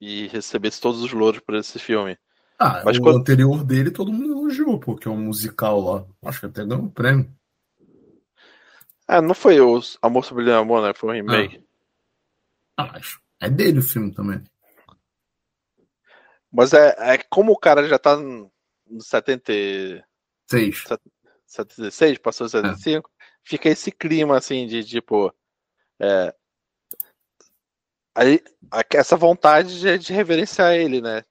e 0.00 0.26
recebesse 0.28 0.80
todos 0.80 1.02
os 1.02 1.12
louros 1.12 1.40
por 1.40 1.54
esse 1.54 1.78
filme. 1.78 2.18
Ah, 2.58 2.82
Mas 2.84 2.98
o 2.98 3.00
quando... 3.00 3.18
anterior 3.18 3.64
dele 3.64 3.90
todo 3.90 4.12
mundo 4.12 4.32
elogiou, 4.32 4.78
porque 4.78 5.08
é 5.08 5.10
um 5.10 5.16
musical 5.16 5.80
lá. 5.80 6.06
Acho 6.24 6.40
que 6.40 6.46
até 6.46 6.64
ganhou 6.64 6.84
um 6.84 6.90
prêmio. 6.90 7.34
É, 9.08 9.20
não 9.20 9.34
foi 9.34 9.60
o 9.60 9.80
Amor 10.00 10.24
Sobre 10.24 10.48
o 10.48 10.54
Amor, 10.56 10.82
né? 10.82 10.92
Foi 10.94 11.10
um 11.10 11.12
remake. 11.12 11.62
Ah. 12.76 12.96
acho. 12.96 13.23
É 13.44 13.50
dele 13.50 13.78
o 13.78 13.82
filme 13.82 14.12
também. 14.12 14.42
Mas 16.50 16.72
é, 16.72 16.94
é 16.98 17.18
como 17.28 17.52
o 17.52 17.58
cara 17.58 17.86
já 17.86 17.98
tá 17.98 18.16
no 18.16 18.50
76. 19.00 20.04
76, 21.46 22.18
passou 22.18 22.48
75, 22.48 23.08
é. 23.08 23.12
fica 23.42 23.68
esse 23.68 23.92
clima 23.92 24.38
assim 24.38 24.66
de 24.66 24.82
tipo. 24.84 25.34
É, 26.00 26.34
Aí, 28.16 28.40
essa 28.92 29.16
vontade 29.16 29.80
de, 29.80 29.98
de 29.98 30.12
reverenciar 30.12 30.74
ele, 30.74 31.00
né? 31.00 31.24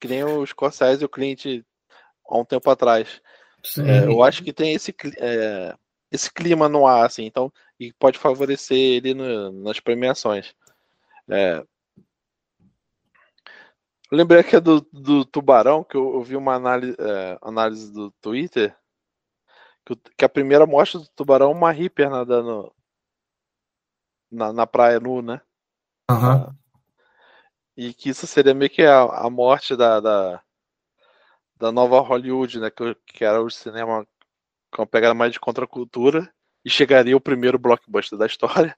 Que 0.00 0.08
nem 0.08 0.24
o 0.24 0.44
Scorsese 0.44 1.02
e 1.02 1.04
o 1.04 1.08
Clint 1.08 1.44
há 2.28 2.36
um 2.36 2.44
tempo 2.44 2.68
atrás. 2.68 3.20
É, 3.78 4.06
eu 4.06 4.22
acho 4.22 4.42
que 4.42 4.52
tem 4.52 4.74
esse, 4.74 4.92
é, 5.18 5.74
esse 6.10 6.32
clima 6.32 6.68
no 6.68 6.86
ar, 6.86 7.06
assim, 7.06 7.24
então, 7.24 7.52
e 7.78 7.92
pode 7.92 8.18
favorecer 8.18 8.76
ele 8.76 9.14
no, 9.14 9.52
nas 9.62 9.78
premiações. 9.78 10.54
É, 11.30 11.64
lembrei 14.10 14.40
aqui 14.40 14.58
do, 14.60 14.80
do 14.92 15.24
Tubarão, 15.24 15.82
que 15.84 15.96
eu, 15.96 16.14
eu 16.14 16.22
vi 16.22 16.36
uma 16.36 16.54
análise, 16.54 16.96
é, 16.98 17.38
análise 17.42 17.92
do 17.92 18.10
Twitter, 18.20 18.76
que, 19.84 19.96
que, 20.16 20.24
a 20.24 20.28
primeira 20.28 20.66
mostra 20.66 21.00
do 21.00 21.08
Tubarão 21.14 21.50
é 21.50 21.54
uma 21.54 21.74
hiper 21.74 22.08
nadando 22.08 22.74
na, 24.30 24.52
na 24.52 24.66
praia 24.66 24.98
nu, 25.00 25.20
né? 25.20 25.40
Uhum. 26.10 26.54
E 27.76 27.92
que 27.92 28.10
isso 28.10 28.26
seria 28.26 28.54
meio 28.54 28.70
que 28.70 28.82
a, 28.82 29.02
a 29.02 29.30
morte 29.30 29.76
da, 29.76 30.00
da, 30.00 30.42
da, 31.56 31.72
nova 31.72 32.00
Hollywood, 32.00 32.60
né? 32.60 32.70
Que, 32.70 32.94
que 33.06 33.24
era 33.24 33.42
o 33.42 33.50
cinema 33.50 34.06
com 34.70 34.82
uma 34.82 34.86
pegada 34.86 35.14
mais 35.14 35.32
de 35.32 35.40
contracultura. 35.40 36.32
E 36.64 36.70
chegaria 36.70 37.14
o 37.14 37.20
primeiro 37.20 37.58
blockbuster 37.58 38.18
da 38.18 38.24
história. 38.24 38.74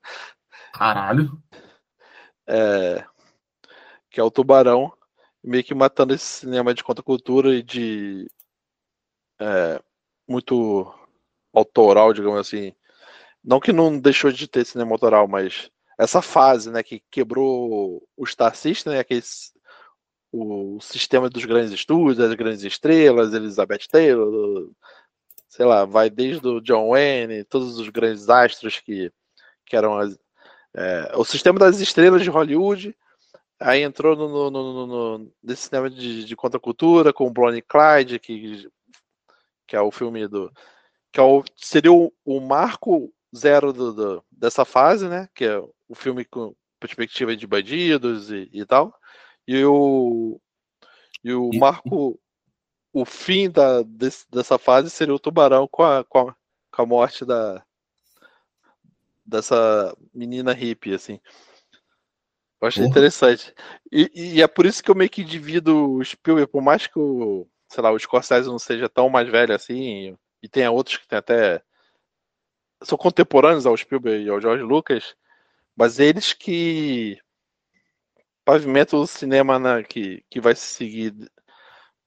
Caralho. 0.72 1.40
É, 2.46 3.04
que 4.10 4.20
é 4.20 4.22
o 4.22 4.30
Tubarão. 4.30 4.92
Meio 5.42 5.64
que 5.64 5.74
matando 5.74 6.14
esse 6.14 6.24
cinema 6.24 6.74
de 6.74 6.82
contracultura 6.84 7.54
e 7.54 7.62
de. 7.62 8.28
É, 9.40 9.80
muito 10.28 10.92
autoral, 11.52 12.12
digamos 12.12 12.40
assim. 12.40 12.72
Não 13.44 13.60
que 13.60 13.72
não 13.72 13.98
deixou 13.98 14.32
de 14.32 14.48
ter 14.48 14.64
cinema 14.66 14.92
autoral, 14.92 15.28
mas 15.28 15.70
essa 15.98 16.20
fase, 16.22 16.70
né, 16.70 16.82
que 16.82 17.02
quebrou 17.10 18.06
o 18.16 18.26
Star 18.26 18.54
System, 18.56 18.94
né, 18.94 19.00
aquele, 19.00 19.22
o 20.32 20.78
sistema 20.80 21.30
dos 21.30 21.44
grandes 21.44 21.72
estúdios, 21.72 22.18
das 22.18 22.34
grandes 22.34 22.64
estrelas, 22.64 23.32
Elizabeth 23.32 23.86
Taylor, 23.90 24.70
sei 25.48 25.64
lá, 25.64 25.84
vai 25.84 26.10
desde 26.10 26.46
o 26.46 26.60
John 26.60 26.90
Wayne, 26.90 27.44
todos 27.44 27.78
os 27.78 27.88
grandes 27.88 28.28
astros 28.28 28.80
que, 28.80 29.10
que 29.64 29.76
eram 29.76 29.98
as, 29.98 30.18
é, 30.76 31.12
o 31.16 31.24
sistema 31.24 31.58
das 31.58 31.80
estrelas 31.80 32.22
de 32.22 32.28
Hollywood, 32.28 32.94
aí 33.58 33.82
entrou 33.82 34.14
no, 34.14 34.28
no, 34.28 34.50
no, 34.50 34.86
no 34.86 35.32
nesse 35.42 35.62
sistema 35.62 35.88
de, 35.88 36.24
de 36.24 36.36
contracultura 36.36 37.12
com 37.12 37.26
o 37.26 37.30
Bonnie 37.30 37.62
Clyde, 37.62 38.18
que, 38.18 38.68
que 39.66 39.74
é 39.74 39.80
o 39.80 39.90
filme 39.90 40.28
do 40.28 40.52
que 41.10 41.18
é 41.18 41.22
o, 41.22 41.42
seria 41.56 41.92
o, 41.92 42.12
o 42.26 42.40
marco 42.40 43.10
zero 43.34 43.72
do, 43.72 43.92
do, 43.94 44.24
dessa 44.30 44.66
fase, 44.66 45.08
né? 45.08 45.28
Que 45.34 45.46
é 45.46 45.58
o 45.88 45.94
filme 45.94 46.26
com 46.26 46.54
perspectiva 46.78 47.34
de 47.34 47.46
bandidos 47.46 48.30
e, 48.30 48.50
e 48.52 48.66
tal. 48.66 48.94
E 49.48 49.64
o, 49.64 50.38
e 51.24 51.32
o 51.32 51.50
marco 51.54 52.20
o 52.92 53.04
fim 53.04 53.50
da, 53.50 53.82
desse, 53.82 54.26
dessa 54.30 54.58
fase 54.58 54.90
seria 54.90 55.14
o 55.14 55.18
tubarão 55.18 55.68
com 55.68 55.82
a, 55.82 56.04
com 56.04 56.30
a, 56.30 56.36
com 56.70 56.82
a 56.82 56.86
morte 56.86 57.24
da 57.24 57.64
dessa 59.26 59.96
menina 60.14 60.52
hippie, 60.52 60.94
assim. 60.94 61.20
Eu 62.60 62.68
achei 62.68 62.82
uhum. 62.82 62.88
interessante. 62.88 63.54
E, 63.92 64.10
e, 64.14 64.42
é 64.42 64.46
por 64.46 64.64
isso 64.64 64.82
que 64.82 64.90
eu 64.90 64.94
meio 64.94 65.10
que 65.10 65.22
divido 65.24 65.92
o 65.92 66.04
Spielberg, 66.04 66.50
por 66.50 66.62
mais 66.62 66.86
que 66.86 66.98
o, 66.98 67.46
sei 67.68 67.82
lá, 67.82 67.90
o 67.90 67.98
Scorsese 67.98 68.48
não 68.48 68.58
seja 68.58 68.88
tão 68.88 69.08
mais 69.08 69.28
velho 69.28 69.54
assim, 69.54 70.16
e 70.42 70.48
tenha 70.48 70.70
outros 70.70 70.96
que 70.96 71.06
tem 71.06 71.18
até. 71.18 71.62
são 72.82 72.96
contemporâneos 72.96 73.66
ao 73.66 73.76
Spielberg 73.76 74.24
e 74.24 74.28
ao 74.30 74.40
George 74.40 74.62
Lucas, 74.62 75.14
mas 75.76 75.98
eles 75.98 76.32
que 76.32 77.18
pavimentam 78.44 79.00
o 79.00 79.06
cinema 79.06 79.58
né, 79.58 79.82
que, 79.82 80.24
que 80.30 80.40
vai 80.40 80.54
se 80.54 80.66
seguir 80.66 81.14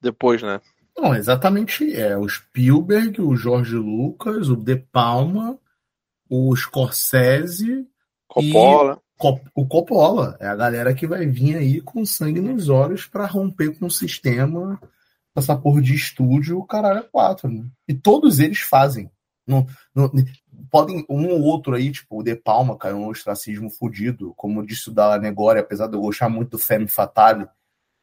depois, 0.00 0.42
né? 0.42 0.60
Não, 0.96 1.14
exatamente. 1.14 1.94
É 1.94 2.16
o 2.16 2.28
Spielberg, 2.28 3.20
o 3.20 3.36
George 3.36 3.76
Lucas, 3.76 4.48
o 4.48 4.56
De 4.56 4.76
Palma, 4.76 5.58
o 6.30 6.54
Scorsese. 6.54 7.86
Coppola. 8.28 9.02
o 9.54 9.66
Coppola. 9.66 10.36
É 10.40 10.46
a 10.46 10.54
galera 10.54 10.94
que 10.94 11.06
vai 11.06 11.26
vir 11.26 11.56
aí 11.56 11.80
com 11.80 12.06
sangue 12.06 12.40
nos 12.40 12.68
olhos 12.68 13.06
para 13.06 13.26
romper 13.26 13.76
com 13.76 13.86
o 13.86 13.90
sistema, 13.90 14.80
essa 15.34 15.56
porra 15.56 15.82
de 15.82 15.94
estúdio, 15.94 16.58
o 16.58 16.66
caralho 16.66 17.00
é 17.00 17.02
quatro. 17.02 17.50
Né? 17.50 17.64
E 17.88 17.92
todos 17.92 18.38
eles 18.38 18.60
fazem. 18.60 19.10
Não, 19.46 19.66
não, 19.92 20.08
podem, 20.70 21.04
um 21.08 21.28
ou 21.28 21.42
outro 21.42 21.74
aí, 21.74 21.90
tipo, 21.90 22.20
o 22.20 22.22
De 22.22 22.36
Palma 22.36 22.76
caiu 22.76 22.96
um 22.96 23.08
ostracismo 23.08 23.68
fudido, 23.68 24.32
como 24.36 24.64
disse 24.64 24.88
o 24.88 24.92
Dalla 24.92 25.18
Negori, 25.18 25.58
apesar 25.58 25.88
de 25.88 25.96
eu 25.96 26.00
gostar 26.00 26.28
muito 26.28 26.50
do 26.50 26.58
Femme 26.58 26.86
Fatale, 26.86 27.48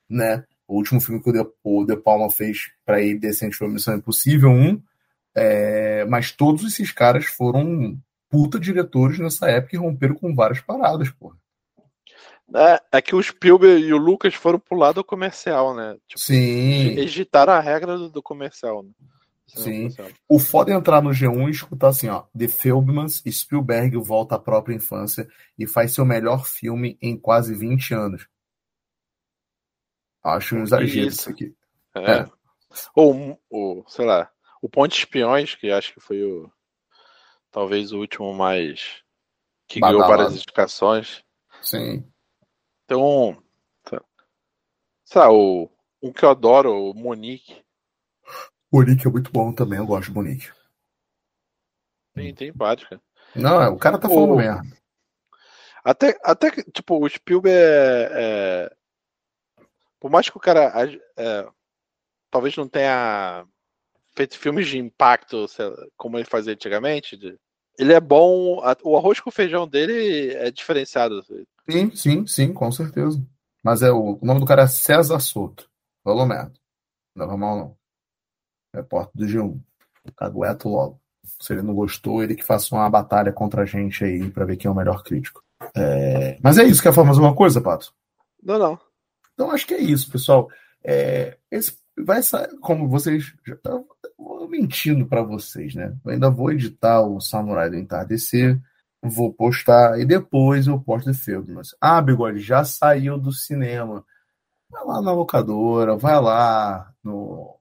né? 0.10 0.44
O 0.68 0.76
último 0.76 1.00
filme 1.00 1.24
que 1.24 1.30
o 1.30 1.34
De, 1.34 1.50
o 1.64 1.86
de 1.86 1.96
Palma 1.96 2.30
fez 2.30 2.72
para 2.86 3.02
ir 3.02 3.18
decente 3.18 3.56
foi 3.56 3.70
Missão 3.70 3.96
Impossível 3.96 4.50
1. 4.50 4.82
É, 5.40 6.06
mas 6.06 6.32
todos 6.32 6.66
esses 6.66 6.92
caras 6.92 7.26
foram 7.26 7.98
puta 8.30 8.60
diretores 8.60 9.20
nessa 9.20 9.50
época 9.50 9.76
e 9.76 9.80
romperam 9.80 10.16
com 10.16 10.36
várias 10.36 10.60
paradas, 10.62 11.10
porra. 11.12 11.36
É, 12.56 12.82
é 12.94 13.02
que 13.02 13.14
o 13.14 13.22
Spielberg 13.22 13.84
e 13.84 13.94
o 13.94 13.98
Lucas 13.98 14.34
foram 14.34 14.60
pro 14.60 14.78
lado 14.78 15.04
comercial, 15.04 15.76
né? 15.76 15.98
Tipo, 16.08 16.22
Sim. 16.22 16.88
Eles 16.88 17.12
ditaram 17.12 17.52
a 17.54 17.60
regra 17.60 17.98
do, 17.98 18.10
do 18.10 18.24
comercial, 18.24 18.84
né? 18.84 18.92
Sim. 19.48 19.90
O 20.28 20.40
foda 20.40 20.72
é 20.72 20.76
entrar 20.76 21.02
no 21.02 21.10
G1 21.10 21.48
e 21.48 21.52
escutar 21.52 21.90
assim, 21.90 22.10
ó. 22.10 22.24
The 22.38 22.48
Filmans, 22.48 23.24
Spielberg 23.30 23.98
volta 23.98 24.36
à 24.36 24.40
própria 24.40 24.76
infância 24.76 25.28
e 25.58 25.66
faz 25.66 25.94
seu 25.94 26.06
melhor 26.06 26.46
filme 26.46 26.98
em 27.02 27.18
quase 27.18 27.56
20 27.56 27.94
anos. 27.94 28.28
Acho 30.24 30.58
um 30.58 30.64
exagero 30.64 31.08
isso, 31.08 31.22
isso 31.22 31.30
aqui. 31.30 31.56
É. 31.96 32.12
é. 32.12 32.30
Ou, 32.94 33.40
ou, 33.50 33.86
sei 33.88 34.06
lá, 34.06 34.30
o 34.62 34.70
Ponte 34.70 34.98
Espiões, 34.98 35.56
que 35.56 35.72
acho 35.72 35.94
que 35.94 36.00
foi 36.00 36.24
o. 36.24 36.52
Talvez 37.58 37.92
o 37.92 37.98
último 37.98 38.36
mais. 38.36 39.02
que 39.68 39.80
Badalado. 39.80 40.10
ganhou 40.10 40.18
várias 40.18 40.36
indicações. 40.40 41.24
Sim. 41.60 42.08
Então. 42.86 43.42
Sei 45.04 45.20
lá, 45.20 45.32
o, 45.32 45.68
um 46.00 46.14
que 46.14 46.24
eu 46.24 46.30
adoro, 46.30 46.72
o 46.72 46.94
Monique. 46.94 47.66
Monique 48.72 49.08
é 49.08 49.10
muito 49.10 49.32
bom 49.32 49.52
também, 49.52 49.80
eu 49.80 49.88
gosto 49.88 50.10
de 50.10 50.14
Monique. 50.14 50.52
Tem, 52.14 52.32
tem 52.36 52.54
prática. 52.54 53.02
Não, 53.34 53.74
o 53.74 53.80
cara 53.80 53.98
tá 53.98 54.08
falando 54.08 54.34
o... 54.34 54.38
merda. 54.38 54.62
Até, 55.84 56.16
até 56.24 56.52
que, 56.52 56.64
tipo, 56.70 57.04
o 57.04 57.10
Spielberg 57.10 57.58
é, 57.58 58.12
é, 58.14 58.76
por 60.00 60.12
mais 60.12 60.30
que 60.30 60.38
o 60.38 60.40
cara 60.40 60.72
é, 61.18 61.50
talvez 62.30 62.56
não 62.56 62.70
tenha 62.70 63.48
feito 64.16 64.38
filmes 64.38 64.68
de 64.68 64.78
impacto 64.78 65.48
como 65.98 66.20
ele 66.20 66.26
fazia 66.26 66.54
antigamente, 66.54 67.18
ele 67.78 67.94
é 67.94 68.00
bom. 68.00 68.62
O 68.84 68.98
arroz 68.98 69.20
com 69.20 69.32
feijão 69.32 69.68
dele 69.68 70.34
é 70.34 70.50
diferenciado. 70.50 71.24
Sim, 71.70 71.96
sim, 71.96 72.28
sim, 72.28 72.54
com 72.54 72.72
certeza. 72.72 73.22
Mas 73.64 73.82
é 73.82 73.92
o, 73.92 74.18
o 74.22 74.26
nome 74.26 74.40
do 74.40 74.46
cara 74.46 74.64
é 74.64 74.68
César 74.68 75.20
Soto. 75.20 75.70
Falou 76.04 76.26
merda. 76.26 76.54
Não 77.16 77.28
vai 77.28 77.38
mal, 77.38 77.58
não. 77.58 77.78
Repórter 78.74 79.12
do 79.16 79.26
G1. 79.26 79.60
Cagueto 80.16 80.70
logo. 80.70 81.02
Se 81.42 81.54
ele 81.54 81.62
não 81.62 81.76
gostou, 81.76 82.24
ele 82.24 82.36
que 82.36 82.44
faça 82.44 82.74
uma 82.74 82.90
batalha 82.90 83.34
contra 83.34 83.64
a 83.64 83.66
gente 83.66 84.04
aí 84.04 84.30
para 84.30 84.46
ver 84.46 84.58
quem 84.58 84.70
é 84.70 84.72
o 84.72 84.76
melhor 84.76 85.04
crítico. 85.04 85.44
É... 85.76 86.38
Mas 86.42 86.58
é 86.58 86.64
isso. 86.64 86.82
Quer 86.82 86.94
falar 86.94 87.08
mais 87.08 87.18
uma 87.18 87.36
coisa, 87.36 87.62
Pato? 87.62 87.94
Não, 88.42 88.58
não. 88.58 88.80
Então 89.34 89.52
acho 89.52 89.68
que 89.68 89.74
é 89.74 89.80
isso, 89.80 90.10
pessoal. 90.10 90.50
É, 90.84 91.38
esse 91.52 91.78
vai 91.98 92.24
sair, 92.24 92.58
como 92.60 92.88
vocês 92.88 93.36
mentindo 94.50 95.06
para 95.06 95.22
vocês, 95.22 95.76
né? 95.76 95.96
Eu 96.04 96.12
ainda 96.12 96.30
vou 96.30 96.52
editar 96.52 97.02
o 97.02 97.20
Samurai 97.20 97.70
do 97.70 97.78
Entardecer, 97.78 98.60
vou 99.02 99.32
postar 99.32 100.00
e 100.00 100.06
depois 100.06 100.68
eu 100.68 100.80
posto 100.80 101.14
filmes. 101.14 101.76
Ah, 101.80 102.02
Bigode, 102.02 102.40
já 102.40 102.64
saiu 102.64 103.18
do 103.18 103.32
cinema. 103.32 104.04
Vai 104.70 104.84
lá 104.84 105.02
na 105.02 105.14
locadora, 105.14 105.96
vai 105.96 106.20
lá 106.20 106.92
no, 107.04 107.56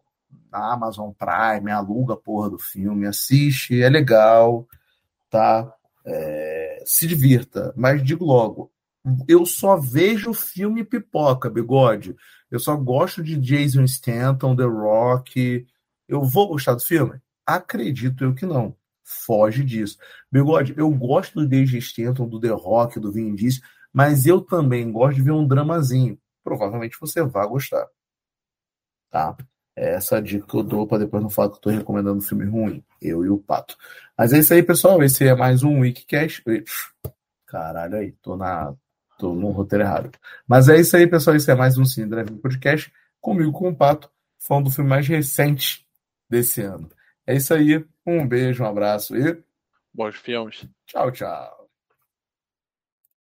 na 0.50 0.72
Amazon 0.72 1.12
Prime, 1.12 1.70
aluga 1.70 2.14
a 2.14 2.16
porra 2.16 2.50
do 2.50 2.58
filme, 2.58 3.06
assiste, 3.06 3.80
é 3.82 3.88
legal, 3.88 4.66
tá? 5.30 5.72
É, 6.04 6.82
se 6.84 7.06
divirta. 7.06 7.72
Mas 7.76 8.02
digo 8.02 8.24
logo, 8.24 8.72
eu 9.28 9.46
só 9.46 9.76
vejo 9.76 10.32
filme 10.32 10.82
pipoca, 10.84 11.48
bigode. 11.48 12.16
Eu 12.50 12.58
só 12.58 12.76
gosto 12.76 13.22
de 13.22 13.36
Jason 13.36 13.84
Stanton, 13.84 14.56
The 14.56 14.64
Rock. 14.64 15.66
Eu 16.08 16.24
vou 16.24 16.48
gostar 16.48 16.74
do 16.74 16.82
filme? 16.82 17.20
Acredito 17.44 18.24
eu 18.24 18.34
que 18.34 18.46
não. 18.46 18.76
Foge 19.04 19.64
disso. 19.64 19.98
Bigode, 20.30 20.74
eu 20.76 20.90
gosto 20.90 21.34
do 21.34 21.48
Jason 21.48 21.76
Stanton, 21.76 22.28
do 22.28 22.40
The 22.40 22.48
Rock, 22.48 22.98
do 22.98 23.12
Vin 23.12 23.34
Diesel, 23.34 23.62
mas 23.92 24.26
eu 24.26 24.40
também 24.40 24.90
gosto 24.90 25.16
de 25.16 25.22
ver 25.22 25.32
um 25.32 25.46
dramazinho. 25.46 26.18
Provavelmente 26.42 26.98
você 27.00 27.22
vai 27.22 27.46
gostar. 27.46 27.86
Tá? 29.10 29.36
É 29.76 29.94
essa 29.94 30.16
a 30.16 30.20
dica 30.20 30.46
que 30.46 30.56
eu 30.56 30.62
dou 30.62 30.86
para 30.86 30.98
depois 30.98 31.22
não 31.22 31.30
falar 31.30 31.48
que 31.48 31.54
eu 31.54 31.58
estou 31.58 31.72
recomendando 31.72 32.18
um 32.18 32.22
filme 32.22 32.44
ruim. 32.46 32.84
Eu 33.00 33.24
e 33.24 33.28
o 33.28 33.38
Pato. 33.38 33.76
Mas 34.18 34.32
é 34.32 34.38
isso 34.38 34.54
aí, 34.54 34.62
pessoal. 34.62 35.02
Esse 35.02 35.26
é 35.26 35.34
mais 35.34 35.62
um 35.62 35.80
Wikicast. 35.80 36.42
Caralho 37.46 37.96
aí, 37.96 38.12
tô 38.22 38.36
na 38.36 38.74
Tô 39.18 39.34
no 39.34 39.50
roteiro 39.50 39.84
errado. 39.84 40.10
Mas 40.46 40.68
é 40.68 40.78
isso 40.78 40.96
aí, 40.96 41.06
pessoal. 41.06 41.36
Isso 41.36 41.50
é 41.50 41.54
mais 41.54 41.78
um 41.78 41.84
Cine 41.84 42.08
Drive 42.08 42.30
Podcast. 42.32 42.92
Comigo, 43.20 43.50
com 43.52 43.70
o 43.70 43.74
Pato, 43.74 44.10
falando 44.38 44.64
do 44.64 44.70
filme 44.70 44.90
mais 44.90 45.08
recente 45.08 45.85
desse 46.28 46.62
ano. 46.62 46.88
É 47.26 47.34
isso 47.34 47.52
aí. 47.54 47.84
Um 48.06 48.26
beijo, 48.26 48.62
um 48.62 48.66
abraço 48.66 49.16
e. 49.16 49.42
Bons 49.92 50.16
filmes. 50.16 50.66
Tchau, 50.86 51.10
tchau. 51.10 51.55